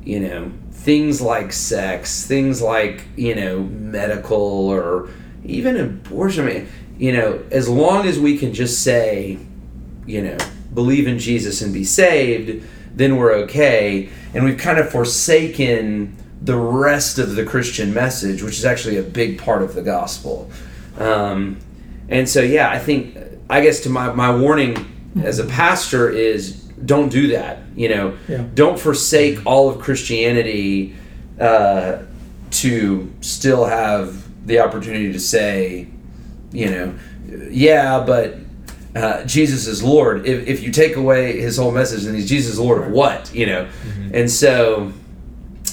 you 0.04 0.19
know, 0.19 0.52
things 0.71 1.21
like 1.21 1.54
sex, 1.54 2.25
things 2.25 2.62
like, 2.62 3.06
you 3.15 3.36
know, 3.36 3.62
medical 3.62 4.69
or 4.69 5.10
even 5.43 5.78
abortion, 5.78 6.47
I 6.47 6.54
mean, 6.54 6.67
you 6.97 7.13
know, 7.13 7.43
as 7.52 7.69
long 7.69 8.06
as 8.06 8.19
we 8.19 8.38
can 8.38 8.54
just 8.54 8.84
say, 8.84 9.38
you 10.06 10.21
know, 10.21 10.38
believe 10.73 11.08
in 11.08 11.19
Jesus 11.19 11.62
and 11.62 11.73
be 11.73 11.84
saved, 11.84 12.65
then 12.93 13.17
we're 13.17 13.34
okay. 13.34 14.10
And 14.34 14.43
we've 14.43 14.58
kind 14.58 14.80
of 14.80 14.89
forsaken 14.89 16.17
the 16.41 16.58
rest 16.58 17.19
of 17.19 17.36
the 17.36 17.45
Christian 17.45 17.93
message, 17.93 18.41
which 18.41 18.58
is 18.58 18.65
actually 18.65 18.97
a 18.97 19.04
big 19.04 19.39
part 19.39 19.62
of 19.62 19.75
the 19.75 19.82
gospel. 19.82 20.49
Um, 20.97 21.60
and 22.10 22.28
so, 22.28 22.41
yeah, 22.41 22.69
I 22.69 22.80
think, 22.80 23.17
I 23.49 23.62
guess 23.62 23.82
to 23.82 23.89
my, 23.89 24.12
my 24.13 24.36
warning 24.36 24.98
as 25.23 25.39
a 25.39 25.45
pastor 25.45 26.09
is 26.09 26.53
don't 26.85 27.09
do 27.09 27.27
that. 27.29 27.59
You 27.75 27.89
know, 27.89 28.17
yeah. 28.27 28.45
don't 28.53 28.79
forsake 28.79 29.45
all 29.45 29.69
of 29.69 29.79
Christianity 29.79 30.95
uh, 31.39 31.99
to 32.51 33.13
still 33.21 33.65
have 33.65 34.47
the 34.47 34.59
opportunity 34.59 35.11
to 35.13 35.19
say, 35.19 35.87
you 36.51 36.69
know, 36.69 36.95
yeah, 37.49 38.03
but 38.05 38.35
uh, 38.95 39.23
Jesus 39.25 39.67
is 39.67 39.83
Lord. 39.83 40.25
If, 40.25 40.47
if 40.47 40.63
you 40.63 40.71
take 40.71 40.95
away 40.95 41.39
his 41.39 41.57
whole 41.57 41.71
message, 41.71 42.03
then 42.03 42.15
he's 42.15 42.27
Jesus 42.27 42.57
Lord 42.57 42.81
of 42.81 42.91
what? 42.91 43.33
You 43.33 43.45
know, 43.45 43.65
mm-hmm. 43.65 44.15
and 44.15 44.31
so 44.31 44.91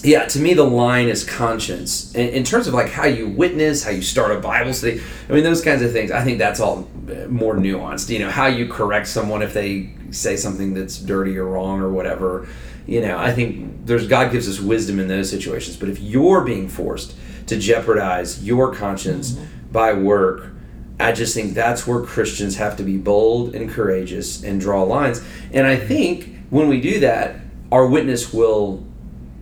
yeah, 0.06 0.24
to 0.26 0.38
me, 0.38 0.54
the 0.54 0.64
line 0.64 1.08
is 1.08 1.24
conscience. 1.24 2.14
In, 2.14 2.28
in, 2.28 2.44
terms 2.44 2.68
of 2.68 2.74
like 2.74 2.90
how 2.90 3.06
you 3.06 3.28
witness, 3.28 3.82
how 3.82 3.90
you 3.90 4.02
start 4.02 4.30
a 4.30 4.38
Bible 4.38 4.72
study, 4.72 5.02
I 5.28 5.32
mean, 5.32 5.42
those 5.42 5.62
kinds 5.62 5.82
of 5.82 5.90
things, 5.90 6.12
I 6.12 6.22
think 6.22 6.38
that's 6.38 6.60
all 6.60 6.88
more 7.28 7.56
nuanced. 7.56 8.08
You 8.08 8.20
know, 8.20 8.30
how 8.30 8.46
you 8.46 8.68
correct 8.68 9.08
someone 9.08 9.42
if 9.42 9.52
they 9.52 9.90
say 10.12 10.36
something 10.36 10.74
that's 10.74 10.98
dirty 10.98 11.36
or 11.36 11.46
wrong 11.46 11.80
or 11.80 11.90
whatever. 11.90 12.46
You 12.86 13.00
know, 13.00 13.18
I 13.18 13.32
think 13.32 13.84
there's 13.84 14.06
God 14.06 14.30
gives 14.30 14.48
us 14.48 14.60
wisdom 14.60 15.00
in 15.00 15.08
those 15.08 15.28
situations. 15.28 15.76
But 15.76 15.88
if 15.88 15.98
you're 15.98 16.42
being 16.42 16.68
forced 16.68 17.16
to 17.48 17.58
jeopardize 17.58 18.44
your 18.44 18.72
conscience 18.72 19.32
mm-hmm. 19.32 19.72
by 19.72 19.92
work, 19.92 20.52
I 21.00 21.10
just 21.10 21.34
think 21.34 21.54
that's 21.54 21.84
where 21.84 22.00
Christians 22.00 22.56
have 22.56 22.76
to 22.76 22.84
be 22.84 22.96
bold 22.96 23.56
and 23.56 23.68
courageous 23.68 24.44
and 24.44 24.60
draw 24.60 24.84
lines. 24.84 25.24
And 25.52 25.66
I 25.66 25.74
think 25.74 26.46
when 26.50 26.68
we 26.68 26.80
do 26.80 27.00
that, 27.00 27.40
our 27.72 27.88
witness 27.88 28.32
will 28.32 28.86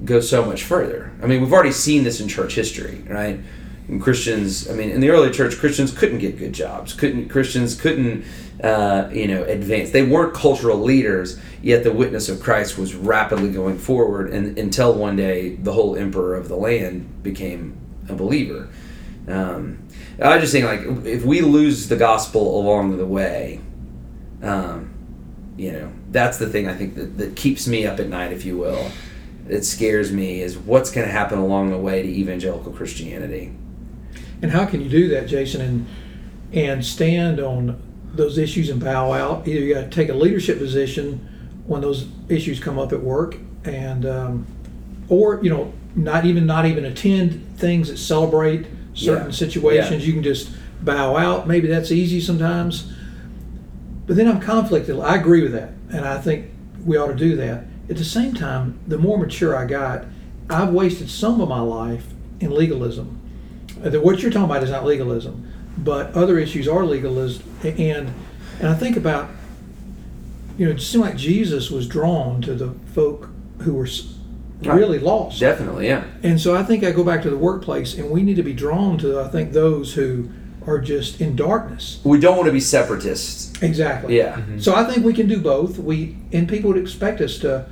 go 0.04 0.20
so 0.20 0.44
much 0.44 0.62
further. 0.62 1.12
I 1.22 1.26
mean, 1.26 1.40
we've 1.40 1.52
already 1.52 1.72
seen 1.72 2.04
this 2.04 2.20
in 2.20 2.28
church 2.28 2.54
history, 2.54 3.04
right? 3.09 3.40
And 3.88 4.02
Christians, 4.02 4.70
I 4.70 4.74
mean, 4.74 4.90
in 4.90 5.00
the 5.00 5.11
early 5.11 5.30
church, 5.30 5.59
Christians 5.59 5.96
couldn't 5.96 6.18
get 6.18 6.38
good 6.38 6.52
jobs. 6.52 6.94
Couldn't 6.94 7.28
Christians 7.28 7.78
couldn't, 7.78 8.24
uh, 8.62 9.11
you 9.12 9.28
know, 9.28 9.44
advance. 9.44 9.90
They 9.90 10.02
weren't 10.02 10.35
cultural 10.35 10.78
leaders, 10.78 11.38
yet 11.62 11.85
the 11.85 11.92
witness 11.92 12.28
of 12.28 12.40
Christ 12.42 12.78
was 12.78 12.94
rapidly 12.94 13.50
going 13.50 13.78
forward, 13.78 14.30
and 14.30 14.59
until 14.59 14.94
one 14.94 15.16
day 15.16 15.57
the 15.57 15.72
whole 15.72 15.96
emperor 15.96 16.35
of 16.35 16.48
the 16.48 16.57
land 16.57 17.22
became 17.22 17.76
a 18.09 18.14
believer. 18.14 18.68
Um, 19.28 19.87
I 20.22 20.35
was 20.35 20.42
just 20.42 20.52
saying, 20.52 20.64
like, 20.64 21.07
if 21.07 21.24
we 21.24 21.40
lose 21.40 21.88
the 21.88 21.96
gospel 21.96 22.61
along 22.61 22.96
the 22.96 23.07
way, 23.07 23.61
um, 24.42 24.94
you 25.57 25.72
know, 25.72 25.92
that's 26.11 26.38
the 26.38 26.48
thing 26.48 26.68
I 26.68 26.74
think 26.74 26.94
that, 26.94 27.18
that 27.18 27.37
keeps 27.37 27.66
me 27.66 27.87
up 27.87 28.00
at 28.00 28.09
night, 28.09 28.33
if 28.33 28.44
you 28.44 28.57
will 28.57 28.90
that 29.46 29.64
scares 29.64 30.11
me 30.11 30.40
is 30.40 30.57
what's 30.57 30.90
going 30.90 31.07
to 31.07 31.12
happen 31.12 31.38
along 31.38 31.70
the 31.70 31.78
way 31.78 32.02
to 32.02 32.09
evangelical 32.09 32.72
Christianity. 32.72 33.52
And 34.42 34.50
how 34.50 34.64
can 34.64 34.80
you 34.80 34.88
do 34.88 35.09
that, 35.09 35.26
Jason, 35.26 35.61
and 35.61 35.87
and 36.52 36.85
stand 36.85 37.40
on 37.40 37.80
those 38.12 38.38
issues 38.38 38.70
and 38.70 38.80
bow 38.80 39.12
out? 39.12 39.46
Either 39.46 39.61
you 39.61 39.74
got 39.74 39.83
to 39.83 39.90
take 39.90 40.09
a 40.09 40.14
leadership 40.14 40.59
position 40.59 41.28
when 41.66 41.80
those 41.80 42.07
issues 42.28 42.61
come 42.61 42.78
up 42.78 42.92
at 42.92 43.02
work, 43.02 43.37
and 43.64 44.07
um, 44.07 44.46
or 45.09 45.42
you 45.42 45.51
know 45.51 45.72
not 45.95 46.24
even 46.24 46.47
not 46.47 46.66
even 46.66 46.84
attend 46.84 47.59
things 47.59 47.88
that 47.88 47.99
celebrate 47.99 48.66
certain 48.95 49.26
yeah. 49.26 49.32
situations. 49.32 50.03
Yeah. 50.03 50.07
You 50.07 50.12
can 50.14 50.22
just 50.22 50.51
bow 50.82 51.16
out. 51.16 51.47
Maybe 51.47 51.68
that's 51.68 51.90
easy 51.90 52.20
sometimes. 52.20 52.92
But 54.07 54.16
then 54.16 54.28
I'm 54.28 54.40
conflicted. 54.40 54.99
I 55.01 55.16
agree 55.16 55.42
with 55.42 55.53
that, 55.53 55.70
and 55.90 56.05
I 56.05 56.20
think 56.20 56.51
we 56.84 56.97
ought 56.99 57.09
to 57.09 57.14
do 57.14 57.36
that 57.36 57.64
at 57.89 57.97
the 57.97 58.05
same 58.05 58.35
time, 58.35 58.78
the 58.87 58.99
more 58.99 59.18
mature 59.18 59.57
I 59.57 59.66
got, 59.66 60.05
I've 60.49 60.70
wasted 60.70 61.11
some 61.11 61.41
of 61.41 61.49
my 61.49 61.61
life 61.61 62.07
in 62.41 62.51
legalism. 62.51 63.20
Uh, 63.85 63.91
what 64.01 64.20
you're 64.20 64.30
talking 64.30 64.51
about 64.51 64.62
is 64.62 64.70
not 64.70 64.85
legalism, 64.85 65.51
but 65.78 66.14
other 66.14 66.39
issues 66.39 66.68
are 66.68 66.85
legalism. 66.85 67.43
And 67.62 68.12
and 68.61 68.68
I 68.68 68.74
think 68.74 68.97
about, 68.97 69.30
you 70.57 70.66
know, 70.66 70.72
it 70.72 70.80
seemed 70.80 71.05
like 71.05 71.16
Jesus 71.16 71.70
was 71.70 71.89
drawn 71.89 72.41
to 72.43 72.55
the 72.55 72.74
folk 72.95 73.30
who 73.62 73.74
were 73.74 73.89
really 74.62 74.99
lost. 74.99 75.41
Definitely, 75.41 75.89
yeah. 75.89 76.05
And 76.22 76.41
so 76.41 76.55
I 76.55 76.62
think 76.62 76.85
I 76.85 76.93
go 76.93 77.05
back 77.05 77.22
to 77.22 77.30
the 77.30 77.37
workplace, 77.37 77.95
and 77.95 78.11
we 78.11 78.22
need 78.22 78.37
to 78.37 78.43
be 78.43 78.53
drawn 78.53 78.97
to, 78.99 79.20
I 79.20 79.28
think, 79.28 79.53
those 79.53 79.95
who 79.95 80.30
are 80.66 80.78
just 80.78 81.20
in 81.20 81.37
darkness. 81.37 82.01
We 82.05 82.18
don't 82.20 82.37
want 82.37 82.47
to 82.47 82.53
be 82.53 82.61
separatists. 82.61 83.61
Exactly. 83.62 84.16
Yeah. 84.16 84.37
Mm-hmm. 84.37 84.61
So 84.61 84.74
I 84.74 84.85
think 84.85 85.05
we 85.05 85.12
can 85.12 85.28
do 85.28 85.41
both. 85.41 85.78
We 85.78 86.16
and 86.32 86.49
people 86.49 86.70
would 86.70 86.80
expect 86.80 87.20
us 87.20 87.39
to 87.41 87.66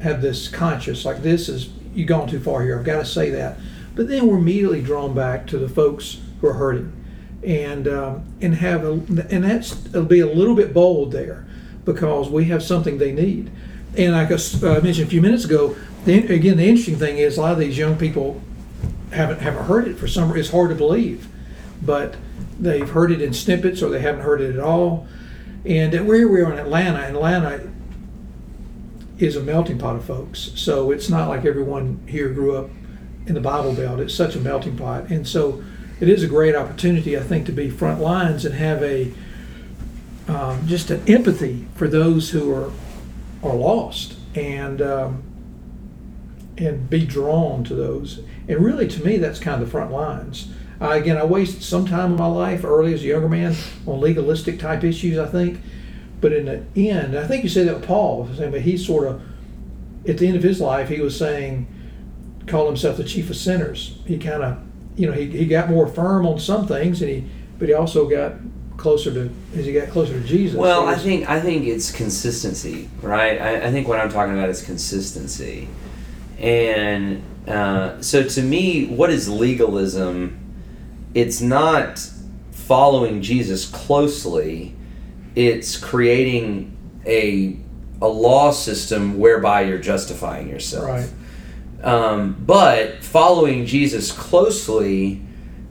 have 0.00 0.22
this 0.22 0.48
conscious, 0.48 1.04
like 1.04 1.22
this 1.22 1.48
is 1.48 1.70
you 1.94 2.04
gone 2.04 2.28
too 2.28 2.40
far 2.40 2.62
here. 2.62 2.78
I've 2.78 2.84
got 2.84 2.98
to 2.98 3.04
say 3.04 3.30
that. 3.30 3.58
but 3.94 4.08
then 4.08 4.26
we're 4.26 4.38
immediately 4.38 4.82
drawn 4.82 5.14
back 5.14 5.46
to 5.48 5.58
the 5.58 5.68
folks 5.68 6.20
who 6.40 6.46
are 6.48 6.54
hurting, 6.54 6.92
and 7.42 7.86
um, 7.88 8.24
and 8.40 8.54
have 8.54 8.84
a 8.84 8.92
and 8.92 9.44
that's 9.44 9.86
it'll 9.86 10.04
be 10.04 10.20
a 10.20 10.26
little 10.26 10.54
bit 10.54 10.72
bold 10.72 11.12
there 11.12 11.46
because 11.84 12.28
we 12.28 12.46
have 12.46 12.62
something 12.62 12.98
they 12.98 13.12
need. 13.12 13.50
And 13.96 14.12
like 14.12 14.30
I 14.30 14.34
uh, 14.34 14.80
mentioned 14.80 15.08
a 15.08 15.10
few 15.10 15.20
minutes 15.20 15.44
ago, 15.44 15.76
the, 16.04 16.32
again 16.32 16.56
the 16.56 16.68
interesting 16.68 16.96
thing 16.96 17.18
is 17.18 17.36
a 17.36 17.40
lot 17.40 17.52
of 17.52 17.58
these 17.58 17.76
young 17.76 17.96
people 17.96 18.40
haven't 19.12 19.40
haven't 19.40 19.64
heard 19.64 19.88
it 19.88 19.98
for 19.98 20.06
some. 20.06 20.34
It's 20.36 20.50
hard 20.50 20.70
to 20.70 20.76
believe, 20.76 21.28
but 21.82 22.14
they've 22.58 22.88
heard 22.88 23.10
it 23.10 23.20
in 23.20 23.32
snippets 23.32 23.82
or 23.82 23.90
they 23.90 24.00
haven't 24.00 24.22
heard 24.22 24.40
it 24.40 24.54
at 24.54 24.60
all. 24.60 25.08
And 25.64 25.92
where 26.06 26.26
we 26.26 26.40
are 26.40 26.52
in 26.52 26.58
Atlanta, 26.58 27.00
and 27.00 27.16
Atlanta 27.16 27.70
is 29.20 29.36
a 29.36 29.40
melting 29.40 29.78
pot 29.78 29.96
of 29.96 30.04
folks. 30.04 30.52
So 30.54 30.90
it's 30.90 31.08
not 31.08 31.28
like 31.28 31.44
everyone 31.44 32.00
here 32.08 32.30
grew 32.30 32.56
up 32.56 32.70
in 33.26 33.34
the 33.34 33.40
Bible 33.40 33.74
Belt. 33.74 34.00
It's 34.00 34.14
such 34.14 34.34
a 34.34 34.40
melting 34.40 34.76
pot, 34.76 35.10
and 35.10 35.26
so 35.26 35.62
it 36.00 36.08
is 36.08 36.22
a 36.22 36.26
great 36.26 36.56
opportunity, 36.56 37.16
I 37.16 37.22
think, 37.22 37.46
to 37.46 37.52
be 37.52 37.68
front 37.68 38.00
lines 38.00 38.44
and 38.44 38.54
have 38.54 38.82
a 38.82 39.12
um, 40.28 40.66
just 40.66 40.90
an 40.90 41.02
empathy 41.08 41.66
for 41.74 41.88
those 41.88 42.30
who 42.30 42.52
are 42.54 42.72
are 43.42 43.54
lost 43.54 44.16
and 44.34 44.80
um, 44.80 45.22
and 46.56 46.88
be 46.88 47.04
drawn 47.04 47.64
to 47.64 47.74
those. 47.74 48.20
And 48.48 48.64
really, 48.64 48.88
to 48.88 49.04
me, 49.04 49.18
that's 49.18 49.38
kind 49.38 49.60
of 49.60 49.66
the 49.66 49.70
front 49.70 49.92
lines. 49.92 50.52
Uh, 50.80 50.90
again, 50.90 51.18
I 51.18 51.24
wasted 51.24 51.62
some 51.62 51.86
time 51.86 52.12
in 52.12 52.16
my 52.16 52.26
life 52.26 52.64
early 52.64 52.94
as 52.94 53.02
a 53.02 53.06
younger 53.06 53.28
man 53.28 53.54
on 53.86 54.00
legalistic 54.00 54.58
type 54.58 54.82
issues, 54.82 55.18
I 55.18 55.26
think. 55.26 55.60
But 56.20 56.32
in 56.32 56.66
the 56.74 56.90
end, 56.90 57.16
I 57.16 57.26
think 57.26 57.42
you 57.42 57.48
said 57.48 57.66
that 57.68 57.76
with 57.76 57.86
Paul, 57.86 58.28
saying, 58.36 58.50
but 58.50 58.60
he 58.60 58.76
sort 58.76 59.06
of, 59.06 59.22
at 60.06 60.18
the 60.18 60.26
end 60.26 60.36
of 60.36 60.42
his 60.42 60.60
life, 60.60 60.88
he 60.88 61.00
was 61.00 61.16
saying, 61.16 61.66
called 62.46 62.66
himself 62.66 62.96
the 62.96 63.04
chief 63.04 63.30
of 63.30 63.36
sinners. 63.36 63.98
He 64.06 64.18
kind 64.18 64.42
of, 64.42 64.58
you 64.96 65.06
know, 65.06 65.12
he, 65.12 65.26
he 65.26 65.46
got 65.46 65.70
more 65.70 65.86
firm 65.86 66.26
on 66.26 66.38
some 66.38 66.66
things, 66.66 67.00
and 67.00 67.10
he, 67.10 67.24
but 67.58 67.68
he 67.68 67.74
also 67.74 68.08
got 68.08 68.34
closer 68.76 69.12
to 69.12 69.30
as 69.54 69.66
he 69.66 69.72
got 69.72 69.90
closer 69.90 70.14
to 70.20 70.26
Jesus. 70.26 70.58
Well, 70.58 70.86
He 70.86 70.94
I 70.94 70.96
think 70.96 71.28
I 71.28 71.40
think 71.40 71.66
it's 71.66 71.92
consistency, 71.92 72.88
right? 73.02 73.40
I, 73.40 73.66
I 73.66 73.70
think 73.70 73.86
what 73.86 74.00
I'm 74.00 74.10
talking 74.10 74.34
about 74.34 74.48
is 74.48 74.62
consistency, 74.62 75.68
and 76.38 77.22
uh, 77.46 78.00
so 78.00 78.24
to 78.24 78.42
me, 78.42 78.86
what 78.86 79.10
is 79.10 79.28
legalism? 79.28 80.38
It's 81.14 81.40
not 81.40 81.98
following 82.52 83.20
Jesus 83.20 83.68
closely. 83.68 84.74
It's 85.48 85.76
creating 85.78 86.76
a 87.06 87.56
a 88.02 88.08
law 88.08 88.50
system 88.50 89.18
whereby 89.18 89.62
you're 89.62 89.78
justifying 89.78 90.48
yourself. 90.48 90.86
Right. 90.86 91.10
Um, 91.82 92.36
but 92.46 93.02
following 93.02 93.64
Jesus 93.66 94.12
closely 94.12 95.22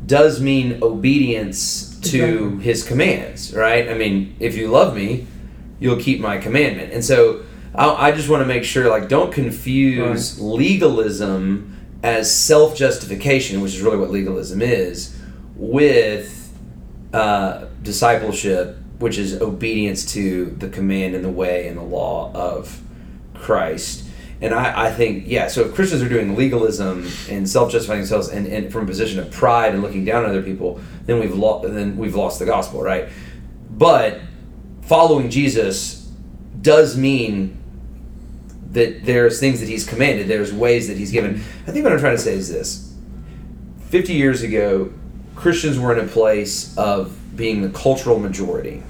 does 0.06 0.40
mean 0.42 0.80
obedience 0.82 2.00
to 2.02 2.24
Exactly. 2.24 2.64
his 2.64 2.84
commands, 2.84 3.54
right? 3.54 3.90
I 3.90 3.94
mean, 3.94 4.36
if 4.40 4.56
you 4.56 4.70
love 4.70 4.96
me, 4.96 5.28
you'll 5.80 6.00
keep 6.00 6.20
my 6.20 6.38
commandment. 6.38 6.94
And 6.94 7.04
so 7.06 7.44
I, 7.76 8.10
I 8.10 8.12
just 8.12 8.28
want 8.30 8.42
to 8.42 8.48
make 8.48 8.64
sure, 8.64 8.90
like, 8.90 9.08
don't 9.08 9.32
confuse 9.32 10.40
legalism 10.40 11.78
as 12.02 12.34
self 12.36 12.76
justification, 12.76 13.62
which 13.62 13.76
is 13.76 13.82
really 13.82 13.98
what 13.98 14.10
legalism 14.10 14.62
is, 14.62 15.16
with 15.56 16.52
uh, 17.14 17.66
discipleship, 17.84 18.78
which 19.00 19.18
is 19.18 19.42
obedience 19.42 20.06
to 20.14 20.46
the 20.46 20.70
command 20.70 21.16
and 21.16 21.24
the 21.24 21.30
way 21.30 21.68
and 21.68 21.78
the 21.78 21.84
law 21.84 22.32
of 22.34 22.82
Christ. 23.34 24.06
And 24.42 24.54
I, 24.54 24.88
I 24.88 24.92
think, 24.92 25.26
yeah, 25.28 25.48
so 25.48 25.66
if 25.66 25.76
Christians 25.76 26.02
are 26.02 26.10
doing 26.10 26.36
legalism 26.36 27.08
and 27.30 27.50
self 27.50 27.72
justifying 27.72 28.02
themselves 28.02 28.30
and, 28.30 28.48
and 28.48 28.72
from 28.72 28.84
a 28.84 28.88
position 28.88 29.20
of 29.20 29.32
pride 29.32 29.74
and 29.74 29.82
looking 29.82 30.06
down 30.06 30.24
on 30.24 30.30
other 30.30 30.42
people, 30.42 30.80
then 31.06 31.20
we've 31.20 31.36
lost 31.36 31.68
then 31.74 31.98
we've 31.98 32.16
lost 32.16 32.40
the 32.40 32.46
gospel, 32.46 32.82
right? 32.82 33.10
But 33.70 34.22
following 34.82 35.30
Jesus 35.30 36.10
does 36.62 36.98
mean 36.98 37.58
that 38.72 39.04
there's 39.04 39.40
things 39.40 39.60
that 39.60 39.68
he's 39.68 39.88
commanded, 39.88 40.28
there's 40.28 40.54
ways 40.54 40.88
that 40.88 40.98
he's 40.98 41.12
given. 41.12 41.36
I 41.68 41.72
think 41.72 41.84
what 41.84 41.94
I'm 41.94 42.00
trying 42.00 42.16
to 42.16 42.22
say 42.22 42.34
is 42.34 42.50
this. 42.50 42.94
50 43.90 44.14
years 44.14 44.44
ago, 44.44 44.94
Christians 45.36 45.80
were 45.80 45.98
in 45.98 46.06
a 46.06 46.08
place 46.08 46.78
of 46.78 47.16
being 47.36 47.62
the 47.62 47.70
cultural 47.70 48.20
majority. 48.20 48.84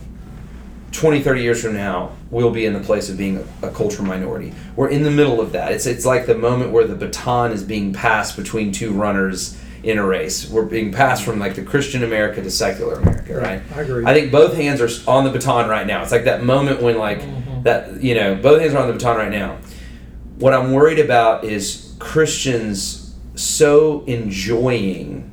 20, 0.92 1.22
30 1.22 1.42
years 1.42 1.62
from 1.64 1.74
now, 1.74 2.12
we'll 2.32 2.52
be 2.52 2.66
in 2.66 2.74
the 2.74 2.80
place 2.80 3.10
of 3.10 3.18
being 3.18 3.38
a, 3.62 3.68
a 3.68 3.72
cultural 3.72 4.08
minority. 4.08 4.54
We're 4.76 4.90
in 4.90 5.04
the 5.04 5.12
middle 5.12 5.40
of 5.40 5.52
that. 5.52 5.72
It's, 5.72 5.86
it's 5.86 6.06
like 6.06 6.26
the 6.26 6.36
moment 6.38 6.72
where 6.72 6.86
the 6.86 6.96
baton 6.96 7.52
is 7.52 7.64
being 7.64 7.94
passed 7.94 8.36
between 8.36 8.72
two 8.72 8.92
runners 8.94 9.60
in 9.84 9.98
a 9.98 10.06
race. 10.06 10.50
We're 10.50 10.66
being 10.66 10.92
passed 10.92 11.24
from 11.24 11.40
like 11.40 11.56
the 11.56 11.64
Christian 11.64 12.04
America 12.04 12.42
to 12.42 12.52
secular 12.52 12.96
America, 12.96 13.36
right? 13.38 13.62
I 13.76 13.82
agree. 13.82 14.04
I 14.06 14.14
think 14.14 14.32
both 14.32 14.56
hands 14.56 14.82
are 14.82 14.90
on 15.10 15.24
the 15.24 15.30
baton 15.32 15.70
right 15.70 15.88
now. 15.88 16.02
It's 16.02 16.12
like 16.12 16.26
that 16.26 16.44
moment 16.44 16.82
when 16.82 16.98
like 16.98 17.22
Mhm. 17.22 17.64
that, 17.64 18.04
you 18.04 18.14
know, 18.16 18.36
both 18.36 18.60
hands 18.62 18.74
are 18.74 18.80
on 18.80 18.88
the 18.88 18.94
baton 18.94 19.16
right 19.18 19.32
now. 19.32 19.58
What 20.38 20.54
I'm 20.54 20.74
worried 20.74 21.00
about 21.00 21.44
is 21.46 21.94
Christians 22.00 23.14
so 23.36 24.04
enjoying 24.06 25.26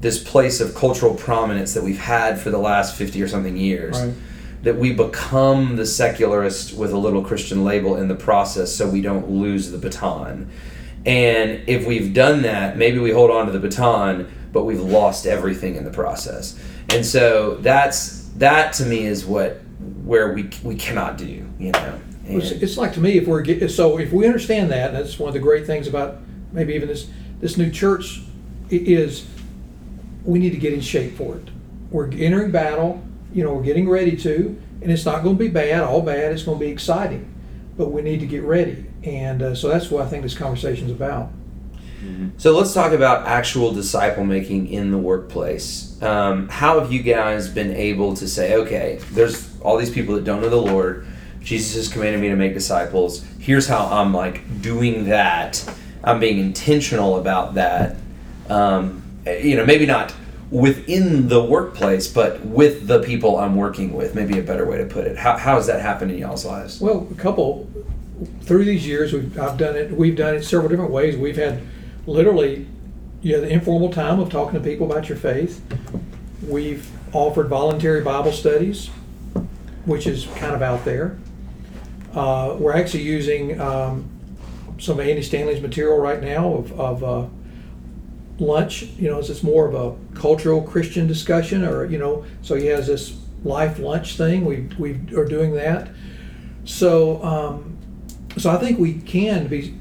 this 0.00 0.22
place 0.22 0.60
of 0.60 0.74
cultural 0.74 1.14
prominence 1.14 1.74
that 1.74 1.82
we've 1.82 1.98
had 1.98 2.38
for 2.40 2.50
the 2.50 2.58
last 2.58 2.94
50 2.96 3.22
or 3.22 3.28
something 3.28 3.56
years 3.56 3.98
Right. 4.00 4.12
That 4.62 4.76
we 4.76 4.92
become 4.92 5.76
the 5.76 5.86
secularist 5.86 6.74
with 6.76 6.92
a 6.92 6.98
little 6.98 7.22
Christian 7.22 7.64
label 7.64 7.96
in 7.96 8.08
the 8.08 8.14
process 8.14 8.74
so 8.74 8.88
we 8.88 9.00
don't 9.00 9.30
lose 9.30 9.70
the 9.70 9.78
baton. 9.78 10.50
And 11.04 11.62
if 11.68 11.86
we've 11.86 12.12
done 12.12 12.42
that, 12.42 12.76
maybe 12.76 12.98
we 12.98 13.10
hold 13.12 13.30
on 13.30 13.46
to 13.46 13.52
the 13.52 13.60
baton, 13.60 14.28
but 14.52 14.64
we've 14.64 14.80
lost 14.80 15.26
everything 15.26 15.76
in 15.76 15.84
the 15.84 15.90
process. 15.90 16.58
And 16.88 17.04
so 17.06 17.56
that's 17.56 18.24
that 18.36 18.72
to 18.74 18.86
me 18.86 19.06
is 19.06 19.24
what 19.24 19.60
where 20.04 20.32
we 20.32 20.50
we 20.62 20.74
cannot 20.74 21.16
do, 21.16 21.48
you 21.58 21.72
know. 21.72 22.00
It's, 22.28 22.50
And- 22.50 22.62
it's 22.62 22.76
like 22.76 22.92
to 22.94 23.00
me 23.00 23.18
if 23.18 23.28
we're 23.28 23.68
so 23.68 23.98
if 23.98 24.12
we 24.12 24.26
understand 24.26 24.70
that, 24.72 24.88
and 24.88 24.96
that's 24.96 25.18
one 25.18 25.28
of 25.28 25.34
the 25.34 25.40
great 25.40 25.66
things 25.66 25.86
about 25.86 26.18
maybe 26.52 26.74
even 26.74 26.88
this 26.88 27.06
this 27.40 27.56
new 27.56 27.70
church 27.70 28.22
is 28.70 29.26
we 30.24 30.38
need 30.40 30.50
to 30.50 30.58
get 30.58 30.72
in 30.72 30.80
shape 30.80 31.16
for 31.16 31.36
it. 31.36 31.48
We're 31.90 32.10
entering 32.10 32.50
battle, 32.50 33.02
you 33.36 33.44
know, 33.44 33.52
we're 33.52 33.62
getting 33.62 33.86
ready 33.86 34.16
to, 34.16 34.58
and 34.80 34.90
it's 34.90 35.04
not 35.04 35.22
going 35.22 35.36
to 35.36 35.44
be 35.44 35.50
bad, 35.50 35.82
all 35.82 36.00
bad. 36.00 36.32
It's 36.32 36.44
going 36.44 36.58
to 36.58 36.64
be 36.64 36.70
exciting, 36.70 37.30
but 37.76 37.92
we 37.92 38.00
need 38.00 38.20
to 38.20 38.26
get 38.26 38.42
ready, 38.42 38.86
and 39.02 39.42
uh, 39.42 39.54
so 39.54 39.68
that's 39.68 39.90
what 39.90 40.06
I 40.06 40.08
think 40.08 40.22
this 40.22 40.36
conversation 40.36 40.86
is 40.86 40.92
about. 40.92 41.30
So 42.38 42.56
let's 42.56 42.72
talk 42.72 42.92
about 42.92 43.26
actual 43.26 43.72
disciple 43.72 44.24
making 44.24 44.68
in 44.68 44.90
the 44.90 44.98
workplace. 44.98 46.00
Um, 46.02 46.48
how 46.48 46.78
have 46.78 46.92
you 46.92 47.02
guys 47.02 47.48
been 47.48 47.74
able 47.74 48.14
to 48.16 48.28
say, 48.28 48.54
okay, 48.54 49.00
there's 49.12 49.58
all 49.60 49.76
these 49.76 49.90
people 49.90 50.14
that 50.14 50.24
don't 50.24 50.40
know 50.40 50.48
the 50.48 50.56
Lord. 50.56 51.06
Jesus 51.40 51.74
has 51.74 51.88
commanded 51.88 52.20
me 52.20 52.28
to 52.28 52.36
make 52.36 52.54
disciples. 52.54 53.24
Here's 53.38 53.66
how 53.66 53.86
I'm 53.86 54.14
like 54.14 54.62
doing 54.62 55.06
that. 55.06 55.62
I'm 56.04 56.20
being 56.20 56.38
intentional 56.38 57.18
about 57.18 57.54
that. 57.54 57.96
Um, 58.48 59.02
you 59.26 59.56
know, 59.56 59.66
maybe 59.66 59.86
not 59.86 60.14
within 60.50 61.28
the 61.28 61.42
workplace, 61.42 62.06
but 62.06 62.44
with 62.44 62.86
the 62.86 63.02
people 63.02 63.38
I'm 63.38 63.56
working 63.56 63.92
with. 63.92 64.14
Maybe 64.14 64.38
a 64.38 64.42
better 64.42 64.66
way 64.66 64.78
to 64.78 64.86
put 64.86 65.06
it. 65.06 65.16
How, 65.16 65.36
how 65.36 65.56
has 65.56 65.66
that 65.66 65.80
happened 65.80 66.12
in 66.12 66.18
y'all's 66.18 66.44
lives? 66.44 66.80
Well, 66.80 67.06
a 67.10 67.14
couple 67.14 67.68
through 68.42 68.64
these 68.64 68.86
years, 68.86 69.12
we've 69.12 69.38
I've 69.38 69.58
done 69.58 69.76
it. 69.76 69.92
We've 69.92 70.16
done 70.16 70.36
it 70.36 70.44
several 70.44 70.68
different 70.68 70.90
ways. 70.90 71.16
We've 71.16 71.36
had 71.36 71.62
literally, 72.06 72.66
you 73.22 73.32
know, 73.32 73.40
the 73.40 73.48
informal 73.48 73.92
time 73.92 74.20
of 74.20 74.30
talking 74.30 74.54
to 74.54 74.64
people 74.66 74.90
about 74.90 75.08
your 75.08 75.18
faith. 75.18 75.62
We've 76.46 76.88
offered 77.12 77.48
voluntary 77.48 78.02
Bible 78.02 78.32
studies, 78.32 78.88
which 79.84 80.06
is 80.06 80.26
kind 80.36 80.54
of 80.54 80.62
out 80.62 80.84
there. 80.84 81.18
Uh, 82.14 82.56
we're 82.58 82.74
actually 82.74 83.02
using 83.02 83.60
um, 83.60 84.08
some 84.78 84.98
of 84.98 85.06
Andy 85.06 85.22
Stanley's 85.22 85.60
material 85.60 85.98
right 85.98 86.22
now 86.22 86.54
of, 86.54 86.80
of 86.80 87.04
uh, 87.04 87.26
lunch. 88.38 88.82
You 88.82 89.10
know, 89.10 89.18
it's 89.18 89.28
it's 89.28 89.42
more 89.42 89.66
of 89.66 89.74
a 89.74 89.96
cultural 90.14 90.62
Christian 90.62 91.06
discussion, 91.06 91.64
or 91.64 91.84
you 91.84 91.98
know, 91.98 92.24
so 92.42 92.54
he 92.54 92.66
has 92.66 92.86
this 92.86 93.18
life 93.44 93.78
lunch 93.78 94.16
thing. 94.16 94.44
We 94.44 94.68
we 94.78 94.92
are 95.16 95.24
doing 95.24 95.54
that. 95.54 95.88
So, 96.64 97.22
um, 97.22 97.78
so 98.36 98.50
I 98.50 98.56
think 98.56 98.78
we 98.78 98.94
can 98.94 99.46
be 99.46 99.74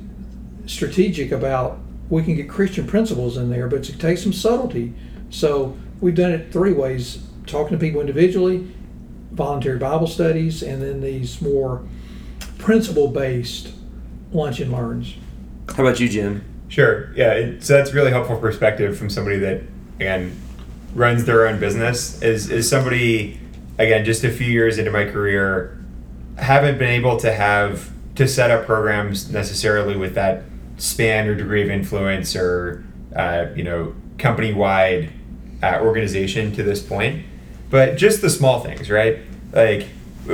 strategic 0.65 1.31
about 1.31 1.79
we 2.09 2.23
can 2.23 2.35
get 2.35 2.49
Christian 2.49 2.85
principles 2.85 3.37
in 3.37 3.49
there, 3.49 3.67
but 3.67 3.89
it 3.89 3.99
takes 3.99 4.21
some 4.21 4.33
subtlety. 4.33 4.93
So 5.29 5.75
we've 5.99 6.15
done 6.15 6.31
it 6.31 6.51
three 6.51 6.73
ways: 6.73 7.23
talking 7.47 7.77
to 7.77 7.83
people 7.83 8.01
individually, 8.01 8.71
voluntary 9.31 9.79
Bible 9.79 10.07
studies, 10.07 10.61
and 10.61 10.81
then 10.81 11.01
these 11.01 11.41
more 11.41 11.83
principle-based 12.57 13.73
lunch 14.31 14.59
and 14.59 14.71
learns. 14.71 15.15
How 15.69 15.83
about 15.83 15.99
you, 15.99 16.07
Jim? 16.09 16.54
Sure. 16.67 17.13
Yeah. 17.15 17.53
So 17.59 17.73
that's 17.73 17.93
really 17.93 18.11
helpful 18.11 18.37
perspective 18.37 18.97
from 18.97 19.09
somebody 19.09 19.37
that 19.39 19.61
again 19.97 20.39
runs 20.93 21.25
their 21.25 21.47
own 21.47 21.59
business. 21.59 22.21
Is 22.21 22.49
is 22.49 22.69
somebody 22.69 23.39
again 23.77 24.05
just 24.05 24.23
a 24.23 24.31
few 24.31 24.47
years 24.47 24.77
into 24.77 24.91
my 24.91 25.05
career 25.05 25.77
haven't 26.37 26.77
been 26.77 26.89
able 26.89 27.17
to 27.17 27.33
have 27.33 27.91
to 28.15 28.27
set 28.27 28.51
up 28.51 28.65
programs 28.65 29.31
necessarily 29.31 29.95
with 29.95 30.15
that 30.15 30.43
span 30.77 31.27
or 31.27 31.35
degree 31.35 31.61
of 31.61 31.69
influence 31.69 32.35
or 32.35 32.83
uh, 33.15 33.47
you 33.55 33.63
know, 33.63 33.95
company 34.17 34.53
wide 34.53 35.09
uh, 35.63 35.79
organization 35.81 36.51
to 36.53 36.63
this 36.63 36.83
point. 36.83 37.25
But 37.69 37.97
just 37.97 38.21
the 38.21 38.29
small 38.29 38.59
things, 38.59 38.89
right? 38.89 39.19
Like 39.51 39.87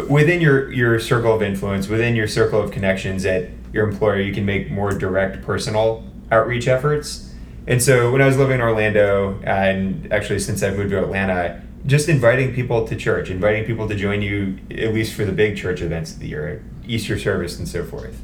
within 0.09 0.41
your 0.41 0.71
your 0.71 0.99
circle 0.99 1.33
of 1.33 1.41
influence, 1.41 1.87
within 1.87 2.15
your 2.15 2.27
circle 2.27 2.61
of 2.61 2.71
connections 2.71 3.25
at 3.25 3.49
your 3.71 3.87
employer, 3.87 4.19
you 4.19 4.33
can 4.33 4.45
make 4.45 4.69
more 4.69 4.91
direct 4.91 5.43
personal 5.43 6.03
outreach 6.31 6.67
efforts. 6.67 7.33
And 7.67 7.81
so 7.81 8.11
when 8.11 8.21
I 8.21 8.25
was 8.25 8.37
living 8.37 8.55
in 8.55 8.61
Orlando, 8.61 9.39
and 9.43 10.11
actually 10.11 10.39
since 10.39 10.63
I 10.63 10.71
moved 10.71 10.91
to 10.91 11.03
Atlanta, 11.03 11.61
just 11.85 12.09
inviting 12.09 12.53
people 12.53 12.87
to 12.87 12.95
church, 12.95 13.29
inviting 13.29 13.65
people 13.65 13.87
to 13.87 13.95
join 13.95 14.21
you 14.21 14.57
at 14.71 14.93
least 14.93 15.13
for 15.13 15.25
the 15.25 15.31
big 15.31 15.57
church 15.57 15.81
events 15.81 16.13
of 16.13 16.19
the 16.19 16.27
year, 16.27 16.63
Easter 16.87 17.19
service 17.19 17.57
and 17.59 17.67
so 17.67 17.83
forth. 17.83 18.21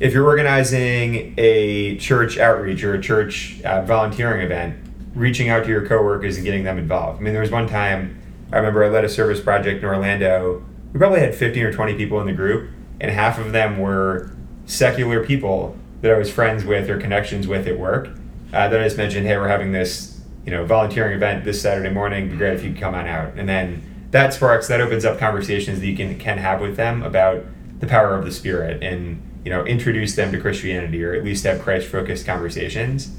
If 0.00 0.12
you're 0.12 0.26
organizing 0.26 1.34
a 1.38 1.96
church 1.98 2.38
outreach 2.38 2.82
or 2.82 2.94
a 2.94 3.00
church 3.00 3.60
uh, 3.62 3.82
volunteering 3.82 4.42
event, 4.44 4.76
reaching 5.14 5.48
out 5.48 5.64
to 5.64 5.70
your 5.70 5.86
coworkers 5.86 6.36
and 6.36 6.44
getting 6.44 6.64
them 6.64 6.78
involved. 6.78 7.20
I 7.20 7.22
mean, 7.22 7.32
there 7.32 7.42
was 7.42 7.50
one 7.50 7.68
time 7.68 8.20
I 8.52 8.56
remember 8.56 8.84
I 8.84 8.88
led 8.88 9.04
a 9.04 9.08
service 9.08 9.40
project 9.40 9.82
in 9.82 9.88
Orlando. 9.88 10.64
We 10.92 10.98
probably 10.98 11.20
had 11.20 11.34
15 11.34 11.62
or 11.62 11.72
20 11.72 11.94
people 11.94 12.20
in 12.20 12.26
the 12.26 12.32
group, 12.32 12.70
and 13.00 13.10
half 13.10 13.38
of 13.38 13.52
them 13.52 13.78
were 13.78 14.32
secular 14.66 15.24
people 15.24 15.76
that 16.04 16.12
I 16.12 16.18
was 16.18 16.30
friends 16.30 16.66
with 16.66 16.90
or 16.90 16.98
connections 16.98 17.48
with 17.48 17.66
at 17.66 17.78
work. 17.78 18.08
Uh, 18.52 18.68
then 18.68 18.82
I 18.82 18.84
just 18.84 18.98
mentioned, 18.98 19.26
hey, 19.26 19.38
we're 19.38 19.48
having 19.48 19.72
this, 19.72 20.20
you 20.44 20.50
know, 20.50 20.62
volunteering 20.66 21.14
event 21.14 21.46
this 21.46 21.62
Saturday 21.62 21.88
morning. 21.88 22.26
It'd 22.26 22.32
be 22.32 22.36
great 22.36 22.52
if 22.52 22.62
you 22.62 22.72
could 22.72 22.80
come 22.80 22.94
on 22.94 23.06
out. 23.06 23.32
And 23.38 23.48
then 23.48 24.06
that 24.10 24.34
sparks, 24.34 24.68
that 24.68 24.82
opens 24.82 25.06
up 25.06 25.18
conversations 25.18 25.80
that 25.80 25.86
you 25.86 25.96
can 25.96 26.18
can 26.18 26.36
have 26.36 26.60
with 26.60 26.76
them 26.76 27.02
about 27.02 27.46
the 27.80 27.86
power 27.86 28.14
of 28.14 28.26
the 28.26 28.30
Spirit 28.30 28.82
and 28.82 29.22
you 29.46 29.50
know 29.50 29.64
introduce 29.64 30.14
them 30.14 30.30
to 30.30 30.38
Christianity 30.38 31.02
or 31.02 31.14
at 31.14 31.24
least 31.24 31.44
have 31.44 31.62
Christ 31.62 31.88
focused 31.88 32.26
conversations. 32.26 33.10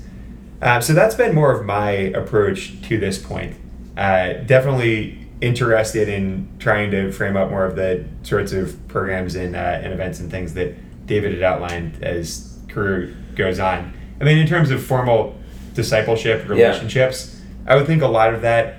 Uh, 0.62 0.80
so 0.80 0.94
that's 0.94 1.16
been 1.16 1.34
more 1.34 1.52
of 1.52 1.66
my 1.66 1.90
approach 1.90 2.80
to 2.84 3.00
this 3.00 3.18
point. 3.18 3.56
Uh, 3.98 4.34
definitely 4.46 5.28
interested 5.42 6.08
in 6.08 6.48
trying 6.60 6.92
to 6.92 7.12
frame 7.12 7.36
up 7.36 7.50
more 7.50 7.66
of 7.66 7.76
the 7.76 8.06
sorts 8.22 8.52
of 8.52 8.88
programs 8.88 9.34
and, 9.34 9.56
uh, 9.56 9.60
and 9.82 9.92
events 9.92 10.20
and 10.20 10.30
things 10.30 10.54
that 10.54 11.06
David 11.08 11.34
had 11.34 11.42
outlined 11.42 12.04
as 12.04 12.55
career 12.68 13.16
goes 13.36 13.60
on. 13.60 13.94
I 14.20 14.24
mean, 14.24 14.38
in 14.38 14.48
terms 14.48 14.72
of 14.72 14.84
formal 14.84 15.38
discipleship 15.74 16.48
relationships, 16.48 17.42
yeah. 17.66 17.74
I 17.74 17.76
would 17.76 17.86
think 17.86 18.02
a 18.02 18.08
lot 18.08 18.34
of 18.34 18.42
that 18.42 18.78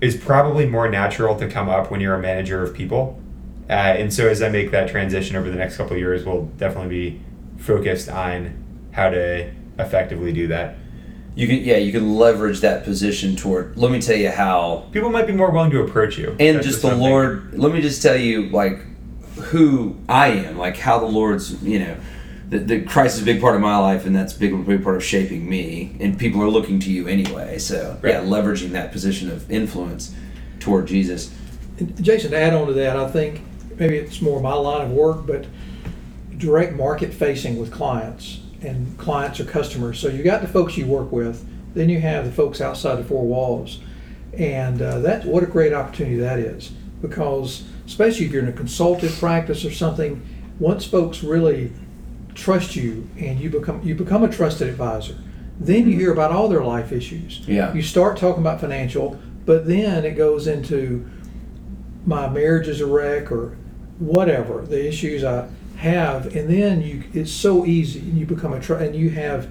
is 0.00 0.16
probably 0.16 0.66
more 0.66 0.88
natural 0.88 1.36
to 1.38 1.48
come 1.48 1.68
up 1.68 1.90
when 1.90 2.00
you're 2.00 2.14
a 2.14 2.20
manager 2.20 2.62
of 2.62 2.74
people. 2.74 3.20
Uh, 3.68 3.72
and 3.72 4.12
so 4.12 4.28
as 4.28 4.42
I 4.42 4.50
make 4.50 4.70
that 4.72 4.90
transition 4.90 5.36
over 5.36 5.48
the 5.48 5.56
next 5.56 5.76
couple 5.76 5.94
of 5.94 5.98
years, 5.98 6.24
we'll 6.24 6.46
definitely 6.58 6.88
be 6.88 7.20
focused 7.58 8.10
on 8.10 8.62
how 8.92 9.08
to 9.10 9.50
effectively 9.78 10.32
do 10.32 10.48
that 10.48 10.76
you 11.34 11.46
can 11.48 11.56
yeah 11.56 11.76
you 11.76 11.92
can 11.92 12.14
leverage 12.16 12.60
that 12.60 12.84
position 12.84 13.34
toward 13.36 13.76
let 13.76 13.90
me 13.90 14.00
tell 14.00 14.16
you 14.16 14.30
how 14.30 14.86
people 14.92 15.10
might 15.10 15.26
be 15.26 15.32
more 15.32 15.50
willing 15.50 15.70
to 15.70 15.82
approach 15.82 16.16
you 16.16 16.36
and 16.38 16.62
just 16.62 16.82
the 16.82 16.94
lord 16.94 17.52
let 17.58 17.72
me 17.72 17.80
just 17.80 18.02
tell 18.02 18.16
you 18.16 18.48
like 18.50 18.78
who 19.36 19.96
i 20.08 20.28
am 20.28 20.56
like 20.56 20.76
how 20.76 20.98
the 20.98 21.06
lord's 21.06 21.60
you 21.62 21.78
know 21.78 21.96
the, 22.54 22.58
the 22.58 22.80
christ 22.82 23.16
is 23.16 23.22
a 23.22 23.24
big 23.24 23.40
part 23.40 23.54
of 23.54 23.60
my 23.60 23.76
life 23.76 24.06
and 24.06 24.14
that's 24.14 24.34
a 24.34 24.38
big, 24.38 24.66
big 24.66 24.82
part 24.82 24.96
of 24.96 25.04
shaping 25.04 25.48
me 25.48 25.96
and 26.00 26.18
people 26.18 26.42
are 26.42 26.48
looking 26.48 26.78
to 26.80 26.90
you 26.90 27.06
anyway 27.06 27.58
so 27.58 27.98
right. 28.02 28.14
yeah 28.14 28.20
leveraging 28.20 28.70
that 28.70 28.92
position 28.92 29.30
of 29.30 29.50
influence 29.50 30.14
toward 30.60 30.86
jesus 30.86 31.34
and 31.78 32.02
jason 32.02 32.30
to 32.30 32.36
add 32.36 32.54
on 32.54 32.66
to 32.66 32.72
that 32.72 32.96
i 32.96 33.08
think 33.10 33.42
maybe 33.78 33.96
it's 33.96 34.20
more 34.20 34.40
my 34.40 34.54
line 34.54 34.82
of 34.82 34.90
work 34.90 35.26
but 35.26 35.46
direct 36.36 36.74
market 36.74 37.12
facing 37.12 37.58
with 37.58 37.70
clients 37.70 38.40
and 38.64 38.98
clients 38.98 39.40
or 39.40 39.44
customers. 39.44 39.98
So 39.98 40.08
you 40.08 40.22
got 40.22 40.40
the 40.40 40.48
folks 40.48 40.76
you 40.76 40.86
work 40.86 41.12
with, 41.12 41.46
then 41.74 41.88
you 41.88 42.00
have 42.00 42.24
the 42.24 42.32
folks 42.32 42.60
outside 42.60 42.96
the 42.96 43.04
four 43.04 43.24
walls, 43.24 43.80
and 44.32 44.80
uh, 44.80 44.98
that 45.00 45.24
what 45.24 45.42
a 45.42 45.46
great 45.46 45.72
opportunity 45.72 46.16
that 46.16 46.38
is 46.38 46.72
because 47.00 47.64
especially 47.86 48.24
if 48.26 48.32
you're 48.32 48.42
in 48.42 48.48
a 48.48 48.52
consultative 48.52 49.16
practice 49.18 49.64
or 49.64 49.70
something, 49.70 50.24
once 50.58 50.86
folks 50.86 51.22
really 51.22 51.70
trust 52.34 52.76
you 52.76 53.08
and 53.18 53.40
you 53.40 53.48
become 53.48 53.82
you 53.82 53.94
become 53.94 54.24
a 54.24 54.28
trusted 54.28 54.68
advisor, 54.68 55.16
then 55.58 55.88
you 55.88 55.98
hear 55.98 56.12
about 56.12 56.32
all 56.32 56.48
their 56.48 56.64
life 56.64 56.92
issues. 56.92 57.40
Yeah. 57.46 57.72
You 57.72 57.82
start 57.82 58.16
talking 58.16 58.42
about 58.42 58.60
financial, 58.60 59.18
but 59.46 59.66
then 59.66 60.04
it 60.04 60.16
goes 60.16 60.46
into 60.46 61.08
my 62.06 62.28
marriage 62.28 62.68
is 62.68 62.80
a 62.80 62.86
wreck 62.86 63.30
or 63.30 63.56
whatever 63.98 64.62
the 64.62 64.86
issues 64.86 65.24
I 65.24 65.48
have, 65.76 66.34
and 66.34 66.48
then 66.48 66.82
you 66.82 67.04
it's 67.12 67.32
so 67.32 67.64
easy, 67.64 68.00
and 68.00 68.18
you 68.18 68.26
become 68.26 68.52
a 68.52 68.60
tr- 68.60 68.74
and 68.74 68.94
you 68.94 69.10
have. 69.10 69.48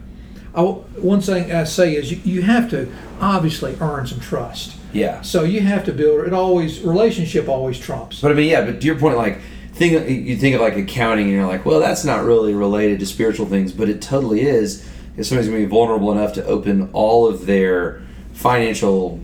I, 0.56 0.62
one 0.62 1.20
thing 1.20 1.52
I 1.52 1.64
say 1.64 1.96
is 1.96 2.12
you, 2.12 2.20
you 2.24 2.42
have 2.44 2.70
to 2.70 2.92
obviously 3.20 3.76
earn 3.82 4.06
some 4.06 4.20
trust. 4.20 4.78
Yeah. 4.92 5.22
So 5.22 5.44
you 5.44 5.62
have 5.62 5.84
to 5.86 5.94
build 5.94 6.28
it. 6.28 6.34
Always 6.34 6.82
relationship 6.82 7.48
always 7.50 7.80
trumps. 7.80 8.22
But 8.22 8.32
I 8.32 8.36
mean, 8.36 8.50
yeah. 8.50 8.64
But 8.64 8.80
to 8.80 8.86
your 8.86 9.00
point, 9.00 9.18
like 9.18 9.40
think 9.74 10.10
you 10.10 10.38
think 10.38 10.56
of 10.56 10.62
like 10.62 10.76
accounting, 10.78 11.26
and 11.26 11.34
you're 11.34 11.48
like, 11.48 11.66
well, 11.66 11.80
that's 11.80 12.06
not 12.06 12.24
really 12.24 12.54
related 12.54 13.00
to 13.00 13.06
spiritual 13.06 13.46
things, 13.46 13.72
but 13.72 13.90
it 13.90 14.02
totally 14.02 14.42
is. 14.42 14.88
If 15.18 15.26
somebody's 15.26 15.50
gonna 15.50 15.62
be 15.62 15.66
vulnerable 15.66 16.12
enough 16.12 16.34
to 16.34 16.46
open 16.46 16.90
all 16.94 17.28
of 17.28 17.46
their 17.46 18.02
financial, 18.34 19.18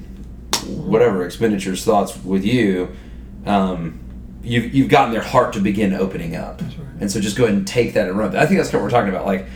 whatever 0.65 1.25
expenditures, 1.25 1.83
thoughts 1.83 2.23
with 2.23 2.45
you, 2.45 2.89
um, 3.45 3.99
you've 4.43 4.73
you've 4.73 4.89
gotten 4.89 5.13
their 5.13 5.21
heart 5.21 5.53
to 5.53 5.59
begin 5.59 5.93
opening 5.93 6.35
up. 6.35 6.61
Right. 6.61 6.73
And 7.01 7.11
so 7.11 7.19
just 7.19 7.37
go 7.37 7.45
ahead 7.45 7.55
and 7.55 7.67
take 7.67 7.93
that 7.93 8.07
and 8.07 8.17
run. 8.17 8.35
I 8.35 8.45
think 8.45 8.59
that's 8.59 8.73
what 8.73 8.81
we're 8.81 8.89
talking 8.89 9.09
about. 9.09 9.25
Like 9.25 9.47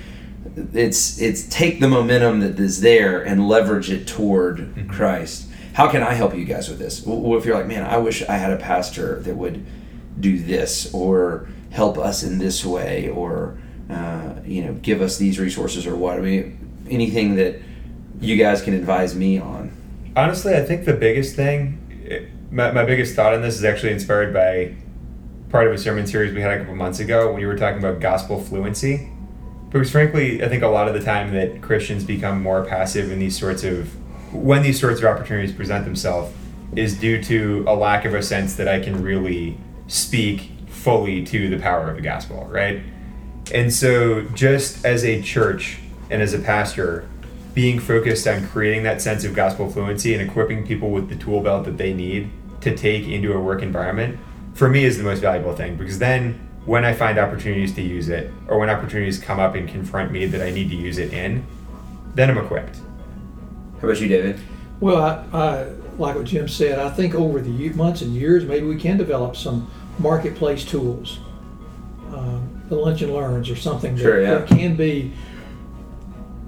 it's 0.73 1.19
it's 1.19 1.47
take 1.47 1.79
the 1.79 1.87
momentum 1.87 2.39
that 2.41 2.59
is 2.59 2.81
there 2.81 3.23
and 3.23 3.47
leverage 3.47 3.89
it 3.89 4.07
toward 4.07 4.57
mm-hmm. 4.57 4.89
Christ. 4.89 5.49
How 5.73 5.89
can 5.89 6.03
I 6.03 6.13
help 6.13 6.35
you 6.35 6.45
guys 6.45 6.69
with 6.69 6.77
this? 6.77 7.03
Well, 7.03 7.37
if 7.37 7.45
you're 7.45 7.55
like, 7.55 7.65
man, 7.65 7.83
I 7.83 7.97
wish 7.97 8.21
I 8.23 8.37
had 8.37 8.51
a 8.51 8.57
pastor 8.57 9.19
that 9.21 9.35
would 9.35 9.65
do 10.19 10.37
this 10.37 10.93
or 10.93 11.47
help 11.71 11.97
us 11.97 12.23
in 12.23 12.37
this 12.37 12.65
way 12.65 13.09
or 13.09 13.57
uh, 13.89 14.33
you 14.45 14.63
know 14.63 14.73
give 14.75 15.01
us 15.01 15.17
these 15.17 15.39
resources 15.39 15.85
or 15.85 15.95
what. 15.95 16.17
I 16.17 16.21
mean, 16.21 16.85
anything 16.89 17.35
that 17.35 17.59
you 18.19 18.37
guys 18.37 18.61
can 18.61 18.73
advise 18.73 19.15
me 19.15 19.37
on. 19.39 19.71
Honestly, 20.15 20.55
I 20.55 20.61
think 20.61 20.85
the 20.85 20.93
biggest 20.93 21.35
thing, 21.35 22.29
my, 22.51 22.71
my 22.71 22.85
biggest 22.85 23.15
thought 23.15 23.33
on 23.33 23.41
this 23.41 23.55
is 23.55 23.63
actually 23.63 23.91
inspired 23.91 24.33
by 24.33 24.75
part 25.49 25.67
of 25.67 25.73
a 25.73 25.77
sermon 25.77 26.07
series 26.07 26.33
we 26.33 26.41
had 26.41 26.51
a 26.51 26.59
couple 26.59 26.75
months 26.75 26.99
ago 26.99 27.31
when 27.31 27.41
you 27.41 27.47
were 27.47 27.57
talking 27.57 27.79
about 27.79 27.99
gospel 27.99 28.39
fluency. 28.39 29.09
Because 29.69 29.91
frankly, 29.91 30.43
I 30.43 30.49
think 30.49 30.63
a 30.63 30.67
lot 30.67 30.87
of 30.87 30.93
the 30.93 31.01
time 31.01 31.33
that 31.33 31.61
Christians 31.61 32.03
become 32.03 32.41
more 32.41 32.63
passive 32.63 33.11
in 33.11 33.19
these 33.19 33.37
sorts 33.37 33.63
of 33.63 33.89
when 34.33 34.61
these 34.61 34.79
sorts 34.79 34.99
of 34.99 35.05
opportunities 35.05 35.53
present 35.53 35.85
themselves 35.85 36.33
is 36.75 36.97
due 36.97 37.23
to 37.23 37.63
a 37.67 37.75
lack 37.75 38.05
of 38.05 38.13
a 38.13 38.23
sense 38.23 38.55
that 38.55 38.67
I 38.67 38.79
can 38.79 39.03
really 39.03 39.57
speak 39.87 40.51
fully 40.67 41.23
to 41.25 41.49
the 41.49 41.57
power 41.57 41.89
of 41.89 41.95
the 41.95 42.01
gospel, 42.01 42.45
right? 42.49 42.81
And 43.53 43.73
so, 43.73 44.21
just 44.33 44.85
as 44.85 45.03
a 45.03 45.21
church 45.21 45.79
and 46.09 46.21
as 46.21 46.33
a 46.33 46.39
pastor, 46.39 47.07
being 47.53 47.79
focused 47.79 48.27
on 48.27 48.47
creating 48.47 48.83
that 48.83 49.01
sense 49.01 49.23
of 49.23 49.33
gospel 49.33 49.69
fluency 49.69 50.13
and 50.13 50.27
equipping 50.27 50.65
people 50.65 50.89
with 50.89 51.09
the 51.09 51.15
tool 51.15 51.41
belt 51.41 51.65
that 51.65 51.77
they 51.77 51.93
need 51.93 52.31
to 52.61 52.75
take 52.75 53.07
into 53.07 53.33
a 53.33 53.39
work 53.39 53.61
environment 53.61 54.19
for 54.53 54.69
me 54.69 54.85
is 54.85 54.97
the 54.97 55.03
most 55.03 55.19
valuable 55.19 55.55
thing 55.55 55.75
because 55.75 55.99
then 55.99 56.33
when 56.65 56.85
I 56.85 56.93
find 56.93 57.17
opportunities 57.17 57.73
to 57.75 57.81
use 57.81 58.07
it 58.07 58.31
or 58.47 58.59
when 58.59 58.69
opportunities 58.69 59.19
come 59.19 59.39
up 59.39 59.55
and 59.55 59.67
confront 59.67 60.11
me 60.11 60.25
that 60.27 60.41
I 60.41 60.51
need 60.51 60.69
to 60.69 60.75
use 60.75 60.97
it 60.97 61.11
in, 61.11 61.45
then 62.15 62.29
I'm 62.29 62.37
equipped. 62.37 62.77
How 63.81 63.89
about 63.89 63.99
you, 63.99 64.07
David? 64.07 64.39
Well, 64.79 65.01
I, 65.33 65.37
I 65.37 65.69
like 65.97 66.15
what 66.15 66.25
Jim 66.25 66.47
said. 66.47 66.79
I 66.79 66.89
think 66.89 67.15
over 67.15 67.41
the 67.41 67.69
months 67.69 68.01
and 68.01 68.13
years, 68.13 68.45
maybe 68.45 68.65
we 68.65 68.77
can 68.77 68.97
develop 68.97 69.35
some 69.35 69.69
marketplace 69.99 70.65
tools, 70.65 71.19
um, 72.13 72.61
the 72.69 72.75
lunch 72.75 73.01
and 73.01 73.13
learns 73.13 73.49
or 73.49 73.55
something 73.55 73.95
that, 73.95 74.01
sure, 74.01 74.21
yeah. 74.21 74.35
that 74.35 74.47
can 74.47 74.75
be 74.75 75.13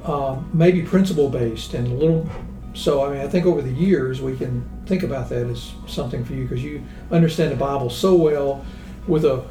uh, 0.03 0.39
maybe 0.53 0.81
principle 0.81 1.29
based 1.29 1.73
and 1.73 1.87
a 1.87 1.95
little 1.95 2.29
so 2.75 3.05
I 3.05 3.09
mean, 3.09 3.21
I 3.21 3.27
think 3.27 3.45
over 3.45 3.61
the 3.61 3.71
years 3.71 4.21
we 4.21 4.35
can 4.35 4.69
think 4.85 5.03
about 5.03 5.29
that 5.29 5.47
as 5.47 5.71
something 5.87 6.23
for 6.25 6.33
you 6.33 6.43
because 6.43 6.63
you 6.63 6.83
understand 7.09 7.51
the 7.51 7.55
Bible 7.55 7.89
so 7.89 8.15
well, 8.15 8.65
with 9.07 9.23
a 9.23 9.43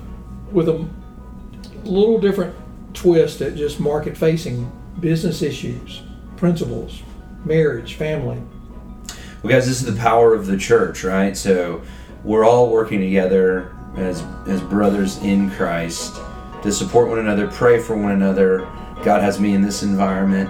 with 0.52 0.68
a 0.68 0.86
little 1.84 2.20
different 2.20 2.54
twist 2.92 3.40
at 3.40 3.56
just 3.56 3.80
market 3.80 4.16
facing 4.16 4.70
business 5.00 5.42
issues, 5.42 6.02
principles, 6.36 7.02
marriage, 7.44 7.94
family. 7.94 8.40
Well, 9.44 9.52
guys, 9.52 9.66
this 9.66 9.82
is 9.82 9.94
the 9.94 10.00
power 10.00 10.32
of 10.32 10.46
the 10.46 10.56
church, 10.56 11.04
right? 11.04 11.36
So 11.36 11.82
we're 12.24 12.46
all 12.46 12.70
working 12.70 12.98
together 12.98 13.76
as 13.94 14.24
as 14.46 14.62
brothers 14.62 15.18
in 15.18 15.50
Christ 15.50 16.18
to 16.62 16.72
support 16.72 17.10
one 17.10 17.18
another, 17.18 17.46
pray 17.48 17.78
for 17.78 17.94
one 17.94 18.12
another. 18.12 18.60
God 19.02 19.20
has 19.20 19.38
me 19.38 19.52
in 19.52 19.60
this 19.60 19.82
environment 19.82 20.48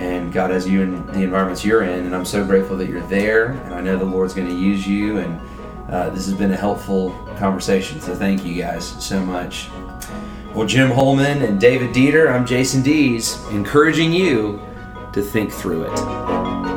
and 0.00 0.32
God 0.32 0.50
has 0.50 0.66
you 0.66 0.82
in 0.82 1.06
the 1.06 1.20
environments 1.20 1.64
you're 1.64 1.84
in. 1.84 2.06
And 2.06 2.12
I'm 2.12 2.24
so 2.24 2.44
grateful 2.44 2.76
that 2.78 2.88
you're 2.88 3.06
there, 3.06 3.52
and 3.52 3.72
I 3.72 3.80
know 3.80 3.96
the 3.96 4.04
Lord's 4.04 4.34
going 4.34 4.48
to 4.48 4.54
use 4.54 4.84
you. 4.84 5.18
And 5.18 5.40
uh, 5.88 6.10
this 6.10 6.26
has 6.26 6.34
been 6.34 6.50
a 6.50 6.56
helpful 6.56 7.12
conversation. 7.38 8.00
So 8.00 8.16
thank 8.16 8.44
you 8.44 8.60
guys 8.60 8.84
so 8.84 9.24
much. 9.24 9.68
Well, 10.56 10.66
Jim 10.66 10.90
Holman 10.90 11.42
and 11.42 11.60
David 11.60 11.92
Deeter, 11.92 12.30
I'm 12.30 12.44
Jason 12.44 12.82
Dees, 12.82 13.40
encouraging 13.50 14.12
you 14.12 14.60
to 15.12 15.22
think 15.22 15.52
through 15.52 15.84
it. 15.84 16.67